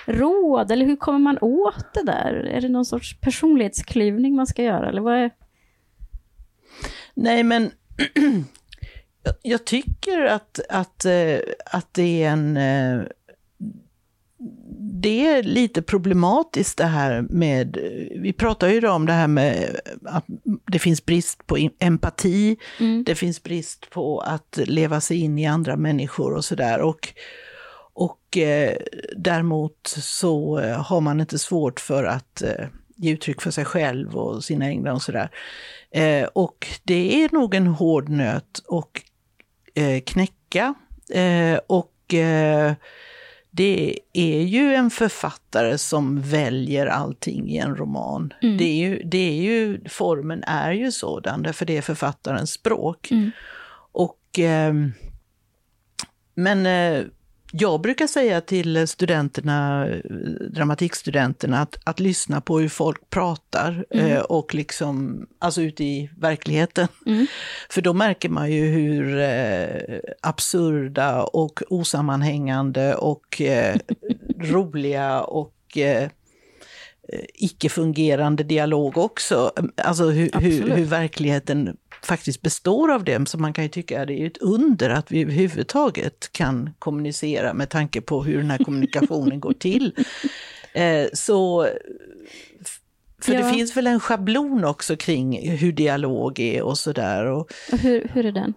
råd 0.06 0.70
eller 0.70 0.86
hur 0.86 0.96
kommer 0.96 1.18
man 1.18 1.38
åt 1.40 1.94
det 1.94 2.02
där? 2.02 2.32
Är 2.32 2.60
det 2.60 2.68
någon 2.68 2.84
sorts 2.84 3.20
personlighetsklyvning 3.20 4.36
man 4.36 4.46
ska 4.46 4.62
göra 4.62 4.88
eller 4.88 5.00
vad 5.00 5.14
är... 5.14 5.30
Nej 7.14 7.42
men 7.42 7.70
jag 9.42 9.64
tycker 9.64 10.24
att, 10.24 10.60
att, 10.68 11.04
eh, 11.04 11.38
att 11.66 11.94
det 11.94 12.24
är 12.24 12.30
en 12.30 12.56
eh, 12.56 13.06
det 14.78 15.26
är 15.26 15.42
lite 15.42 15.82
problematiskt 15.82 16.78
det 16.78 16.84
här 16.84 17.22
med, 17.30 17.76
vi 18.20 18.32
pratar 18.32 18.68
ju 18.68 18.74
idag 18.74 18.94
om 18.94 19.06
det 19.06 19.12
här 19.12 19.28
med 19.28 19.80
att 20.04 20.24
det 20.66 20.78
finns 20.78 21.06
brist 21.06 21.46
på 21.46 21.68
empati, 21.78 22.56
mm. 22.80 23.04
det 23.04 23.14
finns 23.14 23.42
brist 23.42 23.90
på 23.90 24.20
att 24.20 24.58
leva 24.66 25.00
sig 25.00 25.16
in 25.16 25.38
i 25.38 25.46
andra 25.46 25.76
människor 25.76 26.34
och 26.34 26.44
sådär. 26.44 26.80
Och, 26.80 27.08
och 27.92 28.36
eh, 28.36 28.76
däremot 29.16 29.86
så 29.86 30.58
eh, 30.58 30.82
har 30.82 31.00
man 31.00 31.20
inte 31.20 31.38
svårt 31.38 31.80
för 31.80 32.04
att 32.04 32.42
eh, 32.42 32.66
ge 32.96 33.12
uttryck 33.12 33.40
för 33.40 33.50
sig 33.50 33.64
själv 33.64 34.16
och 34.16 34.44
sina 34.44 34.68
egna 34.68 34.92
och 34.92 35.02
sådär. 35.02 35.30
Eh, 35.90 36.28
och 36.32 36.66
det 36.84 37.24
är 37.24 37.28
nog 37.32 37.54
en 37.54 37.66
hård 37.66 38.08
nöt 38.08 38.62
att 38.68 39.02
eh, 39.74 40.00
knäcka. 40.00 40.74
Eh, 41.10 41.58
och 41.66 41.92
det 43.56 43.98
är 44.12 44.40
ju 44.42 44.74
en 44.74 44.90
författare 44.90 45.78
som 45.78 46.20
väljer 46.20 46.86
allting 46.86 47.50
i 47.50 47.58
en 47.58 47.76
roman. 47.76 48.32
Mm. 48.42 48.58
Det, 48.58 48.64
är 48.64 48.88
ju, 48.88 49.02
det 49.04 49.28
är 49.28 49.42
ju, 49.42 49.80
formen 49.88 50.42
är 50.42 50.72
ju 50.72 50.92
sådan, 50.92 51.52
för 51.52 51.66
det 51.66 51.76
är 51.76 51.82
författarens 51.82 52.50
språk. 52.50 53.10
Mm. 53.10 53.30
Och, 53.92 54.38
eh, 54.38 54.74
men 56.34 56.66
eh, 56.66 57.04
jag 57.58 57.80
brukar 57.80 58.06
säga 58.06 58.40
till 58.40 58.88
studenterna, 58.88 59.88
dramatikstudenterna, 60.50 61.60
att, 61.60 61.78
att 61.84 62.00
lyssna 62.00 62.40
på 62.40 62.58
hur 62.58 62.68
folk 62.68 63.10
pratar 63.10 63.84
mm. 63.90 64.06
eh, 64.06 64.20
och 64.20 64.54
liksom, 64.54 65.26
alltså 65.38 65.62
ute 65.62 65.84
i 65.84 66.10
verkligheten. 66.16 66.88
Mm. 67.06 67.26
För 67.70 67.82
då 67.82 67.92
märker 67.92 68.28
man 68.28 68.52
ju 68.52 68.66
hur 68.66 69.18
eh, 69.18 69.98
absurda 70.20 71.22
och 71.22 71.62
osammanhängande 71.68 72.94
och 72.94 73.40
eh, 73.40 73.76
roliga 74.38 75.20
och 75.20 75.78
eh, 75.78 76.08
icke-fungerande 77.34 78.42
dialog 78.42 78.98
också. 78.98 79.52
Alltså 79.76 80.04
hur, 80.04 80.30
hur, 80.40 80.70
hur, 80.70 80.84
verkligheten 80.84 81.76
faktiskt 82.02 82.42
består 82.42 82.92
av 82.92 83.04
dem. 83.04 83.26
Så 83.26 83.38
man 83.38 83.52
kan 83.52 83.64
ju 83.64 83.70
tycka 83.70 84.02
att 84.02 84.08
det 84.08 84.22
är 84.22 84.26
ett 84.26 84.38
under 84.38 84.90
att 84.90 85.10
vi 85.10 85.22
överhuvudtaget 85.22 86.32
kan 86.32 86.70
kommunicera 86.78 87.54
med 87.54 87.70
tanke 87.70 88.00
på 88.00 88.24
hur 88.24 88.36
den 88.36 88.50
här 88.50 88.58
kommunikationen 88.58 89.40
går 89.40 89.52
till. 89.52 89.92
Eh, 90.74 91.08
så 91.12 91.68
för 93.20 93.32
ja. 93.32 93.38
det 93.42 93.52
finns 93.52 93.76
väl 93.76 93.86
en 93.86 94.00
schablon 94.00 94.64
också 94.64 94.96
kring 94.96 95.50
hur 95.50 95.72
dialog 95.72 96.40
är 96.40 96.62
och 96.62 96.78
sådär. 96.78 97.24
Och, 97.26 97.50
och 97.72 97.78
hur, 97.78 98.10
hur 98.14 98.26
är 98.26 98.32
den? 98.32 98.54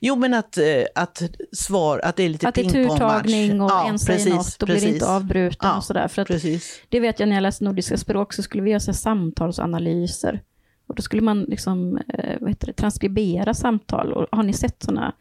Jo, 0.00 0.16
men 0.16 0.34
att, 0.34 0.56
eh, 0.56 0.84
att 0.94 1.22
svar, 1.52 1.98
att 1.98 2.16
det 2.16 2.22
är 2.22 2.28
lite 2.28 2.48
Att 2.48 2.54
det 2.54 2.60
är 2.60 2.70
turtagning 2.70 3.60
och 3.60 3.70
ja, 3.70 3.88
en 3.88 3.98
säger 3.98 4.34
något 4.34 4.62
och 4.62 4.68
precis. 4.68 4.84
blir 4.84 4.94
inte 4.94 5.06
avbruten 5.06 5.68
ja, 5.68 5.76
och 5.76 5.84
sådär. 5.84 6.08
För 6.08 6.22
att 6.22 6.28
precis. 6.28 6.80
Det 6.88 7.00
vet 7.00 7.20
jag 7.20 7.28
när 7.28 7.36
jag 7.36 7.42
läste 7.42 7.64
nordiska 7.64 7.96
språk 7.96 8.32
så 8.32 8.42
skulle 8.42 8.62
vi 8.62 8.70
göra 8.70 8.80
samtalsanalyser. 8.80 10.42
Och 10.90 10.96
då 10.96 11.02
skulle 11.02 11.22
man 11.22 11.42
liksom, 11.42 11.96
eh, 12.08 12.36
vad 12.40 12.50
heter 12.50 12.66
det, 12.66 12.72
transkribera 12.72 13.54
samtal. 13.54 14.12
Och 14.12 14.26
har 14.32 14.42
ni 14.42 14.52
sett 14.52 14.82
sådana? 14.82 15.12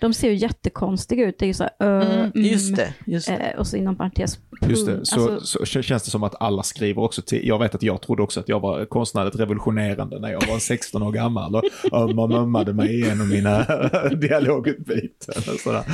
De 0.00 0.14
ser 0.14 0.30
ju 0.30 0.34
jättekonstiga 0.34 1.26
ut. 1.26 1.38
Det 1.38 1.44
är 1.44 1.46
ju 1.46 1.54
så 1.54 1.62
här, 1.62 1.72
ö, 1.80 2.02
mm, 2.02 2.30
just 2.34 2.76
det, 2.76 2.94
just 3.06 3.26
det. 3.26 3.34
Eh, 3.34 3.58
och 3.58 3.66
så 3.66 3.76
inom 3.76 3.96
parentes, 3.96 4.38
Just 4.68 4.86
det, 4.86 5.06
så, 5.06 5.30
alltså, 5.32 5.66
så, 5.66 5.82
känns 5.82 6.02
det 6.02 6.10
som 6.10 6.22
att 6.22 6.42
alla 6.42 6.62
skriver 6.62 7.02
också 7.02 7.22
till, 7.22 7.48
jag 7.48 7.58
vet 7.58 7.74
att 7.74 7.82
jag 7.82 8.02
trodde 8.02 8.22
också 8.22 8.40
att 8.40 8.48
jag 8.48 8.60
var 8.60 8.84
konstnärligt 8.84 9.36
revolutionerande 9.36 10.20
när 10.20 10.32
jag 10.32 10.46
var 10.46 10.58
16 10.58 11.02
år 11.02 11.12
gammal 11.12 11.54
och 11.54 12.34
ömmade 12.34 12.72
mig 12.72 13.00
igenom 13.00 13.28
mina 13.28 13.66
dialogutbyten 14.20 15.34
och 15.54 15.60
sådär. 15.60 15.84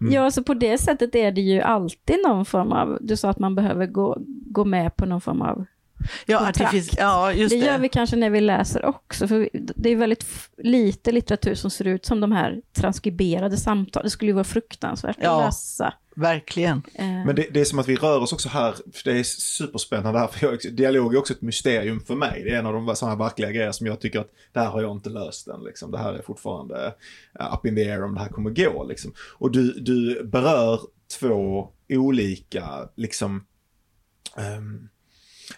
Mm. 0.00 0.12
Ja, 0.12 0.30
så 0.30 0.42
på 0.42 0.54
det 0.54 0.78
sättet 0.78 1.14
är 1.14 1.32
det 1.32 1.40
ju 1.40 1.60
alltid 1.60 2.16
någon 2.26 2.44
form 2.44 2.72
av, 2.72 2.98
du 3.00 3.16
sa 3.16 3.30
att 3.30 3.38
man 3.38 3.54
behöver 3.54 3.86
gå, 3.86 4.16
gå 4.50 4.64
med 4.64 4.96
på 4.96 5.06
någon 5.06 5.20
form 5.20 5.42
av 5.42 5.64
Ja, 6.26 6.52
ja 6.98 7.32
just 7.32 7.50
det. 7.50 7.60
Det 7.60 7.66
gör 7.66 7.78
vi 7.78 7.88
kanske 7.88 8.16
när 8.16 8.30
vi 8.30 8.40
läser 8.40 8.84
också, 8.84 9.28
för 9.28 9.48
det 9.52 9.90
är 9.90 9.96
väldigt 9.96 10.26
lite 10.58 11.12
litteratur 11.12 11.54
som 11.54 11.70
ser 11.70 11.84
ut 11.84 12.06
som 12.06 12.20
de 12.20 12.32
här 12.32 12.60
transkriberade 12.72 13.56
samtal. 13.56 14.02
Det 14.02 14.10
skulle 14.10 14.30
ju 14.30 14.34
vara 14.34 14.44
fruktansvärt 14.44 15.16
ja, 15.20 15.40
att 15.40 15.46
läsa. 15.46 15.94
Verkligen. 16.16 16.82
Eh. 16.94 17.06
Men 17.06 17.36
det, 17.36 17.46
det, 17.52 17.60
är 17.60 17.64
som 17.64 17.78
att 17.78 17.88
vi 17.88 17.96
rör 17.96 18.20
oss 18.20 18.32
också 18.32 18.48
här, 18.48 18.72
för 18.72 19.10
det 19.10 19.18
är 19.18 19.22
superspännande 19.22 20.18
här, 20.18 20.26
för 20.26 20.46
jag, 20.46 20.76
dialog 20.76 21.14
är 21.14 21.18
också 21.18 21.32
ett 21.32 21.42
mysterium 21.42 22.00
för 22.00 22.14
mig. 22.14 22.42
Det 22.44 22.50
är 22.50 22.58
en 22.58 22.66
av 22.66 22.72
de 22.72 22.96
sådana 22.96 23.16
verkliga 23.16 23.52
grejer 23.52 23.72
som 23.72 23.86
jag 23.86 24.00
tycker 24.00 24.20
att 24.20 24.30
det 24.52 24.60
här 24.60 24.70
har 24.70 24.82
jag 24.82 24.92
inte 24.92 25.10
löst 25.10 25.48
än. 25.48 25.64
Liksom. 25.64 25.90
Det 25.90 25.98
här 25.98 26.14
är 26.14 26.22
fortfarande 26.22 26.94
uh, 27.40 27.54
up 27.54 27.66
in 27.66 27.76
the 27.76 27.90
air 27.90 28.04
om 28.04 28.14
det 28.14 28.20
här 28.20 28.28
kommer 28.28 28.50
gå. 28.50 28.84
Liksom. 28.84 29.12
Och 29.38 29.50
du, 29.50 29.72
du 29.72 30.24
berör 30.24 30.80
två 31.20 31.68
olika, 31.88 32.88
liksom, 32.96 33.46
um, 34.58 34.88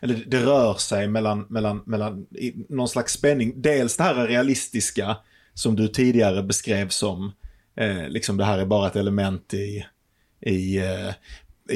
eller 0.00 0.24
det 0.26 0.40
rör 0.40 0.74
sig 0.74 1.08
mellan, 1.08 1.46
mellan, 1.48 1.82
mellan 1.86 2.26
någon 2.68 2.88
slags 2.88 3.12
spänning. 3.12 3.62
Dels 3.62 3.96
det 3.96 4.02
här 4.02 4.26
realistiska 4.26 5.16
som 5.54 5.76
du 5.76 5.88
tidigare 5.88 6.42
beskrev 6.42 6.88
som, 6.88 7.32
eh, 7.76 8.08
liksom 8.08 8.36
det 8.36 8.44
här 8.44 8.58
är 8.58 8.66
bara 8.66 8.86
ett 8.86 8.96
element 8.96 9.54
i, 9.54 9.84
i, 10.40 10.78
eh, 10.78 11.10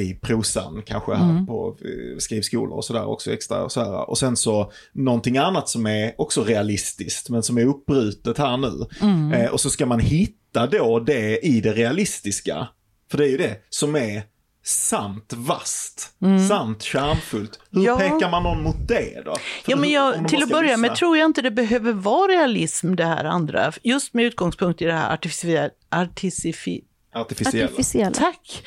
i 0.01 0.15
prosan 0.15 0.83
kanske 0.87 1.15
här 1.15 1.31
mm. 1.31 1.47
på 1.47 1.77
eh, 1.81 2.19
skrivskolor 2.19 2.77
och 2.77 2.85
sådär 2.85 3.05
också 3.05 3.33
extra 3.33 3.65
och 3.65 3.73
så 3.73 3.81
här. 3.81 4.11
Och 4.11 4.19
sen 4.19 4.37
så 4.37 4.73
någonting 4.93 5.37
annat 5.37 5.69
som 5.69 5.87
är 5.87 6.15
också 6.19 6.45
realistiskt 6.45 7.31
men 7.31 7.43
som 7.43 7.59
är 7.59 7.65
uppbrutet 7.67 8.39
här 8.39 8.57
nu. 8.57 8.87
Mm. 9.01 9.33
Eh, 9.33 9.51
och 9.51 9.61
så 9.61 9.71
ska 9.71 9.87
man 9.87 10.01
hitta 10.01 10.67
då 10.67 11.01
det 11.01 11.47
i 11.47 11.61
det 11.61 11.73
realistiska. 11.73 12.69
För 13.11 13.19
det 13.19 13.25
är 13.25 13.31
ju 13.31 13.37
det 13.37 13.57
som 13.71 13.97
är 13.97 14.23
sant 14.65 15.33
vast, 15.33 16.15
mm. 16.23 16.49
sant 16.49 16.85
charmfullt. 16.85 17.61
Hur 17.71 17.85
ja. 17.85 17.99
pekar 17.99 18.31
man 18.31 18.43
någon 18.43 18.63
mot 18.63 18.89
det 18.89 19.23
då? 19.25 19.37
ja, 19.67 19.77
men 19.77 19.91
jag, 19.91 20.29
till 20.29 20.43
att 20.43 20.49
börja 20.49 20.77
med 20.77 20.97
tror 20.97 21.17
jag 21.17 21.27
inte 21.27 21.43
det 21.43 21.51
behöver 21.51 21.93
vara 21.93 22.33
realism 22.33 22.95
det 22.95 23.05
här 23.05 23.25
andra, 23.25 23.73
just 23.83 24.15
med 24.15 24.25
utgångspunkt 24.25 24.83
i 24.83 24.85
det 24.85 24.93
här 24.93 25.15
artificiella, 25.15 25.71
artifici, 25.91 26.85
Artificiella. 27.15 27.65
Artificiella. 27.65 28.15
Tack! 28.15 28.65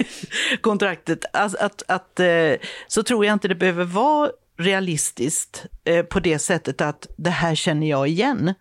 Kontraktet. 0.60 1.24
Alltså, 1.32 1.58
att, 1.60 1.82
att, 1.88 2.20
eh, 2.20 2.52
så 2.88 3.02
tror 3.02 3.26
jag 3.26 3.32
inte 3.32 3.48
det 3.48 3.54
behöver 3.54 3.84
vara 3.84 4.30
realistiskt 4.58 5.66
eh, 5.84 6.02
på 6.02 6.20
det 6.20 6.38
sättet 6.38 6.80
att 6.80 7.06
det 7.16 7.30
här 7.30 7.54
känner 7.54 7.90
jag 7.90 8.08
igen. 8.08 8.54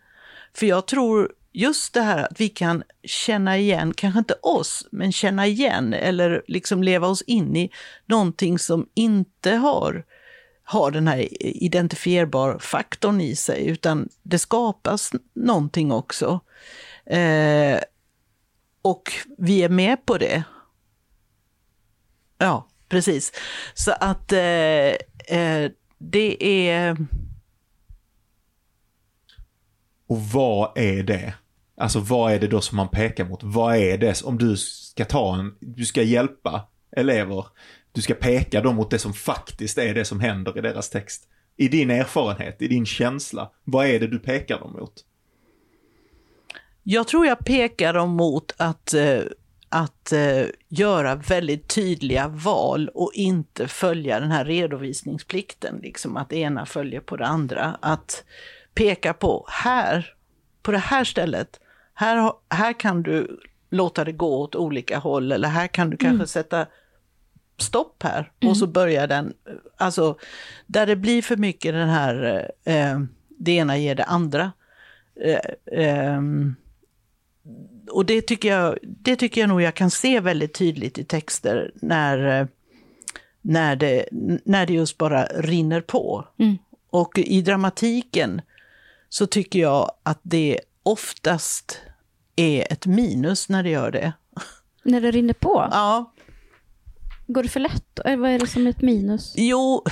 För 0.54 0.66
jag 0.66 0.88
tror 0.88 1.32
just 1.56 1.94
det 1.94 2.02
här 2.02 2.24
att 2.24 2.40
vi 2.40 2.50
kan 2.50 2.84
känna 3.04 3.58
igen, 3.58 3.94
kanske 3.94 4.20
inte 4.20 4.34
oss, 4.42 4.88
men 4.92 5.12
känna 5.12 5.48
igen 5.48 5.94
eller 5.94 6.44
liksom 6.48 6.84
leva 6.84 7.08
oss 7.08 7.22
in 7.22 7.56
i 7.56 7.72
någonting 8.06 8.60
som 8.60 8.90
inte 8.94 9.52
har, 9.52 10.06
har 10.64 10.92
den 10.92 11.08
här 11.08 11.28
identifierbar 11.42 12.60
faktorn 12.60 13.22
i 13.22 13.36
sig, 13.36 13.68
utan 13.68 14.10
det 14.24 14.40
skapas 14.40 15.12
någonting 15.34 15.92
också. 15.92 16.40
Eh, 17.06 17.80
och 18.82 19.12
vi 19.38 19.64
är 19.64 19.70
med 19.70 20.06
på 20.06 20.18
det. 20.18 20.44
Ja, 22.38 22.68
precis. 22.90 23.32
Så 23.74 23.92
att 24.00 24.32
eh, 24.32 24.40
eh, 25.38 25.72
det 25.98 26.44
är... 26.70 26.98
Och 30.08 30.22
vad 30.22 30.78
är 30.78 31.04
det? 31.04 31.34
Alltså 31.78 32.00
vad 32.00 32.34
är 32.34 32.40
det 32.40 32.48
då 32.48 32.62
som 32.62 32.76
man 32.76 32.90
pekar 32.90 33.26
mot? 33.26 33.44
Vad 33.44 33.76
är 33.76 33.98
det 33.98 34.22
om 34.24 34.38
du 34.38 34.58
ska 34.58 35.06
ta 35.06 35.36
en, 35.40 35.56
du 35.60 35.86
ska 35.86 36.02
hjälpa 36.02 36.68
elever, 36.92 37.46
du 37.92 38.02
ska 38.02 38.14
peka 38.14 38.62
dem 38.62 38.76
mot 38.76 38.92
det 38.92 39.00
som 39.00 39.14
faktiskt 39.14 39.78
är 39.78 39.94
det 39.94 40.06
som 40.06 40.20
händer 40.20 40.58
i 40.58 40.62
deras 40.62 40.90
text. 40.90 41.28
I 41.58 41.68
din 41.68 41.90
erfarenhet, 41.90 42.62
i 42.62 42.68
din 42.68 42.86
känsla, 42.86 43.52
vad 43.64 43.88
är 43.88 44.00
det 44.00 44.08
du 44.08 44.20
pekar 44.20 44.60
dem 44.60 44.72
mot? 44.72 44.94
Jag 46.84 47.08
tror 47.08 47.26
jag 47.26 47.46
pekar 47.46 47.94
dem 47.94 48.10
mot 48.10 48.54
att, 48.58 48.94
eh, 48.94 49.22
att 49.70 50.12
eh, 50.12 50.46
göra 50.68 51.16
väldigt 51.16 51.68
tydliga 51.68 52.28
val 52.28 52.90
och 52.94 53.12
inte 53.14 53.68
följa 53.68 54.20
den 54.20 54.32
här 54.32 54.46
redovisningsplikten, 54.46 55.80
liksom 55.84 56.18
att 56.18 56.30
det 56.30 56.38
ena 56.38 56.66
följer 56.66 57.00
på 57.00 57.18
det 57.18 57.26
andra. 57.26 57.78
Att 57.82 58.24
peka 58.74 59.14
på, 59.14 59.46
här, 59.50 60.14
på 60.62 60.72
det 60.72 60.78
här 60.78 61.04
stället, 61.04 61.60
här, 61.96 62.34
här 62.50 62.74
kan 62.74 63.04
du 63.04 63.40
låta 63.70 64.04
det 64.04 64.12
gå 64.12 64.42
åt 64.42 64.56
olika 64.56 64.98
håll 64.98 65.32
eller 65.32 65.48
här 65.48 65.68
kan 65.68 65.90
du 65.90 65.98
kanske 65.98 66.28
sätta 66.28 66.66
stopp 67.58 68.04
här 68.04 68.32
och 68.46 68.58
så 68.58 68.68
börjar 68.68 69.08
den, 69.08 69.34
alltså 69.78 70.18
där 70.66 70.86
det 70.86 70.96
blir 70.96 71.22
för 71.22 71.38
mycket 71.38 71.74
den 71.74 71.90
här, 71.90 72.52
eh, 72.64 73.00
det 73.30 73.52
ena 73.52 73.78
ger 73.78 73.96
det 73.96 74.04
andra. 74.04 74.52
Eh, 75.22 75.80
ehm, 75.82 76.56
och 77.92 78.06
det 78.06 78.22
tycker, 78.22 78.50
jag, 78.50 78.78
det 78.82 79.16
tycker 79.16 79.42
jag 79.42 79.48
nog 79.48 79.62
jag 79.62 79.76
kan 79.76 79.92
se 79.92 80.20
väldigt 80.20 80.54
tydligt 80.54 80.98
i 80.98 81.04
texter 81.04 81.72
när, 81.76 82.42
eh, 82.42 82.48
när, 83.42 83.76
det, 83.76 84.06
när 84.46 84.66
det 84.66 84.74
just 84.74 84.98
bara 84.98 85.26
rinner 85.26 85.82
på. 85.82 86.28
Mm. 86.40 86.58
Och 86.90 87.18
i 87.18 87.42
dramatiken 87.42 88.42
så 89.10 89.28
tycker 89.28 89.60
jag 89.60 89.92
att 90.04 90.20
det 90.22 90.60
oftast 90.84 91.82
är 92.36 92.72
ett 92.74 92.86
minus 92.86 93.50
när 93.50 93.64
det 93.64 93.70
gör 93.70 93.92
det. 93.92 94.14
När 94.84 95.02
det 95.02 95.12
rinner 95.12 95.34
på? 95.34 95.68
Ja, 95.72 96.12
Går 97.28 97.44
det 97.44 97.50
för 97.50 97.60
lätt? 97.60 98.00
Eller 98.06 98.18
vad 98.18 98.32
är 98.32 98.40
det 98.40 98.48
som 98.48 98.66
är 98.66 98.70
ett 98.70 98.82
minus? 98.82 99.34
jo, 99.38 99.84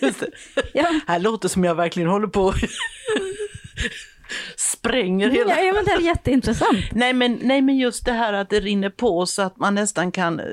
just 0.00 0.20
det. 0.20 0.30
Ja, 0.74 1.00
här 1.06 1.18
låter 1.18 1.48
som 1.48 1.64
jag 1.64 1.74
verkligen 1.74 2.08
håller 2.08 2.26
på 2.26 2.54
spränger 4.56 5.30
hela... 5.30 5.50
ja, 5.50 5.62
ja 5.62 5.72
men 5.72 5.84
det 5.84 5.90
är 5.90 6.00
jätteintressant. 6.00 6.84
Nej 6.92 7.12
men, 7.12 7.38
nej 7.42 7.62
men 7.62 7.76
just 7.76 8.04
det 8.04 8.12
här 8.12 8.32
att 8.32 8.50
det 8.50 8.60
rinner 8.60 8.90
på 8.90 9.26
så 9.26 9.42
att 9.42 9.56
man 9.56 9.74
nästan 9.74 10.12
kan 10.12 10.40
eh, 10.40 10.46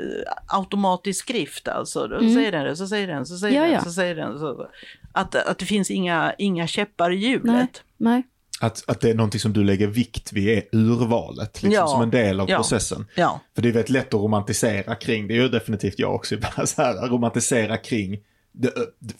automatisk 0.47 1.19
skrift 1.23 1.67
alltså. 1.67 2.05
Mm. 2.05 2.33
säger 2.33 2.51
den 2.51 2.65
det, 2.65 2.75
så 2.75 2.87
säger 2.87 3.07
den, 3.07 3.25
så 3.25 3.37
säger 3.37 3.55
Ja, 3.55 3.63
den, 3.63 3.71
ja. 3.71 3.81
så 3.81 3.91
säger 3.91 4.15
den. 4.15 4.39
Så. 4.39 4.67
Att, 5.11 5.35
att 5.35 5.57
det 5.57 5.65
finns 5.65 5.91
inga, 5.91 6.33
inga 6.37 6.67
käppar 6.67 7.11
i 7.11 7.15
hjulet. 7.15 7.43
Nej, 7.43 7.67
nej. 7.97 8.23
Att, 8.61 8.83
att 8.87 9.01
det 9.01 9.09
är 9.09 9.13
någonting 9.15 9.39
som 9.39 9.53
du 9.53 9.63
lägger 9.63 9.87
vikt 9.87 10.33
vid 10.33 10.49
är 10.57 10.63
urvalet, 10.71 11.63
liksom, 11.63 11.71
Ja, 11.71 11.87
som 11.87 12.01
en 12.01 12.09
del 12.09 12.39
av 12.39 12.49
ja. 12.49 12.57
processen. 12.57 13.05
Ja. 13.15 13.41
För 13.55 13.61
det 13.61 13.69
är 13.69 13.73
väldigt 13.73 13.89
lätt 13.89 14.13
att 14.13 14.21
romantisera 14.21 14.95
kring, 14.95 15.27
det 15.27 15.33
är 15.33 15.41
ju 15.41 15.49
definitivt 15.49 15.99
jag 15.99 16.15
också 16.15 16.35
så 16.65 16.81
här, 16.81 17.07
romantisera 17.07 17.77
kring 17.77 18.19
det, 18.51 18.73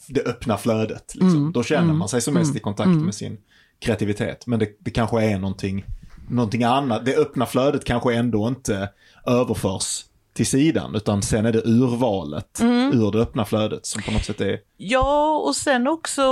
det 0.06 0.20
öppna 0.20 0.58
flödet. 0.58 1.14
Liksom. 1.14 1.36
Mm, 1.36 1.52
Då 1.52 1.62
känner 1.62 1.82
mm, 1.82 1.98
man 1.98 2.08
sig 2.08 2.20
som 2.20 2.34
mest 2.34 2.50
mm, 2.50 2.56
i 2.56 2.60
kontakt 2.60 2.86
mm. 2.86 3.04
med 3.04 3.14
sin 3.14 3.38
kreativitet. 3.78 4.46
Men 4.46 4.58
det, 4.58 4.68
det 4.78 4.90
kanske 4.90 5.22
är 5.22 5.38
någonting, 5.38 5.84
någonting 6.30 6.64
annat. 6.64 7.04
Det 7.04 7.16
öppna 7.16 7.46
flödet 7.46 7.84
kanske 7.84 8.14
ändå 8.14 8.48
inte 8.48 8.88
överförs 9.26 10.04
till 10.32 10.46
sidan, 10.46 10.94
utan 10.94 11.22
sen 11.22 11.46
är 11.46 11.52
det 11.52 11.62
urvalet 11.64 12.60
Mm. 12.60 13.00
ur 13.00 13.10
det 13.12 13.18
öppna 13.18 13.44
flödet 13.44 13.86
som 13.86 14.02
på 14.02 14.10
något 14.10 14.24
sätt 14.24 14.40
är... 14.40 14.60
Ja, 14.76 15.38
och 15.46 15.56
sen 15.56 15.86
också 15.88 16.22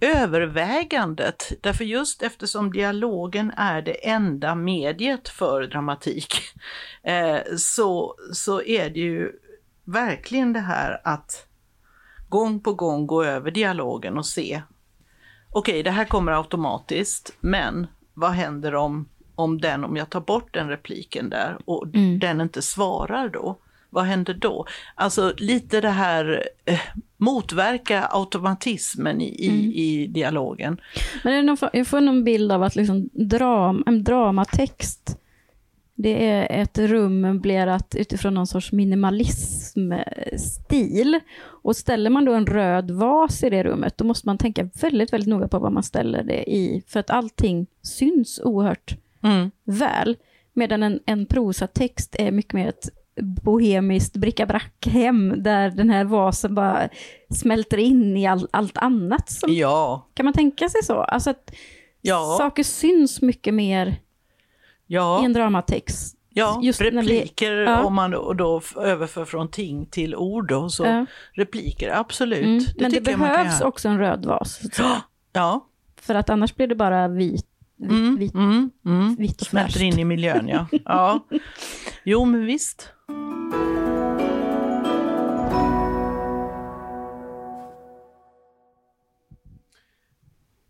övervägandet. 0.00 1.52
Därför 1.60 1.84
just 1.84 2.22
eftersom 2.22 2.72
dialogen 2.72 3.52
är 3.56 3.82
det 3.82 4.08
enda 4.08 4.54
mediet 4.54 5.28
för 5.28 5.62
dramatik, 5.62 6.34
eh, 7.02 7.56
så, 7.58 8.14
så 8.32 8.62
är 8.62 8.90
det 8.90 9.00
ju 9.00 9.32
verkligen 9.84 10.52
det 10.52 10.60
här 10.60 11.00
att 11.04 11.46
gång 12.28 12.60
på 12.60 12.74
gång 12.74 13.06
gå 13.06 13.24
över 13.24 13.50
dialogen 13.50 14.18
och 14.18 14.26
se, 14.26 14.62
okej, 15.50 15.82
det 15.82 15.90
här 15.90 16.04
kommer 16.04 16.32
automatiskt, 16.32 17.32
men 17.40 17.86
vad 18.14 18.30
händer 18.30 18.74
om, 18.74 19.08
om 19.42 19.60
den, 19.60 19.84
om 19.84 19.96
jag 19.96 20.10
tar 20.10 20.20
bort 20.20 20.54
den 20.54 20.68
repliken 20.68 21.30
där 21.30 21.56
och 21.64 21.84
Mm. 21.94 22.18
den 22.18 22.40
inte 22.40 22.62
svarar 22.62 23.28
då? 23.28 23.56
Vad 23.90 24.04
händer 24.04 24.34
då? 24.34 24.66
Alltså 24.94 25.34
lite 25.36 25.80
det 25.80 25.88
här 25.90 26.48
eh, 26.64 26.80
motverka 27.16 28.08
automatismen 28.10 29.20
i, 29.20 29.48
Mm. 29.48 29.60
i 29.72 30.06
dialogen. 30.06 30.80
Men 31.24 31.46
någon, 31.46 31.56
jag 31.72 31.86
får 31.86 32.00
någon 32.00 32.24
bild 32.24 32.52
av 32.52 32.62
att 32.62 32.76
liksom 32.76 33.08
dram, 33.12 33.82
en 33.86 34.04
dramatext, 34.04 35.18
det 35.94 36.28
är 36.28 36.62
ett 36.62 36.78
rum 36.78 37.20
möblerat 37.20 37.94
utifrån 37.98 38.34
någon 38.34 38.46
sorts 38.46 38.72
minimalismstil. 38.72 41.20
Och 41.44 41.76
ställer 41.76 42.10
man 42.10 42.24
då 42.24 42.32
en 42.34 42.46
röd 42.46 42.90
vas 42.90 43.42
i 43.42 43.50
det 43.50 43.62
rummet, 43.62 43.98
då 43.98 44.04
måste 44.04 44.28
man 44.28 44.38
tänka 44.38 44.68
väldigt, 44.80 45.12
väldigt 45.12 45.28
noga 45.28 45.48
på 45.48 45.58
vad 45.58 45.72
man 45.72 45.82
ställer 45.82 46.22
det 46.22 46.50
i, 46.50 46.82
för 46.86 47.00
att 47.00 47.10
allting 47.10 47.66
syns 47.82 48.40
oerhört 48.44 48.96
Mm. 49.22 49.50
väl. 49.64 50.16
Medan 50.52 50.82
en, 50.82 51.00
en 51.06 51.26
prosatext 51.26 52.16
är 52.18 52.30
mycket 52.30 52.52
mer 52.52 52.68
ett 52.68 52.88
bohemiskt 53.42 54.16
bricka-brack-hem, 54.16 55.42
där 55.42 55.70
den 55.70 55.90
här 55.90 56.04
vasen 56.04 56.54
bara 56.54 56.88
smälter 57.34 57.78
in 57.78 58.16
i 58.16 58.26
all, 58.26 58.48
allt 58.50 58.78
annat 58.78 59.30
som 59.30 59.52
Ja, 59.54 60.06
kan 60.14 60.24
man 60.24 60.32
tänka 60.32 60.68
sig 60.68 60.82
så? 60.82 60.94
Alltså 61.02 61.30
att 61.30 61.52
ja, 62.00 62.34
saker 62.38 62.62
syns 62.62 63.22
mycket 63.22 63.54
mer 63.54 63.86
i 63.86 63.98
ja. 64.86 65.24
en 65.24 65.32
dramatext. 65.32 66.16
Ja, 66.34 66.60
Just 66.62 66.80
när 66.80 66.90
vi- 66.90 66.96
repliker 66.98 67.52
ja. 67.52 67.82
om 67.84 67.94
man 67.94 68.10
då- 68.10 68.32
då 68.32 68.60
överför 68.76 69.24
från 69.24 69.48
ting 69.50 69.86
till 69.86 70.16
ord 70.16 70.48
då, 70.48 70.68
så 70.68 70.84
Ja. 70.84 71.06
repliker, 71.32 71.90
absolut. 71.90 72.44
Mm. 72.44 72.58
Det 72.58 72.80
Men 72.82 72.92
det 72.92 73.00
behövs 73.00 73.60
också 73.60 73.88
en 73.88 73.98
röd 73.98 74.26
vas. 74.26 74.60
Ja, 75.32 75.66
För 76.00 76.14
att 76.14 76.30
annars 76.30 76.54
blir 76.56 76.66
det 76.66 76.74
bara 76.74 77.08
vit, 77.08 77.46
mm, 77.90 78.18
vit, 78.18 78.34
mm, 78.34 78.70
mm. 78.86 79.16
vitt 79.16 79.40
och 79.40 79.46
smälter 79.46 79.78
fräscht. 79.78 79.94
in 79.94 79.98
i 79.98 80.04
miljön 80.04 80.48
ja. 80.48 80.66
ja. 80.84 81.26
Jo 82.04 82.24
men 82.24 82.46
visst. 82.46 82.88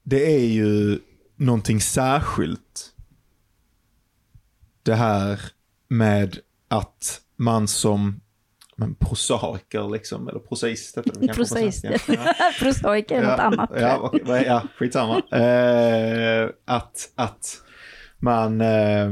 Det 0.02 0.36
är 0.36 0.46
ju 0.46 0.98
någonting 1.36 1.80
särskilt. 1.80 2.94
Det 4.82 4.94
här 4.94 5.40
med 5.88 6.38
att 6.68 7.20
man 7.36 7.68
som 7.68 8.20
men 8.82 8.94
prosaiker 8.94 9.88
liksom, 9.92 10.28
eller 10.28 10.38
prosaist 10.40 10.98
heter 10.98 11.10
det 11.10 11.26
kanske 11.26 11.28
på 11.28 11.36
Prosaist. 11.36 11.80
svenska. 11.80 12.12
Ja. 12.12 12.34
Prosaik 12.58 13.10
är 13.10 13.22
något 13.22 13.40
annat. 13.40 13.70
Ja, 13.76 14.12
är- 14.26 14.44
ja 14.44 14.62
skitsamma. 14.76 15.18
Eh, 15.18 16.48
att, 16.64 17.12
att 17.14 17.62
man... 18.18 18.60
Eh, 18.60 19.10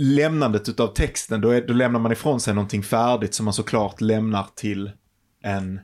lämnandet 0.00 0.68
utav 0.68 0.86
texten, 0.86 1.40
då, 1.40 1.50
är, 1.50 1.66
då 1.66 1.72
lämnar 1.74 2.00
man 2.00 2.12
ifrån 2.12 2.40
sig 2.40 2.54
någonting 2.54 2.82
färdigt 2.82 3.34
som 3.34 3.44
man 3.44 3.54
såklart 3.54 4.00
lämnar 4.00 4.46
till 4.54 4.90
en 5.42 5.80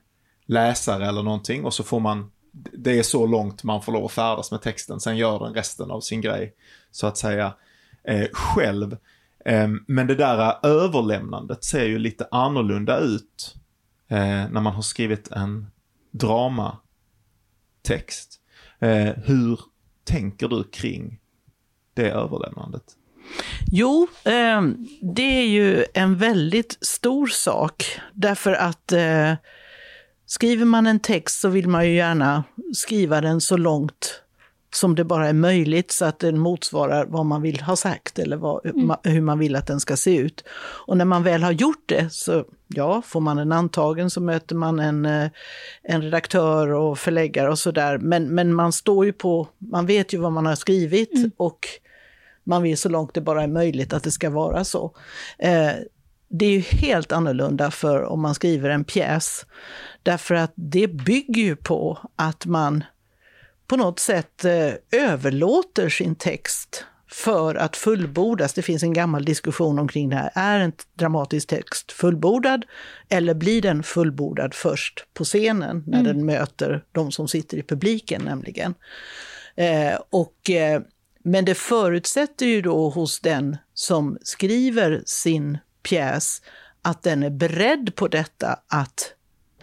läsare 0.46 1.06
eller 1.08 1.22
någonting 1.22 1.64
och 1.64 1.74
så 1.74 1.84
får 1.84 2.00
man, 2.00 2.30
det 2.72 2.98
är 2.98 3.02
så 3.02 3.26
långt 3.26 3.64
man 3.64 3.82
får 3.82 3.92
lov 3.92 4.04
att 4.04 4.12
färdas 4.12 4.50
med 4.50 4.62
texten, 4.62 5.00
sen 5.00 5.16
gör 5.16 5.38
den 5.38 5.54
resten 5.54 5.90
av 5.90 6.00
sin 6.00 6.20
grej, 6.20 6.54
så 6.90 7.06
att 7.06 7.16
säga, 7.18 7.54
eh, 8.08 8.26
själv. 8.32 8.96
Ehm, 9.44 9.84
men 9.86 10.06
det 10.06 10.14
där 10.14 10.66
överlämnandet 10.66 11.64
ser 11.64 11.84
ju 11.84 11.98
lite 11.98 12.28
annorlunda 12.30 12.98
ut 12.98 13.54
eh, 14.08 14.18
när 14.50 14.60
man 14.60 14.74
har 14.74 14.82
skrivit 14.82 15.30
en 15.30 15.66
dramatext. 16.10 16.80
Eh, 18.78 19.12
hur 19.24 19.60
tänker 20.04 20.48
du 20.48 20.64
kring 20.64 21.20
det 21.94 22.10
överlämnandet? 22.10 22.84
Jo, 23.66 24.08
ehm, 24.24 24.86
det 25.14 25.22
är 25.40 25.46
ju 25.46 25.84
en 25.94 26.16
väldigt 26.16 26.78
stor 26.80 27.26
sak 27.26 28.00
därför 28.12 28.52
att 28.52 28.92
eh, 28.92 29.34
skriver 30.26 30.64
man 30.64 30.86
en 30.86 31.00
text 31.00 31.40
så 31.40 31.48
vill 31.48 31.68
man 31.68 31.86
ju 31.86 31.94
gärna 31.94 32.44
skriva 32.74 33.20
den 33.20 33.40
så 33.40 33.56
långt 33.56 34.23
som 34.76 34.94
det 34.94 35.04
bara 35.04 35.28
är 35.28 35.32
möjligt 35.32 35.90
så 35.92 36.04
att 36.04 36.18
den 36.18 36.38
motsvarar 36.38 37.06
vad 37.06 37.26
man 37.26 37.42
vill 37.42 37.60
ha 37.60 37.76
sagt 37.76 38.18
eller 38.18 38.36
vad, 38.36 38.64
ma- 38.64 39.08
hur 39.08 39.20
man 39.20 39.38
vill 39.38 39.56
att 39.56 39.66
den 39.66 39.80
ska 39.80 39.96
se 39.96 40.16
ut. 40.16 40.44
Och 40.86 40.96
när 40.96 41.04
man 41.04 41.22
väl 41.22 41.42
har 41.42 41.52
gjort 41.52 41.82
det 41.86 42.12
så 42.12 42.44
ja, 42.68 43.02
får 43.02 43.20
man 43.20 43.38
en 43.38 43.52
antagen 43.52 44.10
så 44.10 44.20
möter 44.20 44.54
man 44.54 44.80
en, 44.80 45.06
eh, 45.06 45.28
en 45.82 46.02
redaktör 46.02 46.72
och 46.72 46.98
förläggare 46.98 47.50
och 47.50 47.58
sådär. 47.58 47.98
Men, 47.98 48.34
men 48.34 48.54
man 48.54 48.72
står 48.72 49.04
ju 49.06 49.12
på, 49.12 49.48
man 49.58 49.86
vet 49.86 50.12
ju 50.12 50.18
vad 50.18 50.32
man 50.32 50.46
har 50.46 50.54
skrivit 50.54 51.34
och 51.36 51.58
man 52.44 52.62
vill 52.62 52.78
så 52.78 52.88
långt 52.88 53.14
det 53.14 53.20
bara 53.20 53.42
är 53.42 53.48
möjligt 53.48 53.92
att 53.92 54.02
det 54.02 54.10
ska 54.10 54.30
vara 54.30 54.64
så. 54.64 54.94
Eh, 55.38 55.70
det 56.28 56.46
är 56.46 56.50
ju 56.50 56.60
helt 56.60 57.12
annorlunda 57.12 57.70
för 57.70 58.02
om 58.02 58.20
man 58.20 58.34
skriver 58.34 58.70
en 58.70 58.84
pjäs. 58.84 59.46
Därför 60.02 60.34
att 60.34 60.52
det 60.54 60.88
bygger 60.88 61.42
ju 61.42 61.56
på 61.56 61.98
att 62.16 62.46
man 62.46 62.84
på 63.74 63.78
något 63.78 63.98
sätt 63.98 64.44
eh, 64.44 64.72
överlåter 64.92 65.88
sin 65.88 66.14
text 66.14 66.84
för 67.10 67.54
att 67.54 67.76
fullbordas. 67.76 68.52
Det 68.52 68.62
finns 68.62 68.82
en 68.82 68.92
gammal 68.92 69.24
diskussion 69.24 69.78
omkring 69.78 70.08
det 70.08 70.16
här. 70.16 70.30
Är 70.34 70.60
en 70.60 70.72
dramatisk 70.98 71.48
text 71.48 71.92
fullbordad 71.92 72.64
eller 73.08 73.34
blir 73.34 73.62
den 73.62 73.82
fullbordad 73.82 74.54
först 74.54 75.06
på 75.14 75.24
scenen 75.24 75.84
när 75.86 76.00
mm. 76.00 76.16
den 76.16 76.26
möter 76.26 76.84
de 76.92 77.12
som 77.12 77.28
sitter 77.28 77.58
i 77.58 77.62
publiken 77.62 78.22
nämligen? 78.24 78.74
Eh, 79.54 79.98
och, 80.10 80.50
eh, 80.50 80.82
men 81.22 81.44
det 81.44 81.54
förutsätter 81.54 82.46
ju 82.46 82.62
då 82.62 82.88
hos 82.88 83.20
den 83.20 83.56
som 83.74 84.18
skriver 84.22 85.02
sin 85.06 85.58
pjäs 85.82 86.42
att 86.82 87.02
den 87.02 87.22
är 87.22 87.30
beredd 87.30 87.94
på 87.94 88.08
detta 88.08 88.58
att 88.68 89.12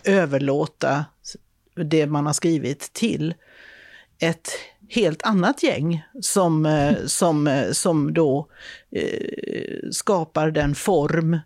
överlåta 0.03 1.05
det 1.75 2.07
man 2.07 2.25
har 2.25 2.33
skrivit 2.33 2.93
till 2.93 3.33
ett 4.21 4.49
helt 4.89 5.23
annat 5.23 5.63
gäng 5.63 6.03
som, 6.21 6.65
eh, 6.65 6.95
som, 7.05 7.47
eh, 7.47 7.71
som 7.71 8.13
då 8.13 8.47
eh, 8.91 9.89
skapar 9.91 10.51
den 10.51 10.75
form 10.75 11.39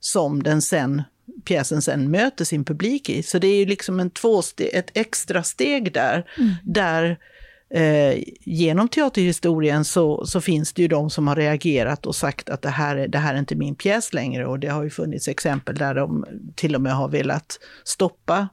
som 0.00 0.42
den 0.42 0.62
sen, 0.62 1.02
pjäsen 1.44 1.82
sen 1.82 2.10
möter 2.10 2.44
sin 2.44 2.64
publik 2.64 3.10
i. 3.10 3.22
Så 3.22 3.38
det 3.38 3.46
är 3.46 3.56
ju 3.56 3.66
liksom 3.66 4.00
en 4.00 4.10
tvåsteg, 4.10 4.70
ett 4.72 4.90
extra 4.94 5.42
steg 5.42 5.92
där, 5.92 6.26
mm. 6.38 6.54
där 6.64 7.18
eh, 7.70 8.22
genom 8.40 8.88
teaterhistorien 8.88 9.84
så, 9.84 10.26
så 10.26 10.40
finns 10.40 10.72
det 10.72 10.82
ju 10.82 10.88
de 10.88 11.10
som 11.10 11.28
har 11.28 11.36
reagerat 11.36 12.06
och 12.06 12.16
sagt 12.16 12.48
att 12.48 12.62
det 12.62 12.68
här, 12.68 12.96
är, 12.96 13.08
det 13.08 13.18
här 13.18 13.34
är 13.34 13.38
inte 13.38 13.54
min 13.54 13.74
pjäs 13.74 14.12
längre. 14.12 14.46
Och 14.46 14.58
det 14.58 14.68
har 14.68 14.82
ju 14.82 14.90
funnits 14.90 15.28
exempel 15.28 15.74
där 15.74 15.94
de 15.94 16.24
till 16.54 16.74
och 16.74 16.80
med 16.80 16.96
har 16.96 17.08
velat 17.08 17.58
stoppa 17.84 18.48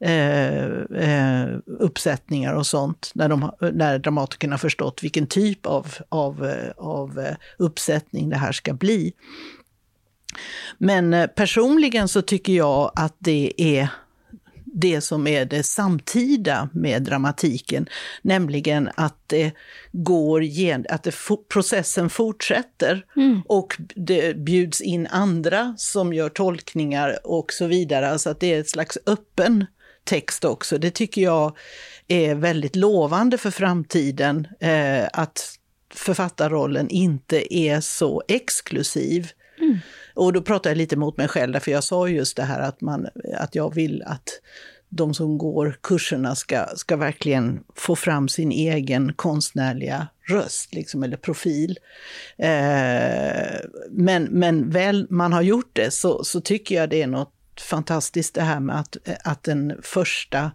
eh, 0.00 0.64
eh, 0.96 1.23
uppsättningar 1.66 2.54
och 2.54 2.66
sånt, 2.66 3.10
när, 3.14 3.28
de, 3.28 3.50
när 3.60 3.98
dramatikerna 3.98 4.58
förstått 4.58 5.02
vilken 5.02 5.26
typ 5.26 5.66
av, 5.66 5.86
av, 6.08 6.46
eh, 6.46 6.70
av 6.76 7.18
eh, 7.18 7.36
uppsättning 7.58 8.30
det 8.30 8.36
här 8.36 8.52
ska 8.52 8.74
bli. 8.74 9.12
Men 10.78 11.28
personligen 11.36 12.08
så 12.08 12.22
tycker 12.22 12.52
jag 12.52 12.92
att 12.94 13.16
det 13.18 13.52
är 13.56 13.88
det 14.74 15.00
som 15.00 15.26
är 15.26 15.44
det 15.44 15.62
samtida 15.62 16.68
med 16.72 17.02
dramatiken, 17.02 17.86
nämligen 18.22 18.90
att 18.94 19.18
det 19.26 19.52
går 19.92 20.44
gen, 20.44 20.86
att 20.88 21.02
det, 21.02 21.14
processen 21.52 22.10
fortsätter 22.10 23.04
mm. 23.16 23.42
och 23.46 23.76
det 23.96 24.36
bjuds 24.36 24.80
in 24.80 25.06
andra 25.06 25.74
som 25.78 26.12
gör 26.12 26.28
tolkningar 26.28 27.18
och 27.26 27.52
så 27.52 27.66
vidare. 27.66 28.10
Alltså 28.10 28.30
att 28.30 28.40
det 28.40 28.54
är 28.54 28.60
ett 28.60 28.70
slags 28.70 28.98
öppen 29.06 29.66
text 30.04 30.44
också. 30.44 30.78
Det 30.78 30.90
tycker 30.90 31.22
jag 31.22 31.56
är 32.08 32.34
väldigt 32.34 32.76
lovande 32.76 33.38
för 33.38 33.50
framtiden, 33.50 34.48
eh, 34.60 35.08
att 35.12 35.58
författarrollen 35.94 36.88
inte 36.88 37.54
är 37.54 37.80
så 37.80 38.22
exklusiv. 38.28 39.30
Mm. 39.60 39.78
Och 40.14 40.32
då 40.32 40.42
pratar 40.42 40.70
jag 40.70 40.76
lite 40.76 40.96
mot 40.96 41.16
mig 41.16 41.28
själv, 41.28 41.60
för 41.60 41.70
jag 41.70 41.84
sa 41.84 42.08
just 42.08 42.36
det 42.36 42.42
här 42.42 42.60
att, 42.60 42.80
man, 42.80 43.08
att 43.38 43.54
jag 43.54 43.74
vill 43.74 44.02
att 44.06 44.28
de 44.88 45.14
som 45.14 45.38
går 45.38 45.78
kurserna 45.80 46.34
ska, 46.34 46.66
ska 46.76 46.96
verkligen 46.96 47.64
få 47.74 47.96
fram 47.96 48.28
sin 48.28 48.52
egen 48.52 49.12
konstnärliga 49.12 50.08
röst, 50.28 50.74
liksom, 50.74 51.02
eller 51.02 51.16
profil. 51.16 51.78
Eh, 52.36 53.60
men, 53.90 54.24
men 54.24 54.70
väl 54.70 55.06
man 55.10 55.32
har 55.32 55.42
gjort 55.42 55.70
det 55.72 55.90
så, 55.90 56.24
så 56.24 56.40
tycker 56.40 56.74
jag 56.74 56.90
det 56.90 57.02
är 57.02 57.06
något 57.06 57.32
fantastiskt 57.60 58.34
det 58.34 58.42
här 58.42 58.60
med 58.60 58.80
att, 58.80 58.96
att 59.24 59.48
en 59.48 59.82
första 59.82 60.52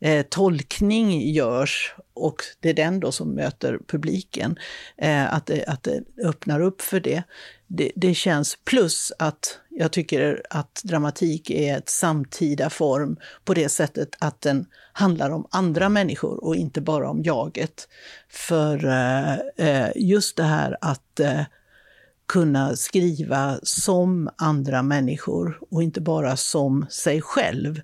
eh, 0.00 0.22
tolkning 0.22 1.30
görs 1.30 1.94
och 2.14 2.36
det 2.60 2.70
är 2.70 2.74
den 2.74 3.00
då 3.00 3.12
som 3.12 3.34
möter 3.34 3.78
publiken. 3.86 4.58
Eh, 4.96 5.34
att, 5.34 5.46
det, 5.46 5.64
att 5.64 5.82
det 5.82 6.02
öppnar 6.24 6.60
upp 6.60 6.82
för 6.82 7.00
det. 7.00 7.22
det. 7.66 7.92
Det 7.96 8.14
känns, 8.14 8.58
plus 8.64 9.12
att 9.18 9.58
jag 9.68 9.92
tycker 9.92 10.42
att 10.50 10.80
dramatik 10.84 11.50
är 11.50 11.78
ett 11.78 11.88
samtida 11.88 12.70
form 12.70 13.16
på 13.44 13.54
det 13.54 13.68
sättet 13.68 14.08
att 14.18 14.40
den 14.40 14.66
handlar 14.92 15.30
om 15.30 15.46
andra 15.50 15.88
människor 15.88 16.44
och 16.44 16.56
inte 16.56 16.80
bara 16.80 17.10
om 17.10 17.22
jaget. 17.22 17.88
För 18.28 18.86
eh, 18.86 19.34
eh 19.56 19.90
just 19.96 20.36
det 20.36 20.42
här 20.42 20.76
att 20.80 21.20
eh, 21.20 21.42
kunna 22.28 22.76
skriva 22.76 23.58
som 23.62 24.30
andra 24.36 24.82
människor 24.82 25.58
och 25.70 25.82
inte 25.82 26.00
bara 26.00 26.36
som 26.36 26.86
sig 26.90 27.22
själv. 27.22 27.80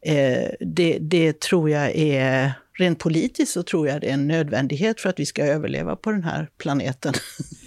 Eh, 0.00 0.50
det, 0.60 0.98
det 1.00 1.40
tror 1.40 1.70
jag 1.70 1.96
är, 1.96 2.52
rent 2.78 2.98
politiskt 2.98 3.52
så 3.52 3.62
tror 3.62 3.88
jag 3.88 4.00
det 4.00 4.10
är 4.10 4.14
en 4.14 4.28
nödvändighet 4.28 5.00
för 5.00 5.08
att 5.08 5.18
vi 5.18 5.26
ska 5.26 5.44
överleva 5.44 5.96
på 5.96 6.10
den 6.10 6.24
här 6.24 6.48
planeten. 6.58 7.14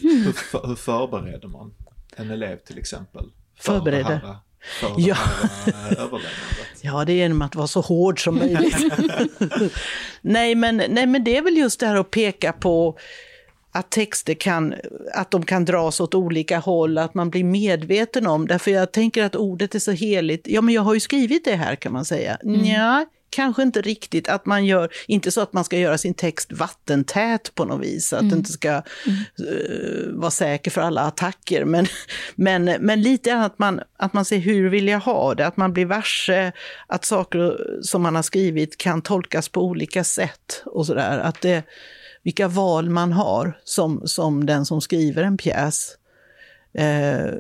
Hur, 0.01 0.32
för, 0.32 0.67
hur 0.67 0.75
förbereder 0.75 1.47
man 1.47 1.73
en 2.15 2.32
elev 2.32 2.57
till 2.57 2.78
exempel? 2.78 3.25
För 3.59 3.73
Förbereder? 3.73 4.19
För 4.19 4.95
ja. 4.97 5.17
ja, 6.82 7.05
det 7.05 7.13
är 7.13 7.15
genom 7.15 7.41
att 7.41 7.55
vara 7.55 7.67
så 7.67 7.82
hård 7.82 8.23
som 8.23 8.36
möjligt. 8.36 8.78
nej, 10.21 10.55
men, 10.55 10.78
nej, 10.89 11.05
men 11.05 11.23
det 11.23 11.38
är 11.38 11.41
väl 11.41 11.57
just 11.57 11.80
det 11.80 11.88
här 11.88 11.95
att 11.95 12.11
peka 12.11 12.53
på 12.53 12.97
att 13.78 13.89
texter 13.89 14.34
kan, 14.34 14.75
att 15.13 15.32
de 15.32 15.45
kan 15.45 15.65
dras 15.65 15.99
åt 15.99 16.15
olika 16.15 16.59
håll, 16.59 16.97
att 16.97 17.13
man 17.13 17.30
blir 17.30 17.43
medveten 17.43 18.28
om. 18.28 18.47
Därför 18.47 18.71
jag 18.71 18.91
tänker 18.91 19.23
att 19.23 19.36
ordet 19.36 19.75
är 19.75 19.80
så 19.80 19.91
heligt. 19.91 20.47
Ja, 20.47 20.61
men 20.61 20.73
jag 20.73 20.82
har 20.82 20.93
ju 20.93 20.99
skrivit 20.99 21.45
det 21.45 21.55
här 21.55 21.75
kan 21.75 21.93
man 21.93 22.05
säga. 22.05 22.38
Mm. 22.43 22.65
Ja, 22.65 23.05
kanske 23.30 23.61
inte 23.61 23.82
riktigt. 23.82 24.30
Att 24.30 24.45
man 24.45 24.65
gör, 24.65 24.89
inte 25.07 25.32
så 25.32 25.41
att 25.41 25.53
man 25.53 25.63
ska 25.63 25.78
göra 25.78 25.97
sin 25.97 26.13
text 26.13 26.51
vattentät 26.51 27.55
på 27.55 27.65
något 27.65 27.86
vis, 27.86 28.13
att 28.13 28.19
mm. 28.19 28.32
det 28.32 28.38
inte 28.38 28.51
ska 28.51 28.69
mm. 28.69 28.84
uh, 29.41 30.19
vara 30.19 30.32
säker 30.32 30.71
för 30.71 30.82
alla 30.82 31.01
attacker. 31.01 31.65
Men, 31.65 31.88
men, 32.36 32.65
men 32.65 33.01
lite 33.01 33.36
att 33.36 33.59
man, 33.59 33.82
att 33.97 34.13
man 34.13 34.25
ser 34.25 34.38
hur 34.38 34.69
vill 34.69 34.88
jag 34.88 34.99
ha 34.99 35.36
det, 35.36 35.47
att 35.47 35.57
man 35.57 35.73
blir 35.73 35.86
varse 35.86 36.51
att 36.88 37.05
saker 37.05 37.57
som 37.82 38.01
man 38.01 38.15
har 38.15 38.23
skrivit 38.23 38.78
kan 38.78 39.01
tolkas 39.01 39.49
på 39.49 39.61
olika 39.61 40.03
sätt 40.03 40.63
och 40.65 40.86
sådär. 40.86 41.19
Att 41.19 41.41
det, 41.41 41.63
vilka 42.28 42.47
val 42.47 42.89
man 42.89 43.13
har 43.13 43.59
som, 43.63 44.01
som 44.05 44.45
den 44.45 44.65
som 44.65 44.82
skriver 44.82 45.23
en 45.23 45.38
pjäs. 45.38 45.97
Eh, 46.73 47.32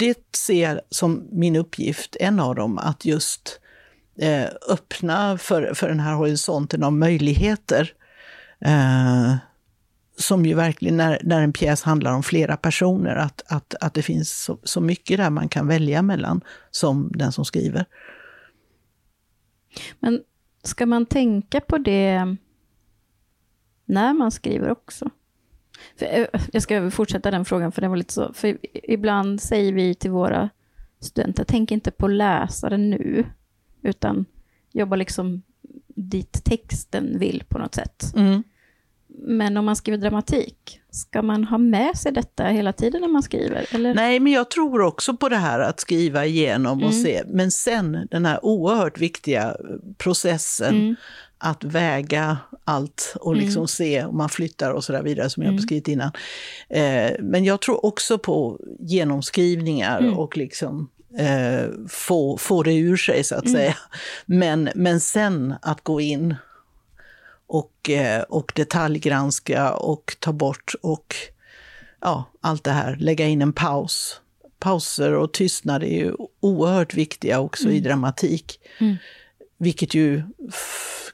det 0.00 0.36
ser 0.36 0.62
jag 0.62 0.80
som 0.90 1.28
min 1.32 1.56
uppgift, 1.56 2.16
en 2.20 2.40
av 2.40 2.54
dem, 2.54 2.78
att 2.78 3.04
just 3.04 3.60
eh, 4.18 4.46
öppna 4.68 5.38
för, 5.38 5.74
för 5.74 5.88
den 5.88 6.00
här 6.00 6.14
horisonten 6.14 6.82
av 6.82 6.92
möjligheter. 6.92 7.92
Eh, 8.60 9.34
som 10.16 10.46
ju 10.46 10.54
verkligen, 10.54 10.96
när, 10.96 11.20
när 11.22 11.42
en 11.42 11.52
pjäs 11.52 11.82
handlar 11.82 12.12
om 12.12 12.22
flera 12.22 12.56
personer, 12.56 13.16
att, 13.16 13.42
att, 13.46 13.74
att 13.80 13.94
det 13.94 14.02
finns 14.02 14.42
så, 14.44 14.58
så 14.62 14.80
mycket 14.80 15.18
där 15.18 15.30
man 15.30 15.48
kan 15.48 15.68
välja 15.68 16.02
mellan 16.02 16.40
som 16.70 17.12
den 17.14 17.32
som 17.32 17.44
skriver. 17.44 17.84
Men 20.00 20.20
ska 20.62 20.86
man 20.86 21.06
tänka 21.06 21.60
på 21.60 21.78
det 21.78 22.36
när 23.92 24.12
man 24.14 24.30
skriver 24.30 24.70
också. 24.70 25.10
För, 25.96 26.06
eh, 26.06 26.26
jag 26.52 26.62
ska 26.62 26.90
fortsätta 26.90 27.30
den 27.30 27.44
frågan, 27.44 27.72
för 27.72 27.82
det 27.82 27.88
var 27.88 27.96
lite 27.96 28.14
så. 28.14 28.32
För 28.32 28.58
ibland 28.72 29.40
säger 29.40 29.72
vi 29.72 29.94
till 29.94 30.10
våra 30.10 30.48
studenter, 31.00 31.44
tänk 31.44 31.70
inte 31.70 31.90
på 31.90 32.08
läsaren 32.08 32.90
nu, 32.90 33.24
utan 33.82 34.24
jobba 34.72 34.96
liksom 34.96 35.42
dit 35.86 36.44
texten 36.44 37.18
vill 37.18 37.44
på 37.48 37.58
något 37.58 37.74
sätt. 37.74 38.12
Mm. 38.16 38.42
Men 39.24 39.56
om 39.56 39.64
man 39.64 39.76
skriver 39.76 39.98
dramatik, 39.98 40.80
ska 40.90 41.22
man 41.22 41.44
ha 41.44 41.58
med 41.58 41.96
sig 41.96 42.12
detta 42.12 42.44
hela 42.44 42.72
tiden 42.72 43.00
när 43.00 43.08
man 43.08 43.22
skriver? 43.22 43.66
Eller? 43.74 43.94
Nej, 43.94 44.20
men 44.20 44.32
jag 44.32 44.50
tror 44.50 44.80
också 44.80 45.16
på 45.16 45.28
det 45.28 45.36
här 45.36 45.60
att 45.60 45.80
skriva 45.80 46.26
igenom 46.26 46.78
och 46.78 46.90
mm. 46.90 47.02
se. 47.02 47.22
Men 47.26 47.50
sen 47.50 48.08
den 48.10 48.26
här 48.26 48.44
oerhört 48.44 48.98
viktiga 48.98 49.56
processen 49.98 50.74
mm 50.74 50.96
att 51.44 51.64
väga 51.64 52.38
allt 52.64 53.16
och 53.20 53.36
liksom 53.36 53.60
mm. 53.60 53.68
se 53.68 54.04
om 54.04 54.16
man 54.16 54.28
flyttar 54.28 54.70
och 54.70 54.84
så 54.84 54.92
där 54.92 55.02
vidare 55.02 55.30
som 55.30 55.42
jag 55.42 55.48
mm. 55.48 55.56
beskrivit 55.56 55.88
innan. 55.88 56.10
Eh, 56.68 57.12
men 57.20 57.44
jag 57.44 57.60
tror 57.60 57.86
också 57.86 58.18
på 58.18 58.60
genomskrivningar 58.78 60.00
mm. 60.00 60.18
och 60.18 60.36
liksom 60.36 60.90
eh, 61.18 61.64
få, 61.88 62.36
få 62.36 62.62
det 62.62 62.74
ur 62.74 62.96
sig 62.96 63.24
så 63.24 63.34
att 63.34 63.46
mm. 63.46 63.54
säga. 63.54 63.76
Men, 64.26 64.70
men 64.74 65.00
sen 65.00 65.54
att 65.62 65.84
gå 65.84 66.00
in 66.00 66.34
och, 67.46 67.90
eh, 67.90 68.22
och 68.22 68.52
detaljgranska 68.56 69.74
och 69.74 70.16
ta 70.20 70.32
bort 70.32 70.74
och 70.82 71.14
ja, 72.00 72.24
allt 72.40 72.64
det 72.64 72.70
här, 72.70 72.96
lägga 72.96 73.26
in 73.26 73.42
en 73.42 73.52
paus. 73.52 74.20
Pauser 74.58 75.14
och 75.14 75.32
tystnad 75.32 75.82
är 75.82 75.98
ju 75.98 76.12
oerhört 76.40 76.94
viktiga 76.94 77.40
också 77.40 77.68
i 77.68 77.78
mm. 77.78 77.82
dramatik. 77.82 78.60
Mm. 78.78 78.96
Vilket 79.58 79.94
ju 79.94 80.22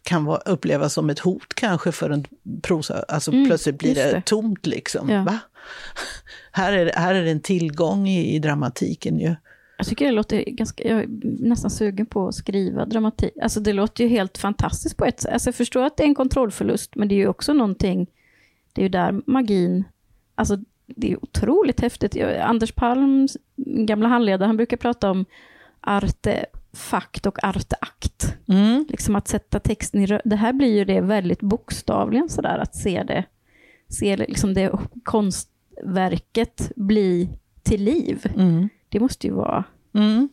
kan 0.03 0.25
vara, 0.25 0.39
upplevas 0.39 0.93
som 0.93 1.11
ett 1.11 1.19
hot 1.19 1.55
kanske 1.55 1.93
för 1.93 2.11
en 2.11 2.25
prosa. 2.63 3.05
Alltså 3.09 3.33
mm, 3.33 3.47
plötsligt 3.47 3.79
blir 3.79 3.95
det, 3.95 4.13
det, 4.13 4.23
tomt 4.25 4.67
liksom. 4.67 5.09
Ja. 5.09 5.23
Va? 5.23 5.39
Här, 6.53 6.73
är, 6.73 6.93
här 6.95 7.15
är 7.15 7.25
det 7.25 7.31
en 7.31 7.41
tillgång 7.41 8.09
i, 8.09 8.35
i 8.35 8.39
dramatiken 8.39 9.21
ju. 9.21 9.35
Jag 9.79 9.87
tycker 9.87 10.05
det 10.05 10.13
låter 10.13 10.45
ganska, 10.45 10.89
jag 10.89 11.01
är 11.01 11.07
nästan 11.49 11.71
sugen 11.71 12.07
på 12.07 12.29
att 12.29 12.35
skriva 12.35 12.87
dramatik. 12.87 13.33
Alltså 13.43 13.61
det 13.61 13.73
låter 13.73 14.05
ju 14.05 14.11
helt 14.11 14.39
fantastiskt 14.39 14.97
på 14.97 15.05
ett 15.05 15.21
sätt. 15.21 15.33
Alltså 15.33 15.49
jag 15.49 15.55
förstår 15.55 15.85
att 15.85 15.97
det 15.97 16.03
är 16.03 16.09
en 16.09 16.15
kontrollförlust, 16.15 16.95
men 16.95 17.09
det 17.09 17.15
är 17.15 17.17
ju 17.17 17.29
också 17.29 17.53
någonting, 17.53 18.07
det 18.73 18.81
är 18.81 18.83
ju 18.83 18.89
där 18.89 19.23
magin, 19.27 19.85
alltså 20.35 20.59
det 20.87 21.13
är 21.13 21.25
otroligt 21.25 21.81
häftigt. 21.81 22.17
Anders 22.43 22.73
Palm, 22.73 23.29
gamla 23.57 24.09
handledare, 24.09 24.47
han 24.47 24.57
brukar 24.57 24.77
prata 24.77 25.11
om 25.11 25.25
artefakt 26.73 27.27
och 27.27 27.45
arteakt. 27.45 28.35
Mm. 28.49 28.87
Liksom 28.89 29.17
att 29.17 29.29
sätta 29.29 29.61
texten 29.61 30.01
i 30.03 30.07
rö- 30.07 30.21
Det 30.25 30.37
här 30.37 30.53
blir 30.53 30.77
ju 30.77 30.85
det 30.85 31.01
väldigt 31.01 31.41
bokstavligen 31.41 32.29
sådär, 32.29 32.59
att 32.59 32.77
se 32.77 33.03
det, 33.03 33.25
se 33.89 34.17
liksom 34.17 34.55
det 34.55 34.73
konstverket 35.05 36.73
bli 36.77 37.29
till 37.63 37.85
liv. 37.85 38.33
Mm. 38.37 38.69
Det 38.89 39.01
måste 39.01 39.27
ju 39.27 39.33
vara 39.33 39.65
Mm. 39.95 40.29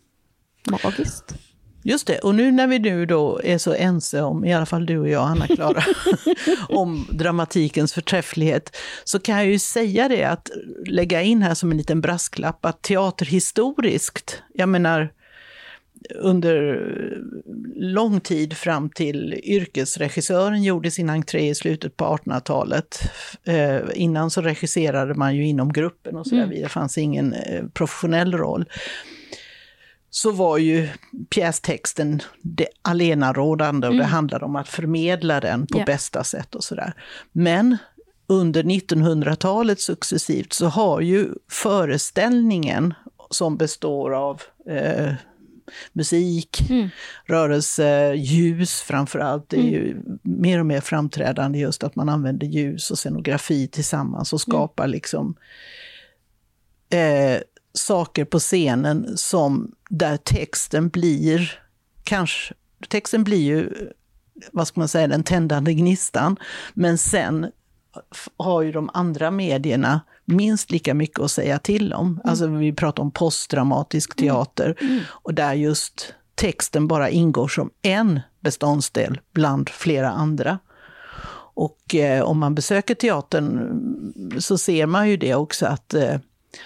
magiskt. 0.84 1.36
Just 1.84 2.08
det, 2.08 2.20
och 2.20 2.36
nu 2.36 2.52
när 2.52 2.68
vi 2.68 2.80
nu 2.80 3.06
då 3.06 3.42
är 3.44 3.58
så 3.58 3.74
ense 3.74 4.22
om, 4.22 4.46
i 4.46 4.54
alla 4.54 4.66
fall 4.66 4.86
du 4.86 4.98
och 4.98 5.10
jag, 5.10 5.24
Anna-Klara, 5.28 5.84
om 6.70 7.08
dramatikens 7.12 7.94
förträfflighet, 7.94 8.76
så 9.04 9.20
kan 9.20 9.36
jag 9.36 9.46
ju 9.46 9.60
säga 9.60 10.08
det 10.08 10.24
att 10.24 10.50
lägga 10.88 11.22
in 11.22 11.42
här 11.42 11.54
som 11.54 11.72
en 11.72 11.78
liten 11.78 12.02
brasklapp 12.02 12.66
att 12.66 12.82
teaterhistoriskt, 12.82 14.42
jag 14.54 14.70
menar 14.70 15.14
under 16.16 16.82
lång 17.76 18.20
tid 18.20 18.58
fram 18.58 18.90
till 18.90 19.34
yrkesregissören 19.44 20.64
gjorde 20.64 20.92
sin 20.92 21.10
entré 21.10 21.50
i 21.50 21.56
slutet 21.56 21.98
på 21.98 22.06
1800-talet. 22.06 23.00
Eh, 23.44 23.80
innan 23.94 24.30
så 24.32 24.42
regisserade 24.42 25.14
man 25.14 25.36
ju 25.36 25.48
inom 25.48 25.74
gruppen 25.74 26.16
och 26.16 26.28
så 26.28 26.36
där, 26.36 26.48
det 26.48 26.70
fanns 26.70 26.98
ingen 26.98 27.34
eh, 27.34 27.66
professionell 27.74 28.34
roll 28.34 28.66
så 30.10 30.32
var 30.32 30.58
ju 30.58 30.88
pjästexten 31.30 32.22
det 32.42 32.68
allenarådande 32.82 33.88
och 33.88 33.96
det 33.96 34.04
handlade 34.04 34.46
om 34.46 34.56
att 34.56 34.68
förmedla 34.68 35.40
den 35.40 35.68
på 35.68 35.80
Ja. 35.80 35.86
bästa 35.86 36.24
sätt 36.24 36.56
och 36.56 36.64
sådär. 36.64 36.94
Men 37.32 37.78
under 38.28 38.64
1900-talet 38.64 39.80
successivt 39.80 40.54
så 40.54 40.66
har 40.66 41.02
ju 41.02 41.30
föreställningen 41.52 42.94
som 43.30 43.58
består 43.58 44.14
av 44.16 44.42
eh, 44.70 45.14
musik, 45.94 46.70
Mm. 46.70 46.90
rörelse, 47.26 48.14
ljus 48.14 48.82
framför 48.82 49.20
allt. 49.20 49.50
Det 49.50 49.58
är 49.58 49.70
ju 49.72 49.98
mer 50.24 50.60
och 50.60 50.66
mer 50.66 50.82
framträdande 50.82 51.60
just 51.60 51.84
att 51.84 51.96
man 51.96 52.10
använder 52.10 52.48
ljus 52.48 52.92
och 52.92 52.98
scenografi 52.98 53.68
tillsammans 53.68 54.34
och 54.34 54.42
skapar 54.42 54.88
liksom 54.88 55.36
eh, 56.90 57.42
saker 57.74 58.26
på 58.26 58.40
scenen 58.40 59.18
som 59.18 59.72
där 59.90 60.18
texten 60.18 60.90
blir, 60.90 61.60
kanske, 62.04 62.54
texten 62.90 63.24
blir 63.24 63.42
ju, 63.44 63.90
vad 64.52 64.68
ska 64.68 64.80
man 64.80 64.88
säga, 64.88 65.08
den 65.08 65.24
tändande 65.24 65.74
gnistan, 65.74 66.38
men 66.74 66.98
sen 66.98 67.52
har 68.38 68.62
ju 68.62 68.72
de 68.72 68.90
andra 68.94 69.32
medierna 69.32 70.02
minst 70.26 70.72
lika 70.72 70.94
mycket 70.94 71.20
att 71.20 71.32
säga 71.32 71.60
till 71.60 71.94
om. 71.94 72.22
Alltså 72.24 72.48
vi 72.48 72.74
pratar 72.74 73.04
om 73.04 73.12
postdramatisk 73.12 74.16
teater. 74.16 74.76
Och 75.08 75.34
där 75.34 75.54
just 75.54 76.14
texten 76.36 76.88
bara 76.88 77.10
ingår 77.10 77.48
som 77.48 77.70
en 77.82 78.20
beståndsdel 78.40 79.20
bland 79.34 79.70
flera 79.70 80.10
andra. 80.10 80.60
Och 81.56 81.96
eh, 81.96 82.24
om 82.24 82.40
man 82.40 82.56
besöker 82.56 82.96
teatern 82.96 83.58
mm, 83.58 84.42
så 84.42 84.58
ser 84.58 84.86
man 84.86 85.10
ju 85.10 85.18
det 85.18 85.36
också 85.36 85.66
att, 85.66 85.94
eh, 85.94 86.16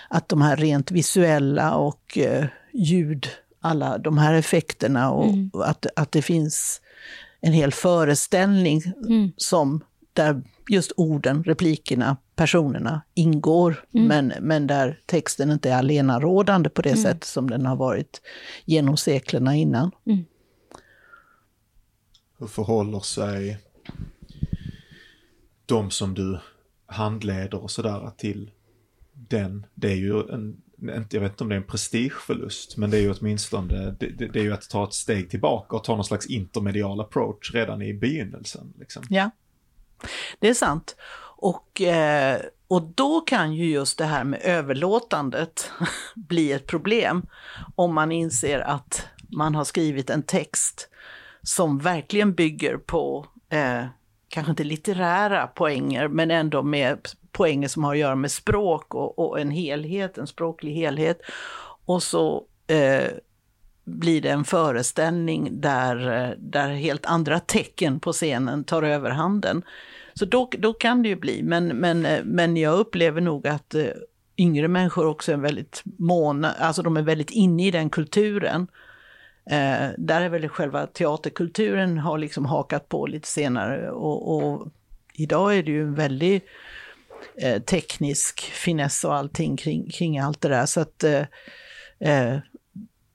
att 0.10 0.30
de 0.30 0.42
här 0.42 0.58
rent 0.58 0.92
visuella 0.92 1.76
och 1.76 2.18
eh, 2.18 2.46
ljud, 2.74 3.28
alla 3.62 3.98
de 3.98 4.18
här 4.18 4.34
effekterna 4.34 5.12
och 5.12 5.36
och 5.54 5.70
att, 5.70 5.86
att 5.96 6.12
det 6.12 6.22
finns 6.22 6.82
en 7.42 7.54
hel 7.54 7.72
föreställning 7.72 8.82
som 9.38 9.84
där 10.14 10.42
just 10.70 10.92
orden, 10.98 11.44
replikerna, 11.44 12.18
personerna 12.36 13.02
ingår, 13.14 13.86
men, 13.92 14.34
men 14.42 14.68
där 14.68 15.02
texten 15.06 15.52
inte 15.52 15.70
är 15.70 15.78
allenarådande 15.78 16.70
på 16.70 16.82
det 16.82 16.98
sätt 16.98 17.24
som 17.24 17.50
den 17.50 17.66
har 17.66 17.76
varit 17.76 18.22
genom 18.66 18.98
seklerna 18.98 19.56
innan. 19.56 19.92
Hur 22.40 22.48
förhåller 22.48 23.00
sig 23.00 23.58
de 25.66 25.92
som 25.92 26.14
du 26.14 26.40
handleder 26.86 27.64
och 27.64 27.72
sådär 27.72 28.12
till 28.18 28.52
den? 29.14 29.66
Det 29.74 29.92
är 29.92 29.96
ju 29.96 30.20
en, 30.30 30.62
jag 31.12 31.22
vet 31.22 31.32
inte 31.32 31.44
om 31.44 31.50
det 31.50 31.56
är 31.56 31.60
en 31.60 31.68
prestigeförlust, 31.68 32.78
men 32.78 32.90
det 32.90 32.98
är 32.98 33.02
ju 33.02 33.14
åtminstone, 33.20 33.96
det, 34.00 34.10
det, 34.10 34.28
det 34.28 34.40
är 34.40 34.44
ju 34.44 34.54
att 34.54 34.70
ta 34.70 34.84
ett 34.84 34.94
steg 34.94 35.30
tillbaka 35.30 35.76
och 35.76 35.84
ta 35.84 35.96
någon 35.96 36.06
slags 36.06 36.26
intermedial 36.26 37.02
approach 37.02 37.54
redan 37.54 37.82
i 37.82 37.94
begynnelsen. 37.94 38.74
Liksom. 38.80 39.04
Ja, 39.10 39.30
det 40.40 40.50
är 40.50 40.54
sant. 40.54 40.96
Och, 41.42 41.82
eh, 41.82 42.42
och 42.68 42.82
då 42.82 43.22
kan 43.22 43.54
ju 43.54 43.72
just 43.72 43.98
det 43.98 44.06
här 44.06 44.24
med 44.24 44.42
överlåtandet 44.44 45.72
bli 46.16 46.52
ett 46.52 46.68
problem 46.68 47.26
om 47.76 47.94
man 47.94 48.12
inser 48.12 48.60
att 48.60 49.08
man 49.30 49.56
har 49.56 49.64
skrivit 49.64 50.10
en 50.10 50.24
text 50.24 50.90
som 51.44 51.80
verkligen 51.80 52.34
bygger 52.34 52.78
på, 52.78 53.26
eh, 53.50 53.86
kanske 54.30 54.50
inte 54.50 54.64
litterära 54.64 55.48
poänger, 55.48 56.08
men 56.08 56.32
ändå 56.32 56.64
med 56.64 57.08
poänger 57.32 57.68
som 57.68 57.84
har 57.84 57.94
att 57.94 58.00
göra 58.00 58.16
med 58.16 58.32
språk 58.32 58.96
och, 58.96 59.20
och 59.20 59.40
en 59.40 59.52
helhet, 59.52 60.18
en 60.18 60.28
språklig 60.28 60.74
helhet. 60.74 61.22
Och 61.86 62.04
så 62.04 62.46
eh, 62.68 63.12
blir 63.90 64.22
det 64.22 64.30
en 64.30 64.44
föreställning 64.44 65.62
där, 65.62 66.36
där 66.40 66.70
helt 66.70 67.06
andra 67.06 67.40
tecken 67.40 68.00
på 68.00 68.14
scenen 68.14 68.64
tar 68.64 68.84
överhanden. 68.84 69.64
Så 70.14 70.26
då, 70.26 70.50
då 70.58 70.74
kan 70.74 71.04
det 71.04 71.10
ju 71.10 71.16
bli, 71.16 71.44
men, 71.44 71.68
men, 71.68 72.08
men 72.24 72.58
jag 72.58 72.80
upplever 72.80 73.22
nog 73.22 73.48
att 73.48 73.76
eh, 73.76 73.86
yngre 74.38 74.68
människor 74.68 75.06
också 75.06 75.32
är 75.32 75.38
väldigt 75.38 75.82
måna, 75.98 76.52
alltså 76.52 76.82
de 76.82 76.98
är 76.98 77.02
väldigt 77.02 77.32
inne 77.32 77.68
i 77.68 77.72
den 77.72 77.90
kulturen. 77.90 78.68
Eh, 79.52 79.88
där 79.98 80.22
är 80.22 80.30
väl 80.30 80.50
själva 80.50 80.88
teaterkulturen 80.88 81.98
har 81.98 82.18
liksom 82.18 82.46
hakat 82.46 82.90
på 82.90 83.06
lite 83.08 83.28
senare 83.28 83.92
och, 83.92 84.36
och 84.36 84.68
idag 85.14 85.58
är 85.58 85.64
det 85.64 85.72
ju 85.72 85.82
en 85.82 85.96
väldigt 85.96 86.44
eh, 87.42 87.62
teknisk 87.62 88.42
finess 88.42 89.04
och 89.04 89.16
allting 89.16 89.58
kring, 89.58 89.90
kring 89.90 90.20
allt 90.20 90.42
det 90.42 90.50
där. 90.50 90.66
Så 90.66 90.82
att 90.82 91.04
eh, 91.04 91.26
eh 92.00 92.38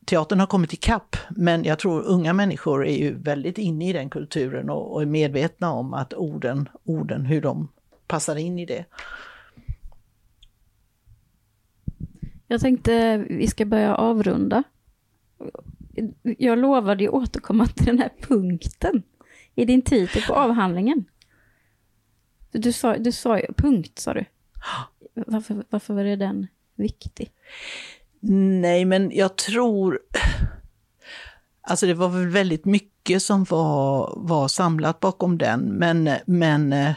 teatern 0.04 0.40
har 0.40 0.46
kommit 0.46 0.72
ikapp, 0.72 1.16
men 1.30 1.64
jag 1.64 1.78
tror 1.78 2.02
unga 2.02 2.32
människor 2.32 2.86
är 2.86 2.96
ju 2.96 3.14
väldigt 3.14 3.58
inne 3.58 3.88
i 3.88 3.92
den 3.92 4.10
kulturen 4.10 4.70
och, 4.70 4.94
och 4.94 5.02
är 5.02 5.06
medvetna 5.06 5.72
om 5.72 5.94
att 5.94 6.14
orden, 6.14 6.68
orden, 6.84 7.26
hur 7.26 7.40
de 7.40 7.68
passar 8.06 8.36
in 8.36 8.58
i 8.58 8.66
det. 8.66 8.84
Jag 12.46 12.60
tänkte 12.60 13.16
vi 13.28 13.46
ska 13.46 13.64
börja 13.64 13.94
avrunda. 13.94 14.62
Jag 16.22 16.58
lovade 16.58 17.02
ju 17.02 17.08
återkomma 17.08 17.66
till 17.66 17.86
den 17.86 17.98
här 17.98 18.10
punkten 18.20 19.02
i 19.54 19.64
din 19.64 19.82
titel 19.82 20.22
på 20.22 20.34
avhandlingen. 20.34 21.04
Du 22.50 22.72
sa, 22.72 22.96
du 22.96 23.12
sa 23.12 23.40
punkt 23.56 23.98
sa 23.98 24.14
du. 24.14 24.24
Varför, 25.14 25.64
varför 25.70 25.94
var 25.94 26.04
det 26.04 26.16
den 26.16 26.46
viktig? 26.74 27.32
Nej, 28.60 28.84
men 28.84 29.10
jag 29.14 29.36
tror... 29.36 30.00
Alltså 31.60 31.86
det 31.86 31.94
var 31.94 32.08
väl 32.08 32.28
väldigt 32.28 32.64
mycket 32.64 33.22
som 33.22 33.44
var, 33.44 34.14
var 34.16 34.48
samlat 34.48 35.00
bakom 35.00 35.38
den, 35.38 35.60
men, 35.60 36.10
men 36.26 36.72
eh, 36.72 36.94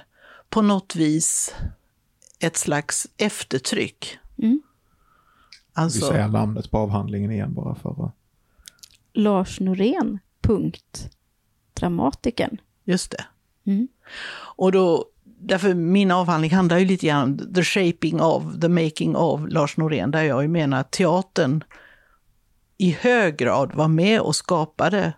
på 0.50 0.62
något 0.62 0.96
vis 0.96 1.56
ett 2.40 2.58
slags 2.58 3.08
eftertryck. 3.18 4.18
Mm. 4.38 4.62
Vi 5.76 5.82
Alltså, 5.82 6.08
säger 6.08 6.28
namnet 6.28 6.72
på 6.72 6.78
avhandlingen 6.78 7.32
igen 7.32 7.54
bara 7.54 7.76
för 7.76 8.06
att... 8.06 8.12
Lars 9.14 9.60
Norén, 9.60 10.20
punkt. 10.42 11.10
Dramatikern. 11.74 12.58
just 12.84 13.12
det. 13.12 13.26
Mm. 13.72 13.88
Och 14.56 14.72
då, 14.72 15.06
därför 15.40 15.74
min 15.74 16.12
avhandling 16.12 16.52
handlar 16.52 16.78
ju 16.78 16.86
lite 16.86 17.08
grann 17.08 17.24
om 17.24 17.54
the 17.54 17.64
shaping 17.64 18.22
of, 18.22 18.44
the 18.62 18.70
making 18.70 19.16
of 19.16 19.42
Lars 19.50 19.78
Norén, 19.78 20.12
där 20.12 20.24
jag 20.24 20.42
ju 20.42 20.48
menar 20.48 20.80
att 20.80 20.92
teatern 20.92 21.64
i 22.78 22.92
hög 22.92 23.38
grad 23.38 23.76
var 23.76 23.88
med 23.88 24.22
och 24.22 24.36
skapade 24.36 25.14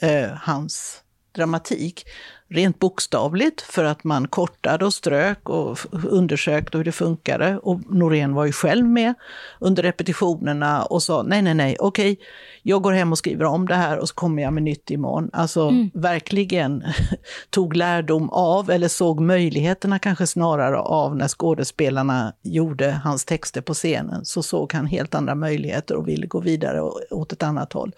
eh, 0.00 0.30
hans 0.32 1.02
dramatik. 1.32 2.04
Rent 2.48 2.78
bokstavligt 2.78 3.60
för 3.60 3.84
att 3.84 4.04
man 4.04 4.28
kortade 4.28 4.84
och 4.84 4.94
strök 4.94 5.48
och 5.48 5.78
undersökte 6.04 6.78
hur 6.78 6.84
det 6.84 6.92
funkade. 6.92 7.58
Och 7.58 7.80
Norén 7.94 8.34
var 8.34 8.46
ju 8.46 8.52
själv 8.52 8.86
med 8.86 9.14
under 9.60 9.82
repetitionerna 9.82 10.84
och 10.84 11.02
sa 11.02 11.22
nej, 11.22 11.42
nej, 11.42 11.54
nej, 11.54 11.76
okej, 11.80 12.18
jag 12.62 12.82
går 12.82 12.92
hem 12.92 13.12
och 13.12 13.18
skriver 13.18 13.44
om 13.44 13.66
det 13.66 13.74
här 13.74 13.98
och 13.98 14.08
så 14.08 14.14
kommer 14.14 14.42
jag 14.42 14.52
med 14.52 14.62
nytt 14.62 14.90
imorgon. 14.90 15.30
Alltså 15.32 15.68
mm. 15.68 15.90
verkligen 15.94 16.84
tog 17.50 17.76
lärdom 17.76 18.30
av, 18.30 18.70
eller 18.70 18.88
såg 18.88 19.20
möjligheterna 19.20 19.98
kanske 19.98 20.26
snarare 20.26 20.78
av 20.78 21.16
när 21.16 21.28
skådespelarna 21.28 22.32
gjorde 22.42 23.00
hans 23.04 23.24
texter 23.24 23.60
på 23.60 23.74
scenen. 23.74 24.24
Så 24.24 24.42
såg 24.42 24.72
han 24.72 24.86
helt 24.86 25.14
andra 25.14 25.34
möjligheter 25.34 25.96
och 25.96 26.08
ville 26.08 26.26
gå 26.26 26.40
vidare 26.40 26.80
åt 27.10 27.32
ett 27.32 27.42
annat 27.42 27.72
håll. 27.72 27.92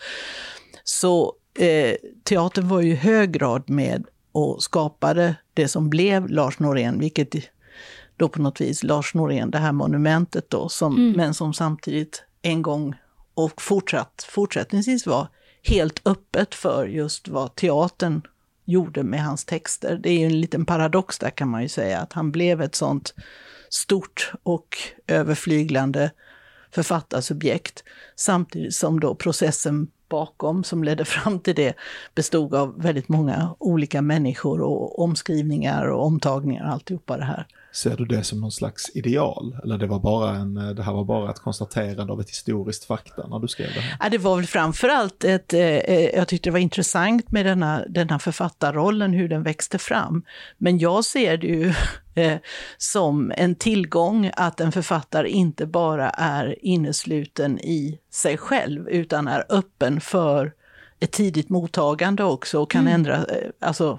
Så 0.85 1.35
eh, 1.59 1.95
teatern 2.25 2.69
var 2.69 2.81
ju 2.81 2.93
i 2.93 2.95
hög 2.95 3.33
grad 3.33 3.71
med 3.71 4.05
och 4.33 4.62
skapade 4.62 5.37
det 5.55 5.68
som 5.68 5.91
blev 5.91 6.29
Lars 6.29 6.59
Norén, 6.59 7.01
vilket 7.01 7.35
då 8.16 8.29
på 8.29 8.43
något 8.43 8.61
vis 8.61 8.83
Lars 8.83 9.14
Norén, 9.14 9.51
det 9.51 9.59
här 9.59 9.72
monumentet 9.72 10.51
då, 10.51 10.68
som, 10.68 10.97
mm. 10.97 11.12
men 11.12 11.35
som 11.35 11.55
samtidigt 11.55 12.24
en 12.43 12.62
gång 12.62 12.95
och 13.35 13.62
fortsatt, 13.62 14.26
fortsättningsvis 14.29 15.07
var 15.07 15.29
helt 15.62 16.07
öppet 16.07 16.55
för 16.55 16.87
just 16.87 17.29
vad 17.29 17.55
teatern 17.55 18.22
gjorde 18.64 19.03
med 19.03 19.24
hans 19.24 19.45
texter. 19.45 20.01
Det 20.03 20.11
är 20.11 20.18
ju 20.18 20.26
en 20.26 20.41
liten 20.41 20.66
paradox 20.66 21.18
där 21.18 21.31
kan 21.31 21.49
man 21.49 21.62
ju 21.62 21.68
säga, 21.68 22.01
att 22.01 22.12
han 22.12 22.33
blev 22.33 22.62
ett 22.62 22.74
sånt 22.74 23.14
stort 23.68 24.33
och 24.43 24.79
överflyglande 25.07 26.11
författarsubjekt, 26.70 27.85
samtidigt 28.16 28.74
som 28.74 29.01
då 29.01 29.14
processen 29.14 29.91
bakom 30.09 30.65
som 30.65 30.85
ledde 30.85 31.05
fram 31.05 31.41
till 31.41 31.55
det 31.55 31.75
bestod 32.15 32.55
av 32.55 32.83
väldigt 32.83 33.09
många 33.09 33.55
olika 33.59 34.03
människor 34.03 34.61
och 34.61 34.99
omskrivningar 34.99 35.87
och 35.87 36.07
omtagningar 36.07 36.65
och 36.65 36.73
alltihopa 36.73 37.17
det 37.17 37.25
här. 37.25 37.47
Ser 37.83 37.97
du 37.97 38.05
det 38.05 38.24
som 38.24 38.41
någon 38.41 38.53
slags 38.53 38.91
ideal? 38.97 39.57
Eller 39.64 39.79
det, 39.79 39.87
var 39.87 40.01
bara 40.01 40.37
en, 40.37 40.55
det 40.55 40.83
här 40.83 40.93
var 40.93 41.05
bara 41.05 41.31
ett 41.31 41.39
konstaterande 41.39 42.12
av 42.12 42.20
ett 42.20 42.31
historiskt 42.31 42.85
fakta 42.85 43.26
när 43.26 43.39
du 43.39 43.49
skrev 43.49 43.68
det 43.74 43.81
här? 43.81 43.97
Ja, 44.01 44.09
det 44.09 44.18
var 44.18 44.37
väl 44.37 44.47
framförallt 44.47 45.24
ett, 45.24 45.53
eh, 45.53 45.61
jag 46.16 46.29
tyckte 46.29 46.49
det 46.49 46.53
var 46.53 46.59
intressant 46.59 47.31
med 47.31 47.47
denna, 47.47 47.85
denna 47.89 48.18
författarrollen, 48.18 49.12
hur 49.12 49.29
den 49.29 49.43
växte 49.43 49.79
fram. 49.79 50.22
Men 50.57 50.79
jag 50.79 51.05
ser 51.05 51.37
det 51.37 51.47
ju 51.47 51.74
eh, 52.14 52.39
som 52.79 53.33
en 53.37 53.55
tillgång 53.55 54.31
att 54.37 54.61
en 54.61 54.72
författare 54.72 55.29
inte 55.29 55.66
bara 55.66 56.11
är 56.11 56.64
innesluten 56.64 57.59
i 57.59 57.99
sig 58.11 58.37
själv, 58.37 58.89
utan 58.89 59.29
är 59.29 59.45
öppen 59.49 60.01
för 60.01 60.53
ett 61.01 61.12
tidigt 61.12 61.49
mottagande 61.49 62.24
också 62.24 62.61
och 62.61 62.70
kan 62.70 62.81
mm. 62.81 62.95
ändra, 62.95 63.16
eh, 63.16 63.51
alltså 63.61 63.99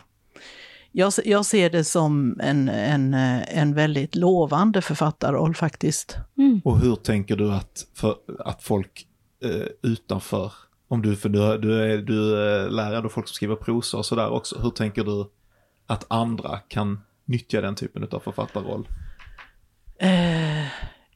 jag, 0.92 1.14
jag 1.26 1.46
ser 1.46 1.70
det 1.70 1.84
som 1.84 2.40
en, 2.40 2.70
en, 2.70 3.14
en 3.14 3.74
väldigt 3.74 4.16
lovande 4.16 4.82
författarroll 4.82 5.56
faktiskt. 5.56 6.18
Mm. 6.38 6.62
Och 6.64 6.80
hur 6.80 6.96
tänker 6.96 7.36
du 7.36 7.52
att, 7.52 7.86
för, 7.96 8.16
att 8.40 8.64
folk 8.64 9.08
eh, 9.44 9.92
utanför, 9.92 10.54
om 10.88 11.02
du, 11.02 11.16
för 11.16 11.30
du, 11.30 11.58
du 11.58 11.82
är, 11.82 11.98
du 11.98 12.38
är 12.38 12.70
lärare 12.70 13.06
och 13.06 13.12
folk 13.12 13.28
som 13.28 13.34
skriver 13.34 13.56
prosa 13.56 13.98
och 13.98 14.06
sådär 14.06 14.30
också, 14.30 14.60
hur 14.62 14.70
tänker 14.70 15.04
du 15.04 15.26
att 15.88 16.06
andra 16.08 16.58
kan 16.58 17.02
nyttja 17.26 17.62
den 17.62 17.76
typen 17.76 18.08
av 18.12 18.20
författarroll? 18.20 18.88
Eh, 20.00 20.66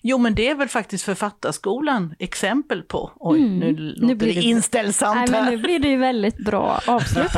Jo, 0.05 0.17
men 0.17 0.35
det 0.35 0.49
är 0.49 0.55
väl 0.55 0.67
faktiskt 0.67 1.03
Författarskolan 1.03 2.15
exempel 2.19 2.83
på. 2.83 3.11
Oj, 3.15 3.39
mm. 3.39 3.59
nu 3.59 3.73
låter 3.75 4.05
nu 4.05 4.15
blir 4.15 4.35
det 4.35 4.41
inställsamt 4.41 5.15
Nej, 5.15 5.41
men 5.41 5.53
nu 5.53 5.57
blir 5.57 5.79
det 5.79 5.87
ju 5.87 5.97
väldigt 5.97 6.37
bra 6.37 6.79
avslut 6.87 7.31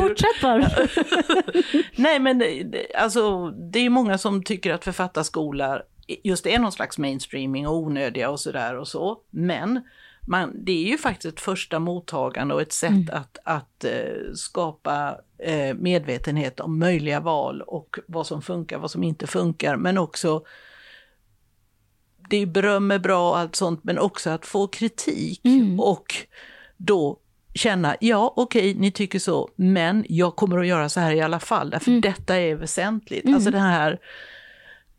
Fortsätt 0.00 0.42
bara. 0.42 0.70
Nej, 1.96 2.18
men 2.18 2.42
alltså, 2.98 3.50
det 3.50 3.78
är 3.78 3.90
många 3.90 4.18
som 4.18 4.42
tycker 4.42 4.72
att 4.74 4.84
författarskola 4.84 5.82
just 6.24 6.46
är 6.46 6.58
någon 6.58 6.72
slags 6.72 6.98
mainstreaming 6.98 7.66
och 7.66 7.76
onödiga 7.76 8.30
och 8.30 8.40
sådär 8.40 8.76
och 8.76 8.88
så. 8.88 9.18
Men 9.30 9.80
man, 10.26 10.64
det 10.64 10.72
är 10.72 10.90
ju 10.90 10.98
faktiskt 10.98 11.34
ett 11.34 11.40
första 11.40 11.78
mottagande 11.78 12.54
och 12.54 12.62
ett 12.62 12.72
sätt 12.72 12.90
mm. 12.90 13.08
att, 13.12 13.38
att 13.44 13.84
uh, 13.84 14.32
skapa 14.34 15.16
medvetenhet 15.76 16.60
om 16.60 16.78
möjliga 16.78 17.20
val 17.20 17.62
och 17.62 17.98
vad 18.06 18.26
som 18.26 18.42
funkar, 18.42 18.78
vad 18.78 18.90
som 18.90 19.02
inte 19.02 19.26
funkar, 19.26 19.76
men 19.76 19.98
också 19.98 20.44
det 22.30 22.36
är 22.36 22.46
beröm 22.46 22.90
är 22.90 22.98
bra 22.98 23.30
och 23.30 23.38
allt 23.38 23.56
sånt, 23.56 23.84
men 23.84 23.98
också 23.98 24.30
att 24.30 24.46
få 24.46 24.66
kritik 24.66 25.44
mm. 25.44 25.80
och 25.80 26.14
då 26.76 27.18
känna, 27.54 27.96
ja 28.00 28.32
okej, 28.36 28.70
okay, 28.70 28.80
ni 28.80 28.90
tycker 28.90 29.18
så, 29.18 29.50
men 29.56 30.04
jag 30.08 30.36
kommer 30.36 30.58
att 30.58 30.66
göra 30.66 30.88
så 30.88 31.00
här 31.00 31.12
i 31.12 31.20
alla 31.20 31.40
fall, 31.40 31.70
därför 31.70 31.90
mm. 31.90 32.00
detta 32.00 32.36
är 32.36 32.54
väsentligt. 32.54 33.24
Mm. 33.24 33.34
Alltså 33.34 33.50
det 33.50 33.58
här 33.58 33.98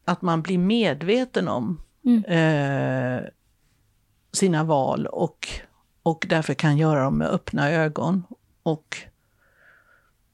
att 0.05 0.21
man 0.21 0.41
blir 0.41 0.57
medveten 0.57 1.47
om 1.47 1.81
mm. 2.05 2.23
eh, 2.25 3.23
sina 4.31 4.63
val 4.63 5.05
och, 5.05 5.47
och 6.03 6.25
därför 6.29 6.53
kan 6.53 6.77
göra 6.77 7.03
dem 7.03 7.17
med 7.17 7.27
öppna 7.27 7.71
ögon. 7.71 8.23
Och 8.63 8.97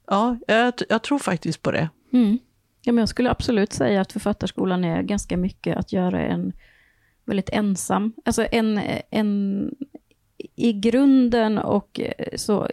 ja, 0.08 0.38
jag, 0.48 0.74
jag 0.90 1.02
tror 1.04 1.20
faktiskt 1.20 1.62
på 1.62 1.72
det. 1.72 1.90
Mm. 2.14 2.38
Ja, 2.82 2.92
men 2.92 3.02
jag 3.02 3.10
skulle 3.10 3.32
absolut 3.32 3.74
säga 3.74 4.02
att 4.02 4.12
Författarskolan 4.12 4.84
är 4.84 5.02
ganska 5.02 5.38
mycket 5.38 5.78
att 5.78 5.94
göra 5.94 6.22
en 6.22 6.54
väldigt 7.26 7.50
ensam, 7.50 8.14
alltså 8.26 8.48
en, 8.52 8.82
en 9.10 9.72
i 10.56 10.74
grunden 10.74 11.58
och 11.58 12.00
eh, 12.00 12.36
så 12.36 12.68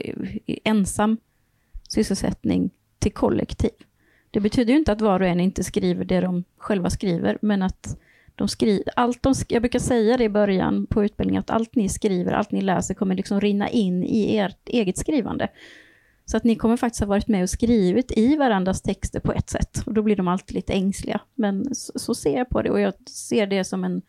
ensam 0.64 1.16
sysselsättning 1.88 2.70
till 2.98 3.12
kollektiv. 3.12 3.70
Det 4.30 4.40
betyder 4.40 4.72
ju 4.72 4.78
inte 4.78 4.92
att 4.92 5.00
var 5.00 5.20
och 5.20 5.26
en 5.26 5.40
inte 5.40 5.64
skriver 5.64 6.04
det 6.04 6.20
de 6.20 6.44
själva 6.56 6.90
skriver, 6.90 7.38
men 7.42 7.62
att 7.62 7.98
de 8.34 8.48
skriver, 8.48 8.92
allt 8.96 9.22
de, 9.22 9.34
jag 9.48 9.62
brukar 9.62 9.78
säga 9.78 10.16
det 10.16 10.24
i 10.24 10.28
början 10.28 10.86
på 10.86 11.04
utbildningen, 11.04 11.40
att 11.40 11.50
allt 11.50 11.74
ni 11.74 11.88
skriver, 11.88 12.32
allt 12.32 12.50
ni 12.50 12.60
läser 12.60 12.94
kommer 12.94 13.14
liksom 13.14 13.40
rinna 13.40 13.68
in 13.68 14.04
i 14.04 14.36
ert 14.36 14.68
eget 14.68 14.98
skrivande. 14.98 15.48
Så 16.32 16.36
att 16.36 16.44
ni 16.44 16.56
kommer 16.56 16.76
faktiskt 16.76 17.00
ha 17.00 17.06
varit 17.06 17.28
med 17.28 17.42
och 17.42 17.50
skrivit 17.50 18.12
i 18.16 18.36
varandras 18.36 18.82
texter 18.82 19.20
på 19.20 19.32
ett 19.32 19.50
sätt. 19.50 19.82
Och 19.86 19.94
då 19.94 20.02
blir 20.02 20.16
de 20.16 20.28
alltid 20.28 20.54
lite 20.54 20.72
ängsliga. 20.72 21.20
Men 21.34 21.74
så, 21.74 21.92
så 21.98 22.14
ser 22.14 22.38
jag 22.38 22.48
på 22.48 22.62
det 22.62 22.70
och 22.70 22.80
jag 22.80 22.94
ser 23.08 23.46
det 23.46 23.64
som 23.64 23.84
en 23.84 24.02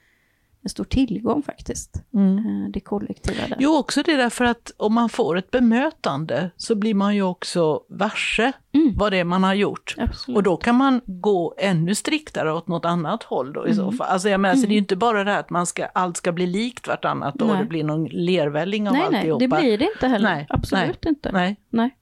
en 0.63 0.69
stor 0.69 0.83
tillgång 0.83 1.43
faktiskt, 1.43 2.03
mm. 2.13 2.37
Eh, 2.37 2.69
det 2.69 2.79
kollektiva. 2.79 3.47
Där. 3.47 3.57
Jo, 3.59 3.77
också 3.77 4.03
det 4.03 4.15
därför 4.15 4.45
att 4.45 4.71
om 4.77 4.93
man 4.93 5.09
får 5.09 5.37
ett 5.37 5.51
bemötande 5.51 6.49
så 6.57 6.75
blir 6.75 6.93
man 6.93 7.15
ju 7.15 7.21
också 7.21 7.81
varse 7.89 8.51
mm. 8.73 8.93
vad 8.97 9.11
det 9.11 9.17
är 9.17 9.23
man 9.23 9.43
har 9.43 9.53
gjort. 9.53 9.95
Absolut. 9.97 10.37
Och 10.37 10.43
då 10.43 10.57
kan 10.57 10.75
man 10.75 11.01
gå 11.05 11.55
ännu 11.57 11.95
striktare 11.95 12.53
åt 12.53 12.67
något 12.67 12.85
annat 12.85 13.23
håll 13.23 13.53
då 13.53 13.67
i 13.67 13.71
mm. 13.71 13.75
så 13.75 13.91
fall. 13.91 14.07
Alltså 14.07 14.29
jag 14.29 14.39
menar, 14.39 14.53
mm. 14.53 14.61
så 14.61 14.67
det 14.67 14.71
är 14.71 14.75
ju 14.75 14.79
inte 14.79 14.95
bara 14.95 15.23
det 15.23 15.31
här 15.31 15.39
att 15.39 15.49
man 15.49 15.65
ska, 15.65 15.85
allt 15.85 16.17
ska 16.17 16.31
bli 16.31 16.45
likt 16.45 16.87
vartannat 16.87 17.41
och 17.41 17.57
det 17.57 17.65
blir 17.65 17.83
någon 17.83 18.05
lervälling 18.05 18.87
av 18.87 18.93
nej, 18.93 19.03
alltihopa. 19.03 19.39
Nej, 19.39 19.49
det 19.49 19.61
blir 19.61 19.77
det 19.77 19.91
inte 19.93 20.07
heller. 20.07 20.29
Nej, 20.29 20.45
Absolut 20.49 20.99
nej, 21.03 21.09
inte. 21.09 21.31
Nej. 21.31 21.55
nej. 21.69 21.97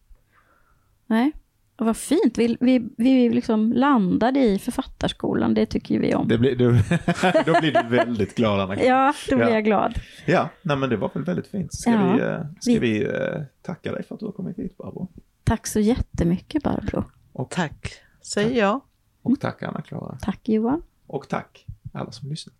Nej. 1.11 1.31
Och 1.75 1.85
vad 1.85 1.97
fint, 1.97 2.37
vi, 2.37 2.57
vi, 2.59 2.89
vi 2.97 3.29
liksom 3.29 3.73
landade 3.73 4.39
i 4.39 4.59
författarskolan, 4.59 5.53
det 5.53 5.65
tycker 5.65 5.99
vi 5.99 6.15
om. 6.15 6.27
Det 6.27 6.37
blir, 6.37 6.55
du, 6.55 6.71
då 7.45 7.59
blir 7.59 7.83
du 7.83 7.89
väldigt 7.89 8.35
glad 8.35 8.59
Anna. 8.59 8.83
ja, 8.83 9.13
då 9.29 9.35
blir 9.35 9.47
ja. 9.47 9.53
jag 9.53 9.65
glad. 9.65 9.99
Ja, 10.25 10.49
nej, 10.61 10.77
men 10.77 10.89
det 10.89 10.97
var 10.97 11.11
väl 11.13 11.23
väldigt 11.23 11.47
fint. 11.47 11.73
Ska 11.73 11.91
ja, 11.91 12.13
vi, 12.13 12.21
eh, 12.21 12.39
ska 12.59 12.71
vi, 12.71 12.79
vi 12.79 13.05
uh, 13.05 13.43
tacka 13.61 13.91
dig 13.91 14.03
för 14.03 14.15
att 14.15 14.19
du 14.19 14.25
har 14.25 14.33
kommit 14.33 14.59
hit 14.59 14.77
Barbro? 14.77 15.07
Tack 15.43 15.67
så 15.67 15.79
jättemycket 15.79 16.63
Barbro. 16.63 17.03
Och 17.33 17.49
tack, 17.49 17.93
säger 18.21 18.59
jag. 18.59 18.81
Och 19.21 19.39
tack 19.39 19.63
Anna-Klara. 19.63 20.17
Tack 20.21 20.49
Johan. 20.49 20.81
Och 21.07 21.29
tack 21.29 21.65
alla 21.93 22.11
som 22.11 22.29
lyssnat. 22.29 22.55